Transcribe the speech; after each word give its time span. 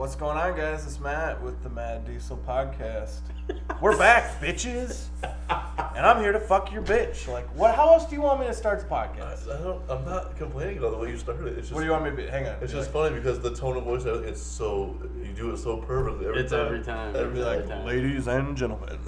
What's 0.00 0.16
going 0.16 0.38
on, 0.38 0.56
guys? 0.56 0.86
It's 0.86 0.98
Matt 0.98 1.42
with 1.42 1.62
the 1.62 1.68
Mad 1.68 2.06
Diesel 2.06 2.38
Podcast. 2.48 3.20
We're 3.82 3.98
back, 3.98 4.40
bitches, 4.40 5.08
and 5.22 6.06
I'm 6.06 6.22
here 6.22 6.32
to 6.32 6.40
fuck 6.40 6.72
your 6.72 6.80
bitch. 6.80 7.28
Like, 7.28 7.46
what? 7.54 7.74
How 7.74 7.92
else 7.92 8.06
do 8.06 8.14
you 8.16 8.22
want 8.22 8.40
me 8.40 8.46
to 8.46 8.54
start 8.54 8.80
the 8.80 8.94
I, 8.94 9.08
podcast? 9.08 9.54
I 9.54 9.62
don't. 9.62 9.82
I'm 9.90 10.02
not 10.06 10.38
complaining 10.38 10.78
about 10.78 10.92
the 10.92 10.96
way 10.96 11.10
you 11.10 11.18
started 11.18 11.48
it. 11.48 11.58
It's 11.58 11.68
just. 11.68 11.72
What 11.72 11.80
do 11.80 11.84
you 11.84 11.92
want 11.92 12.04
me 12.04 12.10
to 12.12 12.16
be? 12.16 12.26
Hang 12.28 12.46
on. 12.46 12.54
It's 12.62 12.72
just 12.72 12.94
like, 12.94 13.10
funny 13.10 13.16
because 13.16 13.40
the 13.40 13.54
tone 13.54 13.76
of 13.76 13.84
voice. 13.84 14.04
It's 14.06 14.40
so 14.40 14.96
you 15.22 15.34
do 15.34 15.50
it 15.50 15.58
so 15.58 15.76
perfectly 15.76 16.28
every 16.28 16.40
It's 16.40 16.50
time. 16.50 16.64
every 16.64 16.82
time. 16.82 17.14
Every 17.14 17.34
be 17.34 17.40
like, 17.40 17.68
time. 17.68 17.84
ladies 17.84 18.26
and 18.26 18.56
gentlemen, 18.56 18.98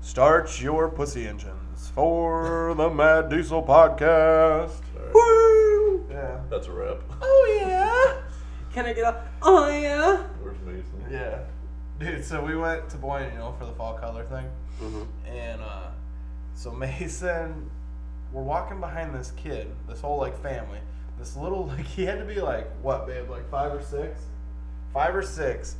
start 0.00 0.60
your 0.60 0.88
pussy 0.88 1.28
engines 1.28 1.92
for 1.94 2.74
the 2.76 2.90
Mad 2.90 3.28
Diesel 3.28 3.62
Podcast. 3.62 4.80
Alright. 4.96 5.14
Woo! 5.14 6.04
Yeah. 6.10 6.40
That's 6.50 6.66
a 6.66 6.72
wrap. 6.72 6.96
Oh 7.22 7.60
yeah. 7.60 8.22
Can 8.76 8.84
I 8.84 8.92
get 8.92 9.04
up? 9.04 9.26
Oh 9.48 9.68
yeah. 9.68 10.24
Where's 10.42 10.58
Mason? 10.66 11.06
Yeah. 11.08 11.38
Dude, 12.00 12.24
so 12.24 12.44
we 12.44 12.56
went 12.56 12.90
to 12.90 12.96
Boyne, 12.96 13.30
you 13.32 13.38
know, 13.38 13.54
for 13.56 13.64
the 13.64 13.72
fall 13.72 13.94
color 13.94 14.24
thing. 14.24 14.44
Mm-hmm. 14.82 15.02
And 15.24 15.62
uh, 15.62 15.90
so 16.54 16.72
Mason, 16.72 17.70
we're 18.32 18.42
walking 18.42 18.80
behind 18.80 19.14
this 19.14 19.30
kid, 19.36 19.70
this 19.88 20.00
whole 20.00 20.18
like 20.18 20.36
family. 20.42 20.80
This 21.16 21.36
little 21.36 21.66
like 21.78 21.86
he 21.86 22.04
had 22.04 22.18
to 22.18 22.24
be 22.24 22.40
like 22.40 22.68
what, 22.82 23.06
babe, 23.06 23.30
like 23.30 23.48
five 23.48 23.72
or 23.72 23.82
six, 23.82 24.20
five 24.92 25.14
or 25.14 25.22
six. 25.22 25.76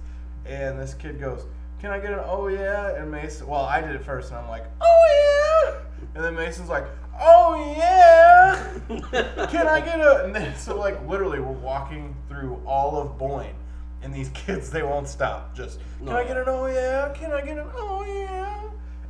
And 0.46 0.78
this 0.78 0.94
kid 0.94 1.18
goes, 1.18 1.44
"Can 1.80 1.90
I 1.90 1.98
get 1.98 2.12
an 2.12 2.20
oh 2.24 2.46
yeah?" 2.46 2.94
And 2.94 3.10
Mason, 3.10 3.48
well, 3.48 3.62
I 3.62 3.80
did 3.80 3.96
it 3.96 4.04
first, 4.04 4.30
and 4.30 4.38
I'm 4.38 4.48
like, 4.48 4.64
"Oh 4.80 5.74
yeah!" 5.74 5.80
And 6.14 6.24
then 6.24 6.36
Mason's 6.36 6.68
like, 6.68 6.86
"Oh 7.20 7.74
yeah!" 7.76 8.62
Can 9.50 9.66
I 9.66 9.80
get 9.80 10.00
a? 10.00 10.24
And 10.24 10.32
then 10.32 10.56
so 10.56 10.78
like 10.78 11.04
literally, 11.08 11.40
we're 11.40 11.50
walking 11.50 12.14
through 12.28 12.62
all 12.64 12.96
of 12.96 13.18
Boyne. 13.18 13.54
And 14.06 14.14
these 14.14 14.28
kids, 14.34 14.70
they 14.70 14.84
won't 14.84 15.08
stop. 15.08 15.52
Just, 15.56 15.80
can 15.98 16.10
I 16.10 16.22
get 16.22 16.36
an 16.36 16.44
oh 16.46 16.66
yeah? 16.66 17.08
Can 17.12 17.32
I 17.32 17.40
get 17.40 17.58
an 17.58 17.66
oh 17.74 18.04
yeah? 18.04 18.60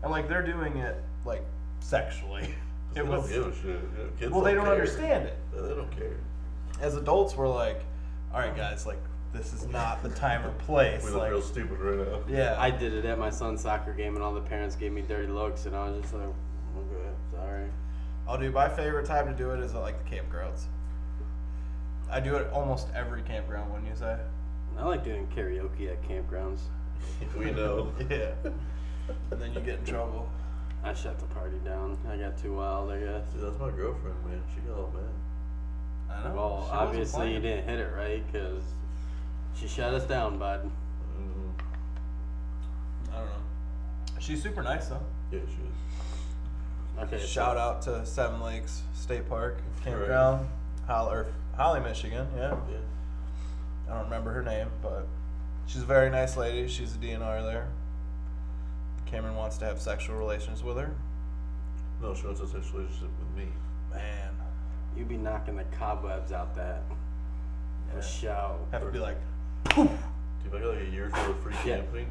And 0.03 0.11
like 0.11 0.27
they're 0.27 0.42
doing 0.42 0.78
it 0.78 0.97
like 1.27 1.44
sexually. 1.80 2.48
They 2.94 3.03
It 3.03 3.05
don't 3.05 3.28
give 3.28 3.47
a 3.47 3.55
shit. 3.55 3.64
You 3.66 3.72
know, 3.75 4.11
kids 4.19 4.33
well, 4.33 4.41
they 4.41 4.55
don't 4.55 4.64
care. 4.64 4.72
understand 4.72 5.27
it. 5.27 5.36
Yeah, 5.55 5.61
They 5.61 5.75
don't 5.75 5.91
care. 5.91 6.16
As 6.80 6.97
adults, 6.97 7.36
we're 7.36 7.47
like, 7.47 7.83
all 8.33 8.41
right, 8.41 8.56
guys, 8.56 8.86
like 8.86 8.97
this 9.34 9.53
is 9.53 9.66
not 9.66 10.03
the 10.03 10.08
time 10.08 10.47
or 10.47 10.50
place. 10.53 11.05
We 11.05 11.10
look 11.10 11.20
like, 11.20 11.31
real 11.31 11.42
stupid 11.42 11.78
right 11.78 12.08
now. 12.08 12.20
yeah, 12.27 12.56
I 12.58 12.70
did 12.70 12.94
it 12.94 13.05
at 13.05 13.19
my 13.19 13.28
son's 13.28 13.60
soccer 13.60 13.92
game, 13.92 14.14
and 14.14 14.25
all 14.25 14.33
the 14.33 14.41
parents 14.41 14.77
gave 14.77 14.92
me 14.92 15.03
dirty 15.03 15.31
looks, 15.31 15.66
and 15.66 15.77
I 15.77 15.91
was 15.91 16.00
just 16.00 16.14
like, 16.14 16.22
okay, 16.25 17.10
sorry. 17.33 17.66
Oh, 18.27 18.33
I'll 18.33 18.38
do. 18.38 18.50
My 18.50 18.66
favorite 18.70 19.05
time 19.05 19.27
to 19.27 19.34
do 19.34 19.50
it 19.50 19.60
is 19.60 19.75
at 19.75 19.81
like 19.83 20.03
the 20.03 20.16
campgrounds. 20.16 20.62
I 22.10 22.19
do 22.20 22.36
it 22.36 22.50
almost 22.50 22.88
every 22.94 23.20
campground. 23.25 23.70
Wouldn't 23.72 23.91
you 23.91 23.97
say? 23.97 24.16
I 24.78 24.84
like 24.84 25.05
doing 25.05 25.27
karaoke 25.34 25.91
at 25.91 26.02
campgrounds. 26.08 26.60
we 27.36 27.50
know. 27.50 27.92
Yeah. 28.10 28.32
and 29.30 29.41
then 29.41 29.52
you 29.55 29.60
get 29.60 29.78
in 29.80 29.84
trouble. 29.84 30.28
I 30.82 30.92
shut 30.94 31.19
the 31.19 31.27
party 31.27 31.58
down. 31.64 31.96
I 32.08 32.16
got 32.16 32.36
too 32.38 32.55
wild, 32.56 32.91
I 32.91 32.98
guess. 33.00 33.22
See, 33.32 33.41
that's 33.41 33.58
my 33.58 33.70
girlfriend, 33.70 34.16
man. 34.27 34.42
She 34.54 34.60
got 34.62 34.77
all 34.78 34.92
mad. 34.94 36.16
I 36.16 36.28
know. 36.28 36.34
Well, 36.34 36.66
she 36.69 36.77
obviously 36.77 37.32
you 37.34 37.41
didn't 37.41 37.69
hit 37.69 37.78
it 37.80 37.92
right, 37.97 38.22
because 38.32 38.62
she 39.54 39.66
shut 39.69 39.94
us 39.94 40.04
down, 40.04 40.38
bud. 40.38 40.70
Mm, 41.19 41.62
I 43.12 43.16
don't 43.19 43.27
know. 43.27 43.32
She's 44.20 44.42
super 44.42 44.62
nice 44.62 44.88
though. 44.88 45.00
yeah, 45.32 45.41
she 45.47 45.54
is. 45.62 47.02
Okay, 47.04 47.19
so- 47.20 47.27
Shout 47.27 47.56
out 47.56 47.82
to 47.82 48.04
Seven 48.06 48.41
Lakes 48.41 48.82
State 48.94 49.28
Park 49.28 49.58
Campground, 49.84 50.47
Holly, 50.86 51.14
or 51.14 51.27
Holly, 51.56 51.80
Michigan. 51.80 52.27
Yeah, 52.36 52.56
Yeah. 52.70 52.77
I 53.88 53.94
don't 53.94 54.04
remember 54.04 54.32
her 54.32 54.42
name, 54.42 54.68
but 54.82 55.06
she's 55.66 55.82
a 55.82 55.86
very 55.86 56.10
nice 56.10 56.36
lady. 56.36 56.68
She's 56.68 56.94
a 56.94 56.98
DNR 56.98 57.42
there. 57.42 57.68
Cameron 59.06 59.36
wants 59.36 59.56
to 59.58 59.64
have 59.64 59.80
sexual 59.80 60.16
relations 60.16 60.62
with 60.64 60.76
her. 60.76 60.94
No, 62.02 62.14
she 62.14 62.26
wants 62.26 62.40
a 62.40 62.46
sexual 62.48 62.80
relationship 62.80 63.10
with 63.19 63.44
me. 63.44 63.50
Man, 63.92 64.34
you'd 64.96 65.08
be 65.08 65.16
knocking 65.16 65.56
the 65.56 65.64
cobwebs 65.64 66.32
out 66.32 66.54
that. 66.56 66.82
For 67.91 67.96
Yeah. 67.98 68.02
show. 68.02 68.58
have 68.72 68.82
to 68.82 68.91
be 68.91 68.98
like, 68.98 69.16
Dude, 69.75 69.88
if 70.44 70.54
I 70.54 70.58
got 70.60 70.69
like 70.75 70.80
a 70.80 70.91
year's 70.91 71.12
worth 71.12 71.28
of 71.28 71.38
free 71.41 71.54
Yeah. 71.64 71.76
camping. 71.78 72.08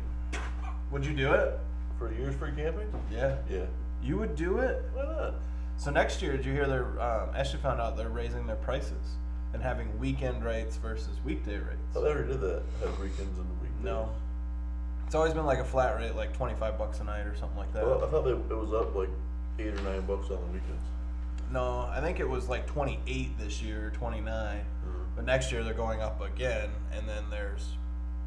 would 0.91 1.05
you 1.05 1.13
do 1.13 1.33
it? 1.33 1.59
For 1.99 2.07
a 2.09 2.13
year's 2.15 2.35
free 2.35 2.51
camping? 2.55 2.91
Yeah, 3.11 3.35
Yeah. 3.49 3.65
you 4.01 4.17
would 4.17 4.35
do 4.35 4.59
it. 4.59 4.83
Why 4.93 5.03
not? 5.03 5.33
So 5.77 5.91
next 5.91 6.21
year, 6.21 6.37
did 6.37 6.45
you 6.45 6.53
hear 6.53 6.67
they're 6.67 7.01
um, 7.01 7.29
Ashley 7.35 7.59
found 7.59 7.81
out 7.81 7.97
they're 7.97 8.07
raising 8.09 8.47
their 8.47 8.55
prices 8.55 9.17
and 9.53 9.61
having 9.61 9.97
weekend 9.99 10.43
rates 10.43 10.77
versus 10.77 11.17
weekday 11.23 11.57
rates. 11.57 11.95
I 11.95 11.99
already 11.99 12.27
did 12.29 12.41
that. 12.41 12.63
Have 12.81 12.99
weekends 12.99 13.37
and 13.39 13.49
weekdays. 13.61 13.83
No. 13.83 14.09
It's 15.05 15.15
always 15.15 15.33
been 15.33 15.45
like 15.45 15.59
a 15.59 15.65
flat 15.65 15.95
rate, 15.97 16.15
like 16.15 16.33
twenty 16.33 16.55
five 16.55 16.77
bucks 16.77 16.99
a 16.99 17.03
night 17.03 17.25
or 17.27 17.35
something 17.35 17.57
like 17.57 17.71
that. 17.73 17.85
Well, 17.85 18.03
I 18.03 18.09
thought 18.09 18.23
they, 18.25 18.31
it 18.31 18.57
was 18.57 18.73
up 18.73 18.95
like 18.95 19.09
eight 19.59 19.67
or 19.67 19.81
nine 19.81 20.01
bucks 20.01 20.29
on 20.29 20.37
the 20.37 20.53
weekends. 20.53 20.83
No, 21.51 21.89
I 21.91 22.01
think 22.01 22.19
it 22.19 22.27
was 22.27 22.49
like 22.49 22.65
28 22.65 23.37
this 23.37 23.61
year, 23.61 23.91
29. 23.95 24.57
Mm-hmm. 24.57 24.91
But 25.15 25.25
next 25.25 25.51
year 25.51 25.63
they're 25.63 25.75
going 25.75 26.01
up 26.01 26.19
again, 26.19 26.69
and 26.91 27.07
then 27.07 27.23
there's 27.29 27.75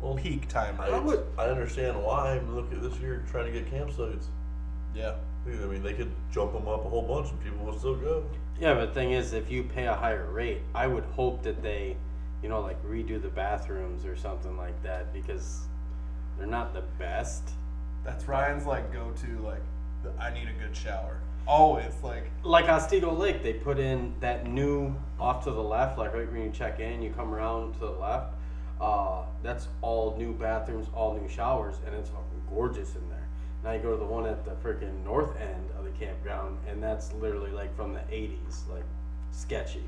Well, 0.01 0.15
peak 0.15 0.49
time 0.49 0.81
rates. 0.81 0.93
I 0.93 0.99
would. 1.01 1.27
I 1.37 1.47
understand 1.47 2.01
why. 2.03 2.35
I 2.37 2.39
mean, 2.39 2.55
look 2.55 2.73
at 2.73 2.81
this 2.81 2.97
year 3.01 3.25
trying 3.31 3.53
to 3.53 3.61
get 3.61 3.71
campsites. 3.71 4.27
Yeah. 4.95 5.17
I 5.47 5.51
mean, 5.67 5.83
they 5.83 5.95
could 5.95 6.13
jump 6.31 6.53
them 6.53 6.69
up 6.69 6.85
a 6.85 6.89
whole 6.89 7.03
bunch 7.03 7.31
and 7.31 7.43
people 7.43 7.59
would 7.67 7.79
still 7.79 7.97
go. 7.97 8.25
Yeah, 8.61 8.75
but 8.75 8.87
the 8.87 8.95
thing 8.95 9.13
is, 9.13 9.33
if 9.35 9.51
you 9.51 9.63
pay 9.63 9.87
a 9.87 9.95
higher 9.95 10.29
rate, 10.31 10.63
I 10.75 10.89
would 10.89 11.05
hope 11.05 11.43
that 11.45 11.63
they, 11.63 11.97
you 12.43 12.49
know, 12.49 12.61
like 12.61 12.83
redo 12.85 13.21
the 13.23 13.29
bathrooms 13.29 14.05
or 14.05 14.17
something 14.17 14.57
like 14.57 14.83
that 14.83 15.13
because 15.13 15.61
they're 16.37 16.47
not 16.47 16.75
the 16.75 16.83
best. 16.99 17.51
That's 18.05 18.27
Ryan's 18.27 18.67
like 18.67 18.93
go 18.93 19.13
to 19.23 19.43
like 19.43 19.63
the, 20.03 20.11
I 20.21 20.33
need 20.35 20.49
a 20.49 20.53
good 20.61 20.75
shower. 20.75 21.21
Always 21.47 21.93
like 22.03 22.31
Like 22.43 22.69
Otsego 22.69 23.13
Lake, 23.13 23.43
they 23.43 23.55
put 23.55 23.79
in 23.79 24.13
that 24.21 24.47
new 24.47 24.95
off 25.21 25.45
to 25.45 25.53
the 25.53 25.63
left, 25.63 25.97
like 25.97 26.13
right 26.13 26.31
when 26.31 26.43
you 26.43 26.51
check 26.51 26.81
in, 26.81 27.01
you 27.01 27.11
come 27.11 27.33
around 27.33 27.75
to 27.75 27.81
the 27.81 27.91
left. 27.93 28.35
Uh, 28.81 29.23
that's 29.43 29.69
all 29.83 30.17
new 30.17 30.33
bathrooms, 30.33 30.89
all 30.95 31.15
new 31.15 31.29
showers, 31.29 31.77
and 31.87 31.95
it's 31.95 32.11
gorgeous 32.49 32.95
in 32.97 33.09
there. 33.09 33.27
Now 33.65 33.73
you 33.73 33.81
go 33.81 33.93
to 33.93 33.97
the 33.97 34.05
one 34.05 34.27
at 34.27 34.45
the 34.45 34.53
freaking 34.53 35.05
north 35.05 35.37
end 35.41 35.71
campground, 35.99 36.59
and 36.69 36.83
that's 36.83 37.13
literally 37.15 37.51
like 37.51 37.75
from 37.77 37.93
the 37.93 38.01
'80s, 38.01 38.69
like 38.73 38.85
sketchy. 39.33 39.83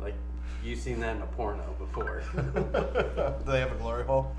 Like 0.00 0.14
you've 0.62 0.78
seen 0.80 1.00
that 1.00 1.16
in 1.16 1.22
a 1.22 1.26
porno 1.26 1.74
before. 1.78 2.22
Do 2.34 3.50
they 3.50 3.60
have 3.60 3.72
a 3.72 3.76
glory 3.76 4.04
hole? 4.04 4.34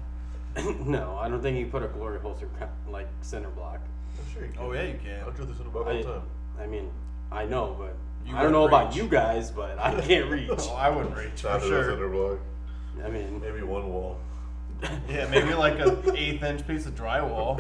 no, 0.86 1.18
I 1.20 1.28
don't 1.30 1.42
think 1.42 1.58
you 1.58 1.66
put 1.68 1.84
a 1.84 1.88
glory 1.88 2.20
hole 2.20 2.34
through 2.34 2.50
like 2.90 3.08
cinder 3.22 3.50
block. 3.50 3.80
I'm 4.20 4.34
sure 4.34 4.46
you 4.46 4.52
can. 4.52 4.62
Oh 4.62 4.72
yeah, 4.74 4.84
you 4.84 5.00
can. 5.04 5.22
I 5.28 5.30
do 5.36 5.44
this 5.46 5.60
in 5.60 5.66
about 5.68 5.88
all 5.88 5.94
I, 5.94 5.98
the 6.02 6.04
time. 6.04 6.22
I 6.62 6.66
mean, 6.68 6.90
I 7.32 7.46
know, 7.46 7.76
but 7.78 7.96
You 8.30 8.38
I 8.38 8.44
don't 8.44 8.52
know 8.54 8.64
wouldn't 8.64 8.82
about 8.84 8.96
you 8.96 9.08
guys, 9.08 9.52
but 9.52 9.78
I 9.78 10.00
can't 10.02 10.30
reach. 10.32 10.50
Oh, 10.58 10.76
I 10.76 10.90
wouldn't 10.90 11.16
reach 11.16 11.42
for 11.42 11.48
Not 11.50 11.62
to 11.62 11.66
the 11.66 11.70
sure. 11.70 11.90
cinder 11.92 12.10
block. 12.10 12.40
I 13.04 13.10
mean, 13.10 13.42
Maybe 13.42 13.62
one 13.62 13.92
wall. 13.92 14.20
Yeah, 15.10 15.28
maybe 15.30 15.54
like 15.54 15.80
an 15.80 16.16
eighth 16.16 16.44
inch 16.44 16.66
piece 16.68 16.86
of 16.86 16.96
drywall. 16.96 17.60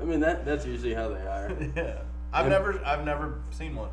I 0.00 0.04
mean 0.04 0.20
that 0.20 0.44
that's 0.44 0.64
usually 0.66 0.94
how 0.94 1.08
they 1.08 1.20
are. 1.26 1.50
yeah. 1.76 1.98
I've 2.32 2.46
And- 2.46 2.52
never 2.52 2.80
I've 2.84 3.04
never 3.04 3.34
seen 3.50 3.76
one. 3.76 3.90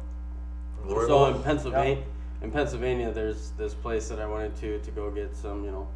Glory 0.83 1.07
so 1.07 1.25
in 1.25 1.43
Pennsylvania, 1.43 2.03
in 2.41 2.51
Pennsylvania, 2.51 3.11
there's 3.11 3.51
this 3.51 3.73
place 3.73 4.07
that 4.09 4.19
I 4.19 4.25
wanted 4.27 4.55
to 4.57 4.79
to 4.79 4.91
go 4.91 5.11
get 5.11 5.35
some, 5.35 5.63
you 5.65 5.71
know, 5.71 5.87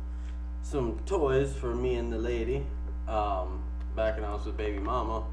some 0.62 1.00
toys 1.06 1.54
for 1.56 1.74
me 1.74 1.96
and 1.96 2.12
the 2.12 2.18
lady. 2.18 2.66
Um, 3.08 3.64
back 3.96 4.16
when 4.16 4.26
I 4.26 4.34
was 4.34 4.46
with 4.46 4.58
baby 4.58 4.80
mama, 4.80 5.24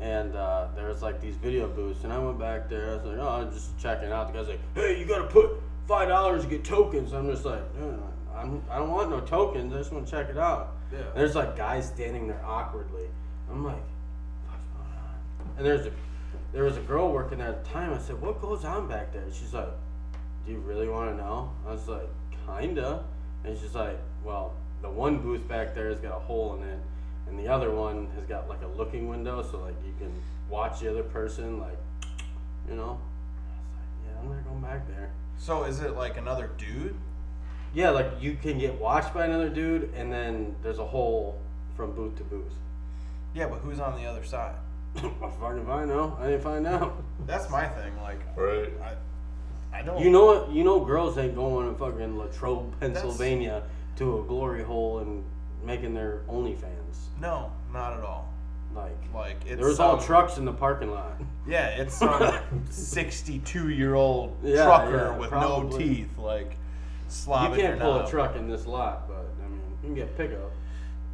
and 0.00 0.34
uh, 0.34 0.68
there 0.74 0.88
was 0.88 1.02
like 1.02 1.20
these 1.20 1.36
video 1.36 1.68
booths, 1.68 2.04
and 2.04 2.12
I 2.12 2.18
went 2.18 2.38
back 2.38 2.68
there. 2.68 2.90
I 2.90 2.94
was 2.96 3.04
like, 3.04 3.18
oh, 3.18 3.28
I'm 3.28 3.52
just 3.52 3.78
checking 3.78 4.10
out. 4.10 4.32
The 4.32 4.38
guy's 4.38 4.48
like, 4.48 4.60
hey, 4.74 4.98
you 4.98 5.06
gotta 5.06 5.24
put 5.28 5.50
five 5.86 6.08
dollars 6.08 6.42
to 6.44 6.48
get 6.48 6.64
tokens. 6.64 7.12
I'm 7.12 7.30
just 7.30 7.44
like, 7.44 7.62
"No, 7.78 8.02
I'm, 8.34 8.62
I 8.70 8.78
don't 8.78 8.90
want 8.90 9.10
no 9.10 9.20
tokens. 9.20 9.72
I 9.72 9.78
just 9.78 9.92
want 9.92 10.06
to 10.06 10.10
check 10.10 10.28
it 10.28 10.38
out. 10.38 10.74
Yeah. 10.92 10.98
There's 11.14 11.34
like 11.34 11.56
guys 11.56 11.86
standing 11.86 12.26
there 12.26 12.42
awkwardly. 12.44 13.06
I'm 13.50 13.64
like, 13.64 13.82
what's 14.48 14.64
going 14.64 14.86
on? 14.86 15.56
And 15.56 15.66
there's 15.66 15.86
a 15.86 15.90
there 16.52 16.64
was 16.64 16.76
a 16.76 16.80
girl 16.80 17.12
working 17.12 17.38
there 17.38 17.48
at 17.48 17.64
the 17.64 17.70
time. 17.70 17.92
I 17.92 17.98
said, 17.98 18.20
what 18.20 18.40
goes 18.40 18.64
on 18.64 18.88
back 18.88 19.12
there? 19.12 19.24
She's 19.32 19.54
like, 19.54 19.68
do 20.44 20.52
you 20.52 20.58
really 20.58 20.88
want 20.88 21.10
to 21.10 21.16
know? 21.16 21.52
I 21.66 21.72
was 21.72 21.88
like, 21.88 22.08
kinda. 22.46 23.04
And 23.44 23.58
she's 23.58 23.74
like, 23.74 23.98
well, 24.24 24.54
the 24.82 24.90
one 24.90 25.18
booth 25.18 25.46
back 25.46 25.74
there 25.74 25.88
has 25.90 26.00
got 26.00 26.16
a 26.16 26.20
hole 26.20 26.54
in 26.56 26.68
it, 26.68 26.78
and 27.28 27.38
the 27.38 27.48
other 27.48 27.70
one 27.70 28.08
has 28.16 28.24
got 28.24 28.48
like 28.48 28.62
a 28.62 28.66
looking 28.78 29.08
window, 29.08 29.42
so 29.42 29.60
like 29.60 29.74
you 29.84 29.94
can 29.98 30.12
watch 30.48 30.80
the 30.80 30.90
other 30.90 31.02
person, 31.02 31.60
like, 31.60 31.78
you 32.68 32.74
know. 32.74 32.98
I 32.98 33.62
was 33.62 33.74
like, 33.76 34.06
yeah, 34.06 34.20
I'm 34.20 34.28
not 34.28 34.44
going 34.44 34.62
back 34.62 34.88
there. 34.88 35.10
So 35.38 35.64
is 35.64 35.80
it 35.80 35.96
like 35.96 36.16
another 36.16 36.50
dude? 36.58 36.94
Yeah, 37.72 37.90
like 37.90 38.10
you 38.20 38.34
can 38.34 38.58
get 38.58 38.80
watched 38.80 39.14
by 39.14 39.26
another 39.26 39.48
dude, 39.48 39.94
and 39.94 40.12
then 40.12 40.56
there's 40.62 40.78
a 40.78 40.86
hole 40.86 41.40
from 41.76 41.92
booth 41.92 42.16
to 42.16 42.24
booth. 42.24 42.52
Yeah, 43.34 43.46
but 43.46 43.58
who's 43.58 43.78
on 43.78 44.00
the 44.00 44.08
other 44.08 44.24
side? 44.24 44.56
I 44.96 45.30
fucking 45.40 45.62
if 45.62 45.68
I 45.68 45.84
know. 45.84 46.16
I 46.20 46.26
didn't 46.28 46.42
find 46.42 46.66
out. 46.66 47.02
That's 47.26 47.48
my 47.50 47.66
thing. 47.66 47.96
Like 48.00 48.20
Right. 48.36 48.70
I, 48.82 49.78
I 49.78 49.82
don't. 49.82 50.00
You 50.02 50.10
know 50.10 50.24
what? 50.26 50.50
You 50.50 50.64
know, 50.64 50.80
girls 50.80 51.16
ain't 51.18 51.34
going 51.34 51.70
to 51.72 51.78
fucking 51.78 52.18
Latrobe, 52.18 52.78
Pennsylvania, 52.80 53.62
to 53.96 54.20
a 54.20 54.22
glory 54.24 54.62
hole 54.64 54.98
and 54.98 55.24
making 55.64 55.94
their 55.94 56.22
OnlyFans. 56.28 57.06
No, 57.20 57.52
not 57.72 57.92
at 57.92 58.00
all. 58.04 58.28
Like 58.74 58.96
Like 59.12 59.36
it's 59.46 59.56
there 59.56 59.66
was 59.66 59.80
all 59.80 59.98
trucks 59.98 60.38
in 60.38 60.44
the 60.44 60.52
parking 60.52 60.90
lot. 60.92 61.20
Yeah, 61.46 61.68
it's 61.68 61.94
some 61.96 62.38
62 62.70 63.68
year 63.70 63.94
old 63.94 64.36
Yeah, 64.44 64.64
trucker 64.64 64.96
yeah, 65.12 65.18
with 65.18 65.30
probably. 65.30 65.70
no 65.70 65.78
teeth, 65.78 66.18
like 66.18 66.56
slobbing. 67.08 67.56
You 67.56 67.62
can't 67.62 67.78
your 67.78 67.84
pull 67.84 68.00
a 68.00 68.08
truck 68.10 68.36
in 68.36 68.48
this 68.48 68.66
lot, 68.66 69.08
but 69.08 69.26
I 69.44 69.48
mean, 69.48 69.60
you 69.82 69.88
can 69.88 69.94
get 69.94 70.16
pickup. 70.16 70.52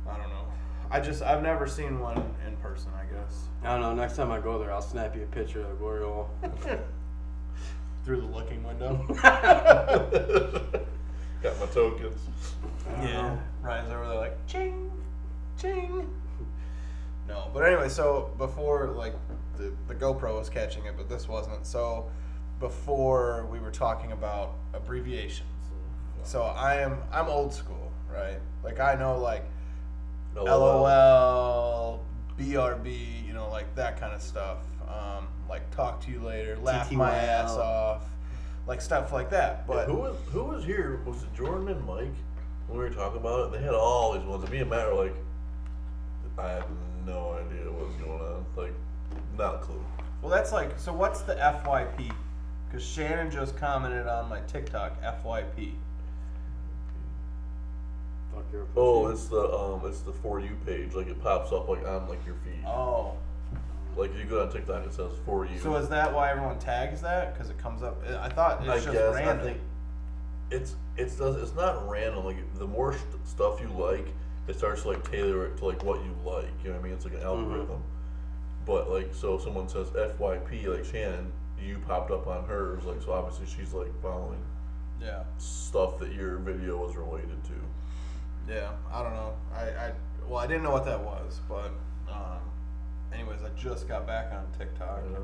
I 0.08 0.18
don't 0.18 0.28
know. 0.28 0.44
I 0.90 1.00
just 1.00 1.22
I've 1.22 1.42
never 1.42 1.66
seen 1.66 2.00
one 2.00 2.34
in 2.46 2.56
person. 2.58 2.90
I 2.96 3.04
guess 3.12 3.44
I 3.62 3.72
don't 3.72 3.80
know. 3.80 3.94
Next 3.94 4.16
time 4.16 4.30
I 4.30 4.40
go 4.40 4.58
there, 4.58 4.72
I'll 4.72 4.82
snap 4.82 5.16
you 5.16 5.22
a 5.22 5.26
picture 5.26 5.60
of 5.60 5.68
the 5.68 5.74
glory 5.74 6.04
hole. 6.04 6.30
through 8.06 8.20
the 8.20 8.26
looking 8.26 8.62
window. 8.62 9.04
Got 11.42 11.60
my 11.60 11.66
tokens. 11.66 12.20
yeah, 13.02 13.36
Ryan's 13.60 13.90
over 13.90 14.06
there 14.06 14.16
like 14.16 14.46
ching, 14.46 14.92
ching. 15.60 16.08
No, 17.28 17.50
but 17.52 17.64
anyway, 17.64 17.88
so 17.88 18.30
before 18.38 18.86
like 18.88 19.14
the 19.56 19.72
the 19.88 19.94
GoPro 19.94 20.38
was 20.38 20.48
catching 20.48 20.86
it, 20.86 20.94
but 20.96 21.08
this 21.08 21.28
wasn't. 21.28 21.66
So 21.66 22.08
before 22.60 23.46
we 23.50 23.58
were 23.58 23.72
talking 23.72 24.12
about 24.12 24.54
abbreviations. 24.72 25.48
Mm-hmm. 25.64 26.22
So 26.22 26.42
I 26.42 26.76
am 26.76 26.98
I'm 27.12 27.26
old 27.26 27.52
school, 27.52 27.90
right? 28.08 28.38
Like 28.62 28.78
I 28.78 28.94
know 28.94 29.18
like 29.18 29.44
LOL, 30.44 32.04
BRB, 32.38 33.26
you 33.26 33.32
know, 33.32 33.48
like 33.50 33.74
that 33.74 33.98
kind 33.98 34.12
of 34.12 34.20
stuff. 34.22 34.58
Um, 34.88 35.28
like 35.48 35.68
talk 35.74 36.00
to 36.04 36.10
you 36.10 36.20
later, 36.20 36.56
laugh 36.58 36.90
my 36.92 37.10
ass 37.14 37.50
off, 37.52 38.04
like 38.66 38.80
stuff 38.80 39.12
like 39.12 39.30
that. 39.30 39.64
Yeah, 39.68 39.74
But 39.74 39.86
who 39.86 39.96
was 39.96 40.16
who 40.32 40.44
was 40.44 40.64
here? 40.64 41.00
Was 41.04 41.22
it 41.22 41.34
Jordan 41.34 41.68
and 41.68 41.84
Mike 41.86 42.14
when 42.68 42.78
we 42.78 42.84
were 42.84 42.90
talking 42.90 43.18
about 43.18 43.46
it? 43.46 43.52
They 43.58 43.64
had 43.64 43.74
all 43.74 44.12
these 44.12 44.24
ones. 44.24 44.42
And 44.42 44.52
me 44.52 44.58
and 44.58 44.70
Matt 44.70 44.88
were 44.92 45.04
like, 45.04 45.14
I 46.38 46.50
have 46.50 46.66
no 47.06 47.32
idea 47.32 47.70
what's 47.70 47.96
going 47.96 48.20
on. 48.20 48.44
Like, 48.56 48.74
not 49.38 49.54
a 49.56 49.58
clue. 49.58 49.82
well, 50.22 50.30
that's 50.30 50.52
like 50.52 50.78
so. 50.78 50.92
What's 50.92 51.22
the 51.22 51.34
FYP? 51.34 52.12
Because 52.68 52.84
Shannon 52.86 53.30
just 53.30 53.56
commented 53.56 54.06
on 54.06 54.28
my 54.28 54.40
TikTok 54.40 55.00
FYP. 55.02 55.72
Fuck 58.36 58.52
your 58.52 58.64
pussy. 58.64 58.76
Oh, 58.76 59.08
it's 59.08 59.26
the 59.26 59.50
um, 59.50 59.80
it's 59.86 60.00
the 60.00 60.12
for 60.12 60.40
you 60.40 60.56
page. 60.66 60.94
Like 60.94 61.08
it 61.08 61.20
pops 61.22 61.52
up 61.52 61.68
like 61.68 61.86
on 61.86 62.08
like 62.08 62.24
your 62.26 62.34
feed. 62.44 62.64
Oh, 62.66 63.14
Like 63.96 64.16
you 64.16 64.24
go 64.24 64.42
on 64.42 64.52
TikTok, 64.52 64.76
and 64.76 64.86
it 64.86 64.94
says 64.94 65.12
for 65.24 65.46
you. 65.46 65.58
so 65.58 65.74
is 65.76 65.88
that 65.88 66.12
why 66.12 66.30
everyone 66.30 66.58
tags 66.58 67.00
that? 67.00 67.32
Because 67.32 67.50
it 67.50 67.58
comes 67.58 67.82
up. 67.82 68.02
I 68.06 68.28
thought 68.28 68.60
it's 68.60 68.68
I 68.68 68.76
just 68.76 68.92
guess 68.92 69.14
random. 69.14 69.38
I 69.38 69.42
think 69.42 69.60
it's 70.50 70.76
it's 70.98 71.16
does 71.16 71.36
it's 71.36 71.56
not 71.56 71.88
random. 71.88 72.24
Like 72.24 72.36
the 72.58 72.66
more 72.66 72.92
st- 72.92 73.26
stuff 73.26 73.60
you 73.60 73.68
like, 73.68 74.08
it 74.48 74.56
starts 74.56 74.82
to 74.82 74.88
like 74.88 75.10
tailor 75.10 75.46
it 75.46 75.56
to 75.58 75.64
like 75.64 75.82
what 75.82 76.04
you 76.04 76.14
like. 76.24 76.44
You 76.62 76.70
know 76.70 76.76
what 76.76 76.80
I 76.80 76.84
mean? 76.84 76.92
It's 76.92 77.06
like 77.06 77.14
an 77.14 77.22
algorithm. 77.22 77.82
But 78.66 78.90
like 78.90 79.14
so, 79.14 79.36
if 79.36 79.42
someone 79.42 79.68
says 79.68 79.88
FYP 79.88 80.66
like 80.66 80.84
Shannon, 80.84 81.32
you 81.58 81.78
popped 81.86 82.10
up 82.10 82.26
on 82.26 82.44
hers. 82.44 82.84
Like 82.84 83.00
so, 83.00 83.12
obviously 83.12 83.46
she's 83.46 83.72
like 83.72 83.90
following 84.02 84.42
yeah, 85.00 85.24
stuff 85.38 85.98
that 85.98 86.12
your 86.12 86.36
video 86.38 86.76
was 86.76 86.96
related 86.96 87.42
to. 87.44 87.52
Yeah. 88.48 88.70
I 88.92 89.02
don't 89.02 89.14
know. 89.14 89.34
I, 89.54 89.62
I 89.62 89.92
well, 90.28 90.38
I 90.38 90.46
didn't 90.46 90.62
know 90.62 90.72
what 90.72 90.84
that 90.86 91.00
was, 91.00 91.40
but 91.48 91.72
um, 92.10 92.40
anyways, 93.12 93.42
I 93.42 93.48
just 93.60 93.88
got 93.88 94.06
back 94.06 94.32
on 94.32 94.46
TikTok. 94.58 95.02
Yeah. 95.10 95.18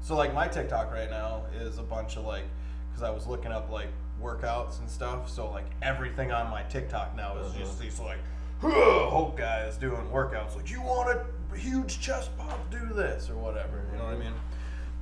So 0.00 0.14
like 0.14 0.34
my 0.34 0.46
TikTok 0.48 0.92
right 0.92 1.10
now 1.10 1.44
is 1.60 1.78
a 1.78 1.82
bunch 1.82 2.16
of 2.16 2.24
like, 2.24 2.44
because 2.90 3.02
I 3.02 3.10
was 3.10 3.26
looking 3.26 3.52
up 3.52 3.70
like 3.70 3.88
workouts 4.22 4.78
and 4.80 4.88
stuff. 4.88 5.28
So 5.30 5.50
like 5.50 5.66
everything 5.82 6.30
on 6.30 6.50
my 6.50 6.62
TikTok 6.64 7.16
now 7.16 7.38
is 7.38 7.52
just 7.54 7.80
these 7.80 7.98
like, 7.98 8.18
Hulk 8.60 9.36
guys 9.36 9.76
doing 9.76 10.06
workouts. 10.12 10.56
Like 10.56 10.70
you 10.70 10.80
want 10.80 11.10
a 11.10 11.56
huge 11.56 12.00
chest 12.00 12.36
pop, 12.38 12.70
do 12.70 12.94
this 12.94 13.28
or 13.28 13.36
whatever. 13.36 13.84
You 13.92 13.98
know 13.98 14.04
what 14.04 14.14
I 14.14 14.18
mean? 14.18 14.32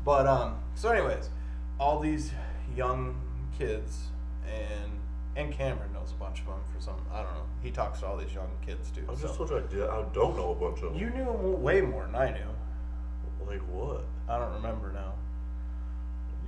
But 0.04 0.26
um, 0.26 0.56
so 0.74 0.88
anyways, 0.90 1.30
all 1.78 2.00
these 2.00 2.32
young 2.76 3.20
kids 3.56 4.08
and 4.46 4.90
and 5.36 5.52
Cameron 5.52 5.91
knows 6.02 6.12
a 6.12 6.14
bunch 6.16 6.40
of 6.40 6.46
them 6.46 6.60
for 6.74 6.80
some. 6.80 6.96
I 7.12 7.18
don't 7.22 7.32
know. 7.34 7.44
He 7.62 7.70
talks 7.70 8.00
to 8.00 8.06
all 8.06 8.16
these 8.16 8.32
young 8.34 8.50
kids 8.64 8.90
too. 8.90 9.04
I 9.08 9.14
so. 9.14 9.22
just 9.22 9.36
told 9.36 9.50
you 9.50 9.58
I 9.58 9.60
did. 9.60 9.82
I 9.82 10.02
don't 10.12 10.36
know 10.36 10.52
a 10.52 10.54
bunch 10.54 10.82
of 10.82 10.92
them. 10.92 11.00
You 11.00 11.10
knew 11.10 11.30
way 11.30 11.80
more 11.80 12.04
than 12.06 12.14
I 12.14 12.30
knew. 12.32 13.46
like 13.46 13.60
what? 13.68 14.04
I 14.28 14.38
don't 14.38 14.54
remember 14.54 14.92
now. 14.92 15.14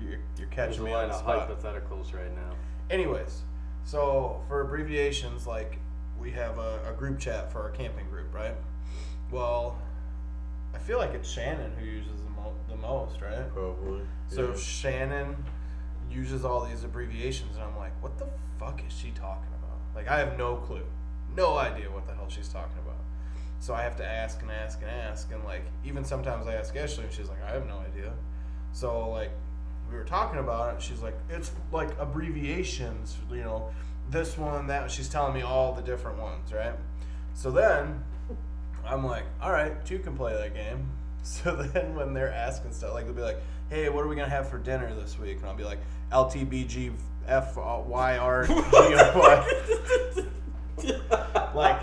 You're, 0.00 0.10
you're 0.10 0.20
There's 0.36 0.50
catching 0.50 0.80
a 0.82 0.84
me 0.84 0.92
lot 0.92 1.04
on 1.04 1.08
the 1.10 1.14
of 1.14 1.20
spot. 1.20 1.48
hypotheticals 1.48 2.14
right 2.14 2.34
now. 2.34 2.54
Anyways, 2.90 3.42
so 3.84 4.42
for 4.48 4.60
abbreviations, 4.60 5.46
like 5.46 5.78
we 6.18 6.30
have 6.32 6.58
a, 6.58 6.80
a 6.90 6.92
group 6.92 7.18
chat 7.18 7.52
for 7.52 7.62
our 7.62 7.70
camping 7.70 8.08
group, 8.08 8.34
right? 8.34 8.56
Well, 9.30 9.78
I 10.74 10.78
feel 10.78 10.98
like 10.98 11.14
it's 11.14 11.28
Shannon 11.28 11.72
who 11.78 11.86
uses 11.86 12.20
the, 12.24 12.30
mo- 12.30 12.54
the 12.68 12.76
most, 12.76 13.20
right? 13.20 13.52
Probably. 13.52 14.02
So 14.28 14.48
yeah. 14.50 14.56
Shannon 14.56 15.36
uses 16.10 16.44
all 16.44 16.64
these 16.64 16.84
abbreviations, 16.84 17.54
and 17.56 17.64
I'm 17.64 17.76
like, 17.76 17.92
what 18.02 18.18
the 18.18 18.26
fuck 18.64 18.82
is 18.86 18.92
she 18.92 19.10
talking 19.10 19.52
about? 19.62 19.78
Like, 19.94 20.08
I 20.08 20.18
have 20.18 20.38
no 20.38 20.56
clue, 20.56 20.84
no 21.34 21.56
idea 21.56 21.90
what 21.90 22.06
the 22.06 22.14
hell 22.14 22.28
she's 22.28 22.48
talking 22.48 22.78
about. 22.82 22.96
So 23.60 23.74
I 23.74 23.82
have 23.82 23.96
to 23.96 24.06
ask 24.06 24.42
and 24.42 24.50
ask 24.50 24.80
and 24.82 24.90
ask, 24.90 25.32
and 25.32 25.42
like, 25.44 25.64
even 25.84 26.04
sometimes 26.04 26.46
I 26.46 26.54
ask 26.54 26.76
Ashley, 26.76 27.04
and 27.04 27.12
she's 27.12 27.28
like, 27.28 27.42
I 27.42 27.52
have 27.52 27.66
no 27.66 27.78
idea. 27.78 28.12
So 28.72 29.08
like, 29.08 29.30
we 29.90 29.96
were 29.96 30.04
talking 30.04 30.40
about 30.40 30.74
it. 30.74 30.82
She's 30.82 31.00
like, 31.00 31.16
it's 31.30 31.52
like 31.72 31.90
abbreviations, 31.98 33.16
you 33.30 33.42
know, 33.42 33.70
this 34.10 34.36
one, 34.36 34.66
that. 34.66 34.90
She's 34.90 35.08
telling 35.08 35.34
me 35.34 35.42
all 35.42 35.72
the 35.72 35.82
different 35.82 36.18
ones, 36.18 36.52
right? 36.52 36.74
So 37.34 37.50
then 37.50 38.02
I'm 38.86 39.04
like, 39.04 39.24
all 39.40 39.52
right, 39.52 39.72
you 39.90 39.98
can 39.98 40.16
play 40.16 40.32
that 40.34 40.54
game. 40.54 40.90
So 41.26 41.56
then 41.56 41.94
when 41.94 42.12
they're 42.12 42.30
asking 42.30 42.74
stuff, 42.74 42.92
like 42.92 43.06
they'll 43.06 43.14
be 43.14 43.22
like, 43.22 43.38
hey, 43.70 43.88
what 43.88 44.04
are 44.04 44.08
we 44.08 44.14
gonna 44.14 44.28
have 44.28 44.46
for 44.50 44.58
dinner 44.58 44.94
this 44.94 45.18
week? 45.18 45.38
And 45.38 45.46
I'll 45.46 45.54
be 45.54 45.64
like, 45.64 45.78
LTBG 46.12 46.92
F 47.26 47.56
uh, 47.58 47.80
Y 47.86 48.16
R 48.18 48.46
G 48.46 48.52
O 48.54 49.18
Y. 49.18 50.94
Like, 51.54 51.80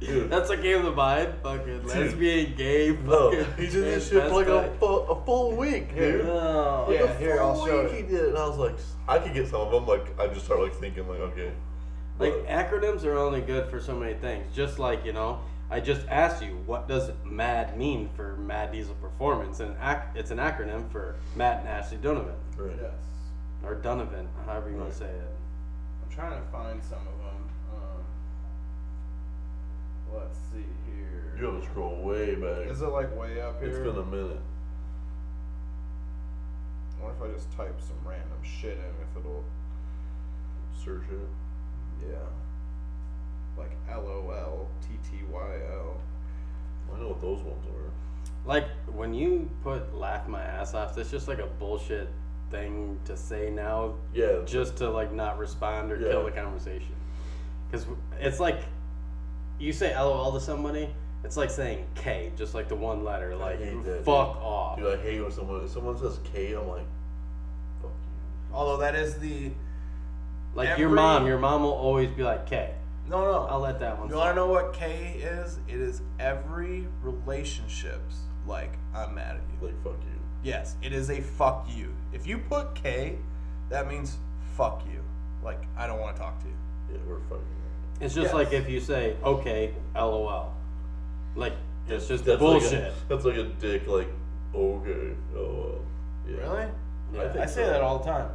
Dude. 0.00 0.28
That's 0.28 0.50
a 0.50 0.56
game 0.56 0.84
of 0.84 0.96
mine. 0.96 1.32
Fucking 1.42 1.86
lesbian, 1.86 2.54
gay, 2.56 2.90
No, 3.04 3.30
fucking. 3.30 3.54
he 3.56 3.70
did 3.70 3.84
this 3.84 4.10
shit 4.10 4.22
for 4.24 4.28
like 4.34 4.48
a 4.48 4.70
full, 4.78 5.08
a 5.08 5.24
full 5.24 5.56
week, 5.56 5.94
dude. 5.94 6.26
No. 6.26 6.84
Like 6.88 6.98
Yeah, 6.98 7.04
a 7.04 7.18
here, 7.18 7.40
I'll 7.40 7.64
show 7.64 7.84
week 7.84 7.92
you. 7.92 7.96
He 7.98 8.02
did, 8.02 8.20
it, 8.24 8.28
and 8.30 8.38
I 8.38 8.46
was 8.46 8.58
like, 8.58 8.74
I 9.08 9.18
could 9.18 9.32
get 9.32 9.48
some 9.48 9.62
of 9.62 9.70
them. 9.70 9.86
Like, 9.86 10.18
I 10.20 10.26
just 10.26 10.44
start 10.44 10.60
like 10.60 10.74
thinking, 10.74 11.08
like, 11.08 11.20
okay, 11.20 11.52
Like 12.18 12.34
but- 12.34 12.46
acronyms 12.48 13.04
are 13.04 13.16
only 13.16 13.40
good 13.40 13.70
for 13.70 13.80
so 13.80 13.96
many 13.96 14.12
things. 14.14 14.44
Just 14.54 14.78
like 14.78 15.06
you 15.06 15.12
know, 15.14 15.40
I 15.70 15.80
just 15.80 16.06
asked 16.08 16.42
you, 16.42 16.60
what 16.66 16.86
does 16.86 17.10
MAD 17.24 17.78
mean 17.78 18.10
for 18.14 18.36
Mad 18.36 18.72
Diesel 18.72 18.96
Performance? 18.96 19.60
And 19.60 19.74
ac- 19.82 20.08
it's 20.16 20.30
an 20.32 20.38
acronym 20.38 20.90
for 20.92 21.14
Matt 21.34 21.60
and 21.60 21.68
Ashley 21.68 21.96
Donovan 21.98 22.34
right. 22.58 22.76
yes. 22.78 22.92
Or 23.66 23.74
Donovan, 23.76 24.28
however 24.46 24.70
you 24.70 24.76
want 24.76 24.90
to 24.90 24.96
say 24.96 25.06
it. 25.06 25.30
I'm 26.02 26.14
trying 26.14 26.40
to 26.40 26.46
find 26.48 26.82
some 26.82 26.98
of 26.98 27.04
them. 27.04 27.50
Um, 27.72 28.04
let's 30.14 30.38
see 30.52 30.64
here. 30.86 31.36
you 31.38 31.46
have 31.46 31.60
to 31.60 31.66
scroll 31.66 32.02
way 32.02 32.34
back. 32.34 32.70
Is 32.70 32.82
it 32.82 32.86
like 32.88 33.16
way 33.18 33.40
up 33.40 33.60
here? 33.60 33.70
It's 33.70 33.78
been 33.78 33.96
a 33.96 34.04
minute. 34.04 34.40
I 37.00 37.04
wonder 37.04 37.24
if 37.24 37.30
I 37.30 37.34
just 37.34 37.50
type 37.56 37.80
some 37.80 37.96
random 38.04 38.38
shit 38.42 38.78
in, 38.78 38.78
if 38.78 39.16
it'll, 39.18 39.44
Search 40.84 41.04
it. 41.10 42.08
yeah. 42.10 42.16
Like 43.56 43.72
LOL, 43.88 44.68
TTYL. 44.82 45.94
I 46.92 46.98
know 46.98 47.08
what 47.08 47.20
those 47.20 47.40
ones 47.40 47.64
were. 47.66 47.90
Like 48.44 48.66
when 48.92 49.14
you 49.14 49.48
put 49.62 49.94
"laugh 49.94 50.28
my 50.28 50.42
ass 50.42 50.74
off," 50.74 50.94
that's 50.94 51.10
just 51.10 51.28
like 51.28 51.38
a 51.38 51.46
bullshit 51.46 52.08
thing 52.58 53.00
to 53.04 53.16
say 53.16 53.50
now, 53.50 53.94
Yeah. 54.14 54.42
just 54.46 54.76
to 54.76 54.88
like 54.90 55.12
not 55.12 55.38
respond 55.38 55.90
or 55.90 55.96
kill 55.98 56.24
the 56.24 56.30
conversation. 56.30 56.94
Because 57.70 57.86
it's 58.20 58.38
like 58.38 58.60
you 59.58 59.72
say 59.72 59.94
"lol" 59.96 60.32
to 60.32 60.40
somebody, 60.40 60.88
it's 61.24 61.36
like 61.36 61.50
saying 61.50 61.86
"k," 61.96 62.30
just 62.36 62.54
like 62.54 62.68
the 62.68 62.76
one 62.76 63.02
letter. 63.04 63.34
Like 63.34 63.58
hate 63.58 63.82
that, 63.84 64.04
fuck 64.04 64.34
dude. 64.34 64.42
off. 64.42 64.78
Dude, 64.78 64.98
I 64.98 65.02
hate 65.02 65.20
when 65.20 65.32
someone 65.32 65.64
if 65.64 65.70
someone 65.70 65.98
says 65.98 66.18
K. 66.32 66.52
I'm 66.52 66.68
like, 66.68 66.86
fuck 67.82 67.90
you. 67.90 68.54
Although 68.54 68.76
that 68.78 68.94
is 68.94 69.18
the 69.18 69.50
Like 70.54 70.78
your 70.78 70.90
mom, 70.90 71.26
your 71.26 71.38
mom 71.38 71.62
will 71.64 71.72
always 71.72 72.10
be 72.10 72.22
like 72.22 72.46
"k." 72.46 72.74
no 73.08 73.24
no. 73.24 73.46
I'll 73.50 73.60
let 73.60 73.80
that 73.80 73.98
one. 73.98 74.08
you 74.08 74.14
want 74.16 74.30
to 74.30 74.34
know 74.36 74.46
what 74.46 74.72
K 74.74 75.18
is? 75.20 75.58
It 75.66 75.80
is 75.80 76.02
every 76.20 76.86
relationships 77.02 78.14
like 78.46 78.72
I'm 78.94 79.14
mad 79.16 79.36
at 79.36 79.42
you. 79.60 79.66
Like, 79.66 79.82
fuck 79.82 79.98
you. 80.04 80.13
Yes, 80.44 80.76
it 80.82 80.92
is 80.92 81.10
a 81.10 81.20
fuck 81.20 81.66
you. 81.74 81.92
If 82.12 82.26
you 82.26 82.38
put 82.38 82.74
K, 82.74 83.16
that 83.70 83.88
means 83.88 84.18
fuck 84.56 84.84
you. 84.86 85.00
Like 85.42 85.62
I 85.76 85.86
don't 85.86 86.00
want 86.00 86.14
to 86.16 86.22
talk 86.22 86.38
to 86.40 86.46
you. 86.46 86.54
Yeah, 86.92 86.98
we're 87.08 87.20
fucking. 87.20 87.44
It's 88.00 88.14
just 88.14 88.26
Yes. 88.26 88.34
like 88.34 88.52
if 88.52 88.68
you 88.68 88.80
say 88.80 89.16
"okay," 89.24 89.72
"lol," 89.94 90.52
like 91.34 91.54
it's 91.88 92.06
just 92.06 92.24
that's 92.24 92.38
bullshit. 92.38 92.72
Like 92.72 92.92
a, 92.92 92.94
that's 93.08 93.24
like 93.24 93.36
a 93.36 93.44
dick. 93.44 93.86
Like, 93.86 94.08
okay, 94.54 95.14
oh 95.36 95.54
well. 95.54 95.80
Yeah. 96.28 96.36
Really? 96.36 96.68
Yeah. 97.12 97.22
I 97.22 97.28
think 97.28 97.38
I 97.38 97.46
say 97.46 97.64
so. 97.64 97.70
that 97.70 97.80
all 97.80 97.98
the 97.98 98.04
time. 98.04 98.30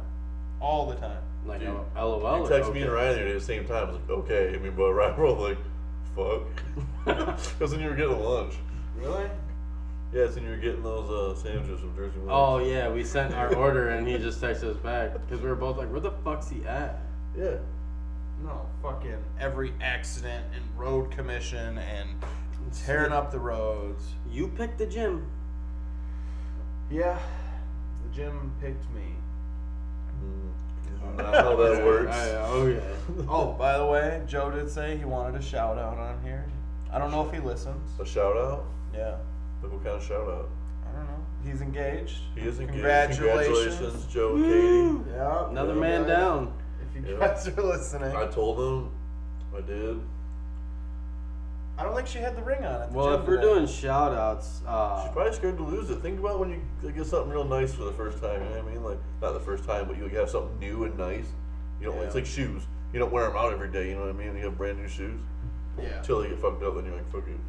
All 0.60 0.86
the 0.86 0.96
time. 0.96 1.22
Like 1.46 1.60
Dude, 1.60 1.68
oh, 1.96 2.16
"lol." 2.16 2.38
You 2.38 2.44
or 2.44 2.48
text 2.48 2.70
okay. 2.70 2.78
me 2.78 2.84
and 2.84 2.92
Ryan 2.92 3.28
at 3.28 3.34
the 3.34 3.40
same 3.40 3.66
time. 3.66 3.90
It's 3.90 3.98
like, 4.08 4.18
okay. 4.18 4.54
I 4.54 4.58
mean, 4.58 4.74
but 4.76 4.92
Ryan 4.92 5.16
both 5.16 5.38
like, 5.38 5.58
fuck? 6.16 6.42
Because 7.54 7.72
when 7.72 7.80
you 7.80 7.88
were 7.88 7.96
getting 7.96 8.18
lunch. 8.20 8.54
Really? 8.96 9.30
Yeah, 10.12 10.22
it's 10.22 10.34
when 10.34 10.44
you 10.44 10.50
were 10.50 10.56
getting 10.56 10.82
those 10.82 11.08
uh, 11.08 11.40
sandwiches 11.40 11.80
from 11.80 11.94
Jersey 11.94 12.16
Mike's. 12.18 12.30
oh 12.30 12.58
yeah, 12.58 12.88
we 12.90 13.04
sent 13.04 13.32
our 13.34 13.54
order 13.54 13.90
and 13.90 14.06
he 14.08 14.18
just 14.18 14.40
texted 14.40 14.64
us 14.64 14.76
back 14.78 15.12
because 15.12 15.40
we 15.40 15.48
were 15.48 15.54
both 15.54 15.76
like, 15.76 15.90
"Where 15.90 16.00
the 16.00 16.10
fuck's 16.24 16.48
he 16.48 16.64
at?" 16.64 16.98
Yeah. 17.38 17.58
No, 18.42 18.66
fucking 18.82 19.22
every 19.38 19.72
accident 19.80 20.46
and 20.54 20.64
road 20.76 21.10
commission 21.10 21.78
and 21.78 22.08
tearing 22.84 23.12
up 23.12 23.30
the 23.30 23.38
roads. 23.38 24.02
You 24.30 24.48
picked 24.48 24.78
the 24.78 24.86
gym. 24.86 25.26
Yeah, 26.90 27.18
the 28.02 28.14
gym 28.16 28.52
picked 28.60 28.90
me. 28.92 29.14
Mm, 30.24 31.16
Not 31.18 31.34
how 31.34 31.54
that 31.56 31.84
works. 31.86 32.12
I- 32.16 32.34
oh 32.46 32.66
yeah. 32.66 32.80
Oh, 33.28 33.52
by 33.52 33.76
the 33.78 33.86
way, 33.86 34.22
Joe 34.26 34.50
did 34.50 34.70
say 34.70 34.96
he 34.96 35.04
wanted 35.04 35.38
a 35.40 35.42
shout 35.42 35.78
out 35.78 35.98
on 35.98 36.20
here. 36.24 36.46
I 36.92 36.98
don't 36.98 37.10
know 37.12 37.24
if 37.26 37.32
he 37.32 37.38
listens. 37.40 37.88
A 38.00 38.04
shout 38.04 38.36
out? 38.36 38.64
Yeah, 38.94 39.16
Like 39.62 39.72
what 39.72 39.84
kind 39.84 39.96
of 39.96 40.02
shout 40.02 40.28
out? 40.28 40.48
I 40.88 40.92
don't 40.96 41.06
know. 41.06 41.26
He's 41.50 41.60
engaged. 41.60 42.18
He 42.34 42.42
is 42.42 42.58
engaged. 42.60 42.74
Congratulations. 42.74 43.76
Congratulations, 43.76 44.06
Joe 44.12 44.34
and 44.36 44.44
Katie. 45.04 45.10
Yeah. 45.16 45.48
Another 45.50 45.74
Yeah. 45.74 45.80
man 45.80 46.06
down. 46.08 46.52
If 46.82 46.96
you 46.96 47.12
Yeah. 47.12 47.18
guys 47.20 47.46
are 47.48 47.62
listening, 47.62 48.14
I 48.16 48.26
told 48.26 48.58
him. 48.58 48.90
I 49.56 49.60
did. 49.60 50.00
I 51.78 51.82
don't 51.84 51.94
think 51.96 52.08
she 52.08 52.18
had 52.18 52.36
the 52.36 52.42
ring 52.42 52.58
on 52.58 52.82
at 52.82 52.90
the 52.90 52.96
Well, 52.96 53.14
if 53.14 53.26
we're 53.26 53.40
doing 53.40 53.66
shout 53.66 54.12
outs, 54.12 54.60
uh, 54.66 55.02
She's 55.02 55.12
probably 55.12 55.32
scared 55.32 55.56
to 55.56 55.62
lose 55.62 55.88
it. 55.88 56.02
Think 56.02 56.18
about 56.20 56.38
when 56.38 56.50
you 56.50 56.90
get 56.92 57.06
something 57.06 57.30
real 57.32 57.44
nice 57.44 57.72
for 57.72 57.84
the 57.84 57.92
first 57.92 58.20
time. 58.20 58.42
You 58.42 58.50
know 58.50 58.56
what 58.62 58.68
I 58.68 58.74
mean? 58.74 58.84
Like 58.84 58.98
not 59.22 59.32
the 59.32 59.40
first 59.40 59.64
time, 59.64 59.86
but 59.88 59.96
you 59.96 60.06
have 60.08 60.28
something 60.28 60.58
new 60.58 60.84
and 60.84 60.96
nice. 60.98 61.26
You 61.80 61.86
know, 61.86 61.94
it's 62.02 62.14
Yeah. 62.14 62.20
like 62.20 62.26
shoes. 62.26 62.66
You 62.92 62.98
don't 62.98 63.10
wear 63.12 63.26
them 63.26 63.36
out 63.36 63.52
every 63.52 63.68
day. 63.70 63.88
You 63.88 63.94
know 63.94 64.02
what 64.02 64.10
I 64.10 64.12
mean? 64.12 64.36
You 64.36 64.44
have 64.44 64.58
brand 64.58 64.78
new 64.78 64.88
shoes 64.88 65.20
yeah. 65.78 65.98
until 65.98 66.20
they 66.20 66.28
get 66.28 66.38
fucked 66.38 66.62
up. 66.62 66.74
Then 66.74 66.84
you're 66.84 66.94
like, 66.96 67.10
fuck 67.10 67.26
it. 67.26 67.40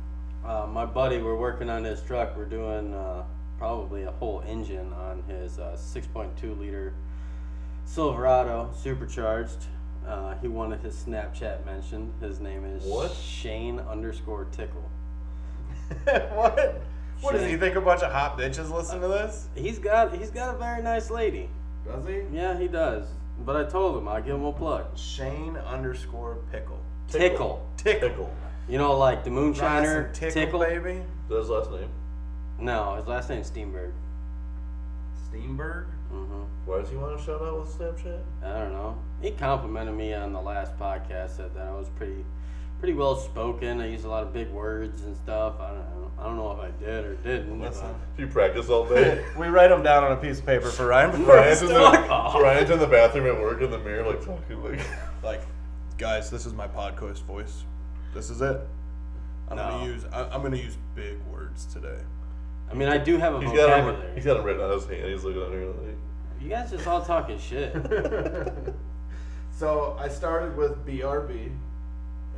Uh, 0.45 0.67
my 0.67 0.85
buddy, 0.85 1.21
we're 1.21 1.35
working 1.35 1.69
on 1.69 1.83
his 1.83 2.01
truck. 2.01 2.35
We're 2.35 2.45
doing 2.45 2.93
uh, 2.93 3.23
probably 3.57 4.03
a 4.03 4.11
whole 4.11 4.43
engine 4.47 4.91
on 4.93 5.23
his 5.27 5.59
uh, 5.59 5.77
6.2 5.77 6.59
liter 6.59 6.93
Silverado 7.85 8.71
supercharged. 8.75 9.65
Uh, 10.07 10.35
he 10.41 10.47
wanted 10.47 10.81
his 10.81 10.95
Snapchat 10.95 11.65
mentioned. 11.65 12.11
His 12.21 12.39
name 12.39 12.65
is 12.65 12.83
What? 12.83 13.13
Shane 13.13 13.79
underscore 13.79 14.45
Tickle. 14.45 14.89
what? 16.33 16.81
What 17.21 17.33
does 17.33 17.45
he 17.45 17.55
think 17.55 17.75
a 17.75 17.81
bunch 17.81 18.01
of 18.01 18.11
hot 18.11 18.37
bitches 18.37 18.71
listen 18.71 18.99
to 19.01 19.07
this? 19.07 19.47
He's 19.53 19.77
got 19.77 20.15
he's 20.15 20.31
got 20.31 20.55
a 20.55 20.57
very 20.57 20.81
nice 20.81 21.11
lady. 21.11 21.49
Does 21.85 22.07
he? 22.07 22.21
Yeah, 22.33 22.57
he 22.57 22.67
does. 22.67 23.05
But 23.45 23.57
I 23.57 23.69
told 23.69 23.97
him 23.97 24.07
I'll 24.07 24.21
give 24.21 24.35
him 24.35 24.45
a 24.45 24.53
plug. 24.53 24.97
Shane 24.97 25.55
underscore 25.57 26.39
pickle. 26.51 26.79
Tickle. 27.07 27.67
Tickle. 27.77 28.09
Tickle. 28.09 28.33
You 28.67 28.77
know, 28.77 28.97
like 28.97 29.23
the 29.23 29.29
Trying 29.29 29.53
moonshiner 29.53 30.05
some 30.05 30.13
tickle, 30.13 30.59
tickle. 30.59 30.59
baby. 30.59 30.99
Is 30.99 31.29
that 31.29 31.37
his 31.37 31.49
last 31.49 31.71
name? 31.71 31.89
No, 32.59 32.95
his 32.95 33.07
last 33.07 33.29
name's 33.29 33.49
Steenberg. 33.49 33.91
Steenberg. 35.29 35.85
hmm 36.11 36.43
Why 36.65 36.79
does 36.79 36.89
he 36.89 36.95
want 36.95 37.17
to 37.17 37.23
shout 37.25 37.41
out 37.41 37.59
with 37.59 37.69
Snapchat? 37.69 38.21
I 38.43 38.59
don't 38.59 38.71
know. 38.73 38.97
He 39.21 39.31
complimented 39.31 39.95
me 39.95 40.13
on 40.13 40.33
the 40.33 40.41
last 40.41 40.77
podcast. 40.77 41.35
Said 41.37 41.53
that 41.55 41.67
I 41.67 41.71
was 41.71 41.89
pretty, 41.89 42.23
pretty 42.79 42.93
well 42.93 43.15
spoken. 43.15 43.81
I 43.81 43.87
used 43.89 44.05
a 44.05 44.09
lot 44.09 44.23
of 44.23 44.33
big 44.33 44.49
words 44.51 45.01
and 45.03 45.15
stuff. 45.17 45.55
I 45.59 45.67
don't 45.69 45.77
know. 45.79 46.11
I 46.19 46.23
don't 46.25 46.35
know 46.37 46.51
if 46.51 46.59
I 46.59 46.69
did 46.83 47.05
or 47.05 47.15
didn't. 47.15 47.59
Listen. 47.59 47.87
Do 48.15 48.23
you 48.23 48.29
practice 48.29 48.69
all 48.69 48.85
day? 48.87 49.25
we 49.37 49.47
write 49.47 49.69
them 49.69 49.81
down 49.83 50.03
on 50.03 50.11
a 50.11 50.17
piece 50.17 50.39
of 50.39 50.45
paper 50.45 50.69
for 50.69 50.85
Ryan 50.87 51.11
before 51.11 51.35
Ryan's 51.35 51.61
in, 51.63 51.69
the, 51.69 51.73
Ryan's 51.73 52.69
in 52.69 52.79
the 52.79 52.87
bathroom 52.87 53.25
at 53.25 53.41
work 53.41 53.61
in 53.61 53.71
the 53.71 53.79
mirror, 53.79 54.05
like 54.05 54.23
talking 54.23 54.63
like. 54.63 54.79
like, 55.23 55.41
guys, 55.97 56.29
this 56.29 56.45
is 56.45 56.53
my 56.53 56.67
podcast 56.67 57.23
voice. 57.23 57.63
This 58.13 58.29
is 58.29 58.41
it. 58.41 58.59
I'm 59.49 59.57
No. 59.57 59.63
gonna 59.69 59.85
use. 59.85 60.05
I, 60.11 60.23
I'm 60.29 60.41
gonna 60.41 60.57
use 60.57 60.77
big 60.95 61.17
words 61.31 61.65
today. 61.65 61.99
I 62.69 62.73
mean, 62.73 62.87
I 62.87 62.97
do 62.97 63.17
have 63.17 63.33
a 63.35 63.39
He's 63.41 63.51
got 63.51 63.69
him. 63.79 63.85
vocabulary. 63.85 64.15
He's 64.15 64.25
got 64.25 64.37
him 64.37 64.43
written 64.45 64.61
on 64.63 64.71
his 64.71 64.85
hand. 64.85 65.05
He's 65.09 65.23
looking 65.23 65.41
at 65.41 65.51
her 65.51 65.65
like. 65.67 65.97
you 66.41 66.49
guys 66.49 66.71
just 66.71 66.87
all 66.87 67.01
talking 67.01 67.37
shit. 67.37 67.73
so 69.51 69.97
I 69.99 70.07
started 70.07 70.55
with 70.55 70.85
BRB, 70.85 71.51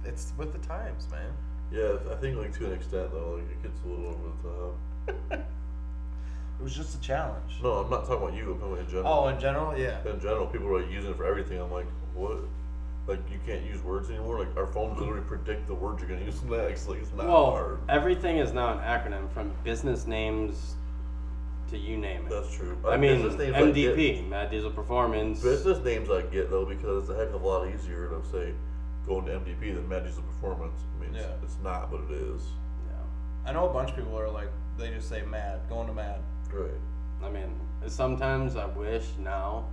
It's 0.06 0.34
with 0.38 0.52
the 0.52 0.60
times, 0.68 1.08
man. 1.12 1.32
Yeah, 1.72 1.96
I 2.12 2.16
think 2.16 2.38
like 2.38 2.54
to 2.60 2.66
an 2.68 2.74
extent 2.74 3.12
though, 3.12 3.36
like 3.36 3.50
it 3.50 3.64
gets 3.64 3.80
a 3.84 3.88
little 3.88 4.08
over 4.08 4.74
the 5.08 5.14
top. 5.40 5.46
It 6.60 6.64
was 6.64 6.76
just 6.76 6.96
a 6.96 7.02
challenge. 7.02 7.60
No, 7.62 7.72
I'm 7.74 7.90
not 7.90 8.06
talking 8.08 8.28
about 8.28 8.36
you. 8.38 8.52
I'm 8.54 8.60
talking 8.60 8.74
about 8.74 8.80
in 8.86 8.88
general. 8.88 9.08
Oh, 9.14 9.28
in 9.28 9.40
general, 9.40 9.78
yeah. 9.78 10.00
in 10.10 10.20
general, 10.22 10.46
people 10.46 10.68
are 10.68 10.86
using 10.88 11.12
it 11.12 11.18
for 11.18 11.26
everything. 11.26 11.60
I'm 11.60 11.72
like, 11.72 11.88
what? 12.14 12.38
Like 13.08 13.20
you 13.30 13.40
can't 13.46 13.66
use 13.66 13.82
words 13.82 14.10
anymore. 14.10 14.40
Like 14.40 14.56
our 14.56 14.68
phones 14.68 14.98
literally 15.00 15.24
predict 15.24 15.68
the 15.68 15.74
words 15.74 16.00
you're 16.00 16.10
gonna 16.10 16.24
use 16.24 16.42
next. 16.50 16.88
Like 16.88 17.00
it's 17.02 17.12
not 17.12 17.26
Well, 17.28 17.52
hard. 17.52 17.80
everything 17.90 18.38
is 18.38 18.54
now 18.54 18.70
an 18.72 18.80
acronym 18.80 19.30
from 19.34 19.52
business 19.64 20.06
names 20.08 20.76
to 21.74 21.80
you 21.80 21.98
name 21.98 22.26
it. 22.26 22.30
That's 22.30 22.54
true. 22.56 22.78
I 22.86 22.94
Uh, 22.94 22.98
mean, 22.98 23.22
business 23.22 23.38
names 23.40 23.56
I 23.56 23.60
get- 23.72 23.96
MDP, 23.98 24.30
Mad 24.30 24.52
Diesel 24.52 24.72
Performance. 24.72 25.42
Business 25.42 25.80
names 25.84 26.10
I 26.10 26.22
get 26.22 26.50
though 26.50 26.66
because 26.66 27.10
it's 27.10 27.18
a 27.18 27.20
heck 27.20 27.34
of 27.34 27.42
a 27.42 27.48
lot 27.48 27.68
easier 27.68 28.10
to 28.10 28.24
say 28.32 28.54
going 29.08 29.26
to 29.26 29.34
MDP 29.34 29.74
than 29.74 29.88
Mad 29.90 30.06
Diesel 30.06 30.24
Performance. 30.24 30.80
I 30.98 31.02
mean, 31.06 31.16
it's, 31.16 31.44
it's 31.44 31.58
not, 31.64 31.92
but 31.92 32.02
it 32.02 32.12
is. 32.12 32.44
Yeah. 32.88 33.50
I 33.50 33.54
know 33.54 33.70
a 33.70 33.74
bunch 33.74 33.90
of 33.92 33.96
people 33.98 34.18
are 34.18 34.30
like, 34.30 34.48
they 34.78 34.90
just 34.92 35.10
say 35.10 35.24
mad, 35.24 35.60
going 35.68 35.88
to 35.88 35.94
mad. 35.94 36.20
Right. 36.52 36.70
I 37.24 37.30
mean, 37.30 37.54
sometimes 37.88 38.56
I 38.56 38.66
wish 38.66 39.06
now, 39.20 39.66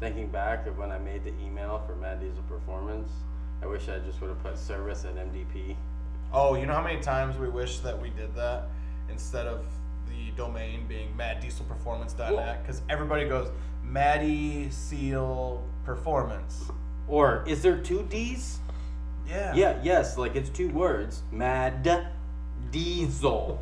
thinking 0.00 0.28
back 0.28 0.66
of 0.66 0.76
when 0.76 0.90
I 0.90 0.98
made 0.98 1.24
the 1.24 1.32
email 1.40 1.82
for 1.86 1.94
Mad 1.96 2.20
Diesel 2.20 2.42
Performance, 2.48 3.10
I 3.62 3.66
wish 3.66 3.88
I 3.88 3.98
just 4.00 4.20
would 4.20 4.28
have 4.28 4.42
put 4.42 4.58
service 4.58 5.04
at 5.04 5.14
MDP. 5.16 5.76
Oh, 6.32 6.54
you 6.56 6.66
know 6.66 6.74
how 6.74 6.82
many 6.82 7.00
times 7.00 7.38
we 7.38 7.48
wish 7.48 7.78
that 7.80 7.98
we 8.00 8.10
did 8.10 8.34
that 8.34 8.64
instead 9.08 9.46
of 9.46 9.64
the 10.08 10.30
domain 10.36 10.86
being 10.86 11.14
maddieselperformance.net? 11.16 12.62
Because 12.62 12.82
everybody 12.88 13.28
goes 13.28 13.50
Maddie 13.82 14.70
Seal 14.70 15.62
Performance. 15.84 16.70
Or 17.08 17.44
is 17.46 17.62
there 17.62 17.76
two 17.78 18.02
D's? 18.04 18.58
Yeah. 19.26 19.54
Yeah, 19.54 19.80
yes, 19.82 20.16
like 20.18 20.36
it's 20.36 20.50
two 20.50 20.68
words. 20.70 21.22
Mad 21.30 21.88
Diesel 22.70 23.60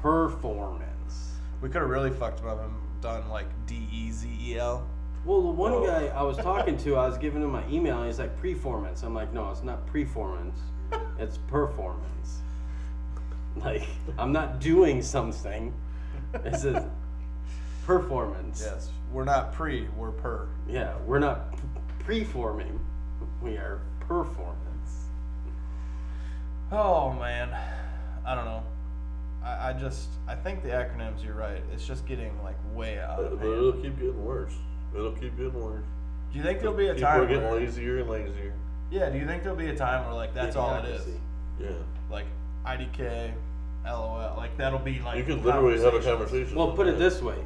Performance. 0.00 1.32
We 1.60 1.68
could 1.68 1.80
have 1.80 1.90
really 1.90 2.10
fucked 2.10 2.40
him 2.40 2.48
up 2.48 2.62
and 2.62 2.72
done 3.00 3.28
like 3.28 3.46
D 3.66 3.88
E 3.92 4.10
Z 4.10 4.28
E 4.40 4.58
L. 4.58 4.86
Well, 5.24 5.40
the 5.40 5.48
one 5.48 5.72
Oh. 5.72 5.86
guy 5.86 6.08
I 6.08 6.22
was 6.22 6.36
talking 6.36 6.76
to, 6.78 6.96
I 6.96 7.08
was 7.08 7.16
giving 7.16 7.42
him 7.42 7.50
my 7.50 7.66
email, 7.68 7.96
and 7.98 8.06
he's 8.06 8.18
like, 8.18 8.38
performance. 8.42 9.02
I'm 9.02 9.14
like, 9.14 9.32
no, 9.32 9.50
it's 9.50 9.62
not 9.62 9.86
performance, 9.86 10.58
it's 11.18 11.38
performance. 11.38 12.42
Like, 13.56 13.86
I'm 14.18 14.32
not 14.32 14.60
doing 14.60 15.02
something. 15.02 15.72
This 16.42 16.64
is 16.64 16.76
performance. 17.86 18.62
Yes. 18.64 18.90
We're 19.12 19.24
not 19.24 19.52
pre, 19.52 19.88
we're 19.96 20.10
per. 20.10 20.48
Yeah, 20.68 20.96
we're 21.06 21.20
not 21.20 21.52
p- 21.52 21.58
preforming, 22.04 22.78
we 23.40 23.56
are 23.56 23.80
performance. 24.00 25.04
Oh 26.72 27.12
man. 27.12 27.56
I 28.26 28.34
don't 28.34 28.46
know. 28.46 28.62
I, 29.44 29.70
I 29.70 29.72
just 29.74 30.08
I 30.26 30.34
think 30.34 30.62
the 30.62 30.70
acronyms 30.70 31.22
you're 31.24 31.34
right. 31.34 31.62
It's 31.72 31.86
just 31.86 32.06
getting 32.06 32.42
like 32.42 32.56
way 32.74 32.98
out 32.98 33.18
But 33.18 33.32
of 33.34 33.40
but 33.40 33.48
it'll 33.48 33.72
keep 33.74 33.96
getting 33.98 34.24
worse. 34.24 34.54
It'll 34.94 35.12
keep 35.12 35.36
getting 35.36 35.54
worse. 35.54 35.84
Do 36.32 36.38
you 36.38 36.44
think 36.44 36.60
there'll 36.60 36.74
be 36.74 36.88
a 36.88 36.98
time? 36.98 37.20
People 37.20 37.24
are 37.24 37.26
getting 37.26 37.50
where, 37.50 37.60
lazier 37.60 37.98
and 37.98 38.10
lazier. 38.10 38.54
Yeah, 38.90 39.10
do 39.10 39.18
you 39.18 39.26
think 39.26 39.42
there'll 39.42 39.58
be 39.58 39.68
a 39.68 39.76
time 39.76 40.04
where 40.06 40.14
like 40.14 40.34
that's 40.34 40.56
all 40.56 40.74
it 40.76 40.86
is? 40.86 41.06
Yeah. 41.60 41.68
Like 42.10 42.26
IDK, 42.66 43.32
LOL, 43.84 44.34
like 44.36 44.56
that'll 44.56 44.78
be 44.78 45.00
like 45.00 45.18
You 45.18 45.24
can 45.24 45.42
literally 45.42 45.80
have 45.80 45.94
a 45.94 46.00
conversation. 46.00 46.54
Well, 46.56 46.68
with 46.68 46.76
put 46.76 46.86
it 46.86 46.98
this 46.98 47.20
way: 47.22 47.36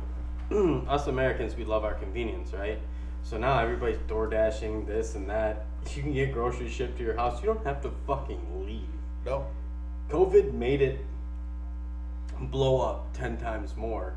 us 0.89 1.07
Americans, 1.07 1.57
we 1.57 1.65
love 1.65 1.85
our 1.85 1.95
convenience, 1.95 2.53
right? 2.53 2.79
So 3.23 3.37
now 3.39 3.59
everybody's 3.59 3.99
door 4.07 4.27
dashing 4.29 4.87
this 4.87 5.15
and 5.15 5.29
that. 5.31 5.65
You 5.97 6.03
can 6.03 6.13
get 6.13 6.33
groceries 6.35 6.73
shipped 6.73 6.99
to 6.99 7.05
your 7.05 7.17
house. 7.17 7.41
You 7.41 7.47
don't 7.47 7.65
have 7.65 7.81
to 7.83 7.91
fucking 8.07 8.67
leave. 8.67 8.83
No. 9.25 9.47
COVID 10.11 10.53
made 10.53 10.83
it 10.83 11.01
blow 12.41 12.81
up 12.81 13.13
ten 13.15 13.37
times 13.39 13.75
more. 13.77 14.15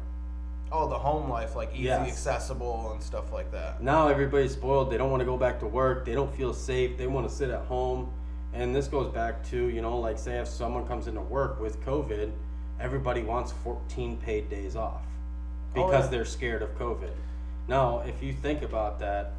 Oh, 0.72 0.88
the 0.88 0.98
home 0.98 1.30
life, 1.30 1.56
like 1.56 1.72
easy 1.74 1.84
Yes. 1.84 2.08
accessible 2.08 2.92
and 2.94 3.02
stuff 3.02 3.32
like 3.34 3.52
that. 3.52 3.82
Now 3.84 4.08
everybody's 4.08 4.54
spoiled. 4.54 4.92
They 4.92 4.98
don't 4.98 5.12
want 5.12 5.22
to 5.22 5.26
go 5.26 5.38
back 5.38 5.60
to 5.60 5.68
work. 5.68 6.06
They 6.06 6.14
don't 6.14 6.34
feel 6.36 6.54
safe. 6.54 6.98
They 6.98 7.08
want 7.08 7.28
to 7.30 7.34
sit 7.34 7.50
at 7.50 7.66
home. 7.66 8.12
And 8.54 8.76
this 8.76 8.88
goes 8.88 9.08
back 9.08 9.48
to, 9.50 9.70
you 9.70 9.82
know, 9.82 9.98
like 10.00 10.18
say 10.20 10.40
if 10.40 10.48
someone 10.48 10.86
comes 10.86 11.08
into 11.08 11.22
work 11.22 11.60
with 11.60 11.80
COVID, 11.86 12.32
everybody 12.80 13.22
wants 13.24 13.52
14 13.64 14.18
paid 14.18 14.50
days 14.50 14.76
off 14.76 15.02
Oh, 15.76 15.86
because 15.86 16.06
yeah. 16.06 16.12
they're 16.12 16.26
scared 16.26 16.62
of 16.62 16.78
COVID. 16.78 17.12
Now, 17.68 18.00
if 18.00 18.22
you 18.22 18.34
think 18.34 18.62
about 18.62 19.00
that, 19.00 19.34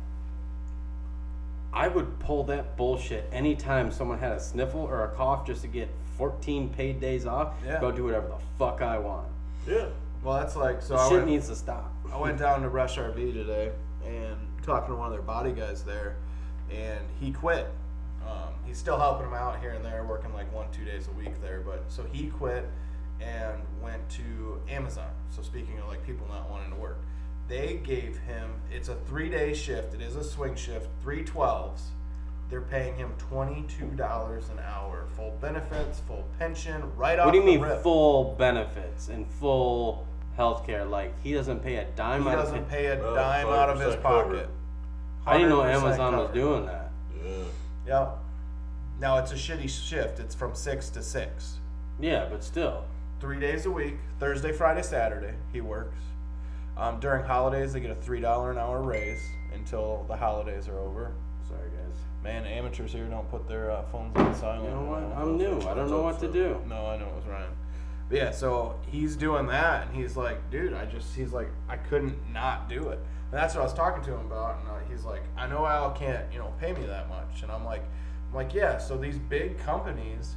I 1.75 1.88
would 1.88 2.19
pull 2.21 2.45
that 2.45 2.76
bullshit 2.76 3.28
anytime 3.33 3.90
someone 3.90 4.19
had 4.19 4.33
a 4.33 4.40
sniffle 4.40 4.81
or 4.81 5.04
a 5.04 5.09
cough 5.09 5.47
just 5.47 5.62
to 5.62 5.69
get 5.69 5.88
14 6.16 6.71
paid 6.71 7.00
days 7.00 7.26
off. 7.26 7.54
Yeah. 7.64 7.81
Go 7.81 7.90
do 7.90 8.04
whatever 8.04 8.28
the 8.28 8.38
fuck 8.59 8.81
I 8.83 8.99
want. 8.99 9.26
Yeah. 9.66 9.87
Well, 10.23 10.38
that's 10.38 10.54
like 10.57 10.81
so. 10.83 10.95
This 10.95 11.02
I 11.02 11.09
shit 11.09 11.16
went, 11.19 11.26
needs 11.28 11.49
to 11.49 11.57
stop. 11.57 11.92
I 12.12 12.16
went 12.19 12.38
down 12.38 12.62
to 12.62 12.69
Rush 12.69 12.97
RV 12.97 13.33
today 13.33 13.73
and 14.07 14.37
talking 14.62 14.90
to 14.95 14.97
one 14.97 15.07
of 15.07 15.12
their 15.12 15.23
body 15.23 15.52
guys 15.52 15.83
there, 15.83 16.16
and 16.71 17.00
he 17.21 17.33
quit. 17.33 17.69
Um, 18.29 18.55
he's 18.64 18.79
still 18.79 18.99
helping 18.99 19.25
them 19.26 19.35
out 19.35 19.61
here 19.61 19.71
and 19.71 19.85
there, 19.85 20.05
working 20.05 20.33
like 20.33 20.52
one 20.55 20.67
two 20.73 20.85
days 20.85 21.09
a 21.09 21.12
week 21.19 21.41
there. 21.43 21.61
But 21.64 21.85
so 21.88 22.05
he 22.12 22.26
quit 22.29 22.69
and 23.21 23.62
went 23.83 24.09
to 24.11 24.61
Amazon. 24.69 25.11
So 25.31 25.43
speaking 25.43 25.79
of 25.79 25.88
like 25.88 26.05
people 26.07 26.26
not 26.29 26.50
wanting 26.50 26.71
to 26.71 26.76
work, 26.76 26.99
they 27.49 27.81
gave 27.85 28.19
him 28.19 28.50
it's 28.71 28.88
a 28.88 28.95
three 29.07 29.29
day 29.29 29.55
shift. 29.55 29.95
It 29.95 30.00
is 30.00 30.17
a 30.17 30.25
swing 30.25 30.55
shift, 30.55 30.88
three 31.02 31.25
twelves. 31.25 31.83
They're 32.49 32.61
paying 32.61 32.97
him 32.97 33.12
twenty 33.19 33.64
two 33.69 33.88
dollars 33.97 34.49
an 34.50 34.59
hour, 34.61 35.07
full 35.17 35.37
benefits, 35.41 36.01
full 36.01 36.25
pension, 36.38 36.83
right 36.96 37.18
off 37.18 37.27
What 37.27 37.33
do 37.33 37.38
you 37.38 37.44
the 37.44 37.51
mean 37.53 37.61
rip. 37.61 37.83
full 37.83 38.35
benefits 38.38 39.09
and 39.09 39.27
full 39.27 40.07
health 40.37 40.66
care? 40.66 40.85
Like 40.85 41.14
he 41.23 41.33
doesn't 41.33 41.61
pay 41.61 41.77
a 41.77 41.85
dime 41.96 42.23
He 42.25 42.29
out 42.29 42.37
doesn't 42.37 42.57
it. 42.59 42.68
pay 42.68 42.87
a 42.87 42.96
dime 42.96 43.49
out 43.49 43.70
of 43.70 43.81
his 43.81 43.96
pocket. 43.96 44.03
covered. 44.03 44.49
I 45.27 45.35
didn't 45.38 45.51
know 45.51 45.61
100% 45.61 45.75
Amazon 45.83 46.16
was 46.16 46.31
doing 46.35 46.66
that. 46.66 46.90
Yeah. 47.25 47.31
Yeah. 47.87 48.11
Now 49.00 49.18
it's 49.18 49.33
a 49.33 49.37
shitty 49.37 49.68
shift. 49.68 50.20
It's 50.20 50.35
from 50.35 50.55
six 50.55 50.88
to 50.90 51.02
six, 51.02 51.59
Yeah, 52.00 52.26
but 52.31 52.44
still. 52.44 52.85
three 53.20 53.38
days 53.40 53.66
a 53.66 53.70
week. 53.70 53.96
Thursday, 54.18 54.52
Friday, 54.52 54.83
Saturday. 54.83 55.35
He 55.52 55.61
works. 55.61 55.98
Um, 56.76 57.00
during 57.00 57.24
holidays, 57.24 57.72
they 57.72 57.81
get 57.81 57.90
a 57.90 57.94
three 57.94 58.20
dollar 58.20 58.50
an 58.50 58.59
hour 58.59 58.81
raise 58.83 59.22
until 59.55 60.05
the 60.09 60.16
holidays 60.16 60.68
are 60.68 60.78
over. 60.78 61.12
Sorry, 61.48 61.68
guys. 61.70 61.96
Man, 62.22 62.44
amateurs 62.46 62.92
here 62.92 63.05
don't 63.07 63.28
put 63.31 63.48
their 63.48 63.70
uh, 63.70 63.83
phones 63.85 64.16
on 64.16 64.35
silent. 64.35 64.64
You 64.64 64.70
know 64.70 64.83
what? 64.85 65.02
I'm 65.16 65.37
new. 65.37 65.61
I 65.68 65.74
don't 65.74 65.90
know 65.90 66.02
what 66.02 66.18
to 66.20 66.31
do. 66.33 66.61
No, 66.68 66.87
I 66.87 66.96
know 66.96 67.07
it 67.09 67.14
was 67.16 67.26
Ryan. 67.26 67.50
But 68.09 68.18
yeah, 68.18 68.31
so 68.31 68.78
he's 68.88 69.16
doing 69.16 69.46
that, 69.48 69.87
and 69.88 69.96
he's 69.96 70.16
like, 70.16 70.50
dude, 70.50 70.72
I 70.72 70.85
just, 70.87 71.14
he's 71.14 71.33
like, 71.33 71.48
I 71.68 71.76
couldn't 71.76 72.16
not 72.33 72.68
do 72.68 72.88
it. 72.90 72.98
And 72.98 73.40
that's 73.40 73.55
what 73.55 73.61
I 73.62 73.64
was 73.64 73.74
talking 73.74 74.02
to 74.05 74.11
him 74.14 74.26
about, 74.26 74.61
and 74.61 74.68
uh, 74.68 74.74
he's 74.90 75.05
like, 75.05 75.22
I 75.37 75.46
know 75.46 75.64
Al 75.66 75.92
can't, 75.92 76.31
you 76.33 76.38
know, 76.38 76.52
pay 76.61 76.72
me 76.72 76.85
that 76.87 77.09
much, 77.09 77.42
and 77.42 77.50
I'm 77.50 77.64
like, 77.64 77.83
like, 78.35 78.55
yeah. 78.55 78.79
So 78.79 78.97
these 78.97 79.18
big 79.18 79.59
companies 79.59 80.37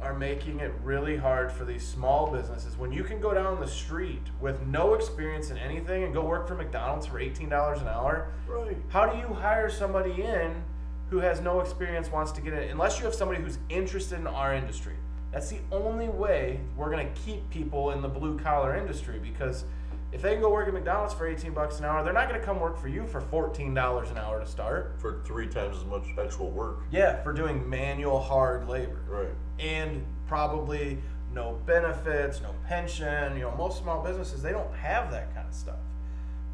are 0.00 0.12
making 0.14 0.60
it 0.60 0.72
really 0.84 1.16
hard 1.16 1.50
for 1.50 1.64
these 1.64 1.86
small 1.86 2.30
businesses. 2.30 2.76
When 2.76 2.92
you 2.92 3.02
can 3.02 3.18
go 3.20 3.32
down 3.32 3.58
the 3.60 3.66
street 3.66 4.22
with 4.40 4.60
no 4.66 4.94
experience 4.94 5.50
in 5.50 5.56
anything 5.56 6.04
and 6.04 6.12
go 6.12 6.22
work 6.22 6.46
for 6.46 6.54
McDonald's 6.54 7.06
for 7.06 7.18
eighteen 7.18 7.48
dollars 7.48 7.80
an 7.80 7.88
hour, 7.88 8.28
Right. 8.46 8.76
how 8.88 9.06
do 9.06 9.18
you 9.18 9.28
hire 9.34 9.70
somebody 9.70 10.22
in 10.22 10.62
who 11.08 11.18
has 11.20 11.40
no 11.40 11.60
experience, 11.60 12.10
wants 12.12 12.32
to 12.32 12.40
get 12.42 12.52
in, 12.52 12.68
unless 12.68 12.98
you 12.98 13.04
have 13.06 13.14
somebody 13.14 13.40
who's 13.40 13.58
interested 13.70 14.18
in 14.18 14.26
our 14.26 14.52
industry? 14.54 14.94
That's 15.32 15.48
the 15.48 15.58
only 15.72 16.08
way 16.08 16.60
we're 16.76 16.90
gonna 16.90 17.10
keep 17.14 17.48
people 17.50 17.90
in 17.92 18.02
the 18.02 18.08
blue 18.08 18.38
collar 18.38 18.76
industry 18.76 19.18
because 19.18 19.64
if 20.12 20.22
they 20.22 20.32
can 20.32 20.40
go 20.40 20.50
work 20.50 20.68
at 20.68 20.74
McDonald's 20.74 21.12
for 21.14 21.26
18 21.26 21.52
bucks 21.52 21.78
an 21.78 21.84
hour, 21.84 22.02
they're 22.04 22.12
not 22.12 22.28
gonna 22.28 22.40
come 22.40 22.60
work 22.60 22.78
for 22.78 22.88
you 22.88 23.06
for 23.06 23.20
$14 23.20 24.10
an 24.10 24.18
hour 24.18 24.40
to 24.40 24.46
start. 24.46 24.94
For 24.98 25.20
three 25.24 25.48
times 25.48 25.76
as 25.76 25.84
much 25.84 26.04
actual 26.18 26.50
work. 26.50 26.80
Yeah, 26.90 27.22
for 27.22 27.32
doing 27.32 27.68
manual 27.68 28.20
hard 28.20 28.68
labor 28.68 29.00
Right. 29.08 29.34
and 29.58 30.04
probably 30.26 31.02
no 31.32 31.58
benefits, 31.66 32.40
no 32.40 32.54
pension. 32.66 33.34
You 33.36 33.42
know, 33.42 33.50
most 33.56 33.78
small 33.78 34.02
businesses 34.02 34.42
they 34.42 34.52
don't 34.52 34.72
have 34.74 35.10
that 35.10 35.34
kind 35.34 35.46
of 35.48 35.54
stuff. 35.54 35.80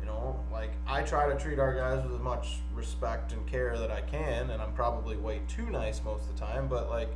You 0.01 0.07
know, 0.07 0.41
like 0.51 0.73
I 0.87 1.03
try 1.03 1.29
to 1.33 1.39
treat 1.39 1.61
our 1.61 1.75
guys 1.75 2.03
with 2.03 2.15
as 2.15 2.21
much 2.21 2.59
respect 2.75 3.33
and 3.33 3.47
care 3.47 3.79
that 3.79 3.93
I 3.93 4.01
can, 4.01 4.51
and 4.51 4.61
I'm 4.61 4.73
probably 4.73 5.17
way 5.17 5.43
too 5.47 5.67
nice 5.71 6.03
most 6.03 6.29
of 6.29 6.35
the 6.35 6.45
time. 6.45 6.67
But 6.67 6.91
like, 6.91 7.11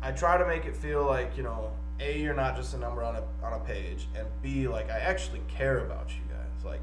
I 0.00 0.12
try 0.12 0.36
to 0.38 0.46
make 0.46 0.64
it 0.66 0.76
feel 0.76 1.04
like 1.04 1.36
you 1.36 1.42
know, 1.42 1.72
a 2.00 2.18
you're 2.18 2.34
not 2.34 2.56
just 2.56 2.74
a 2.74 2.78
number 2.78 3.02
on 3.02 3.16
a 3.16 3.22
on 3.44 3.52
a 3.54 3.58
page, 3.60 4.06
and 4.16 4.26
b 4.42 4.66
like 4.68 4.90
I 4.90 4.98
actually 4.98 5.40
care 5.48 5.78
about 5.78 6.08
you 6.10 6.22
guys. 6.28 6.64
Like, 6.64 6.82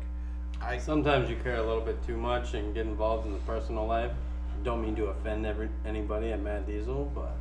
I 0.62 0.78
Sometimes 0.78 1.30
you 1.30 1.36
care 1.43 1.56
a 1.56 1.63
little 1.63 1.82
bit 1.82 2.02
too 2.06 2.17
much 2.17 2.54
and 2.54 2.74
get 2.74 2.86
involved 2.86 3.26
in 3.26 3.34
the 3.34 3.39
personal 3.39 3.86
life. 3.88 4.12
Don't 4.63 4.82
mean 4.82 4.95
to 4.97 5.06
offend 5.08 5.45
every 5.45 5.69
anybody 5.86 6.32
at 6.32 6.39
Mad 6.41 6.65
Diesel, 6.67 7.12
but 7.15 7.36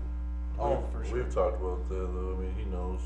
oh 0.58 0.70
We've- 0.70 0.82
for 0.92 1.04
sure. 1.04 1.14
We've 1.24 1.34
talked 1.34 1.60
about 1.60 1.88
that 1.88 1.94
though. 1.94 2.36
I 2.38 2.40
mean, 2.42 2.54
he 2.58 2.64
knows. 2.64 3.00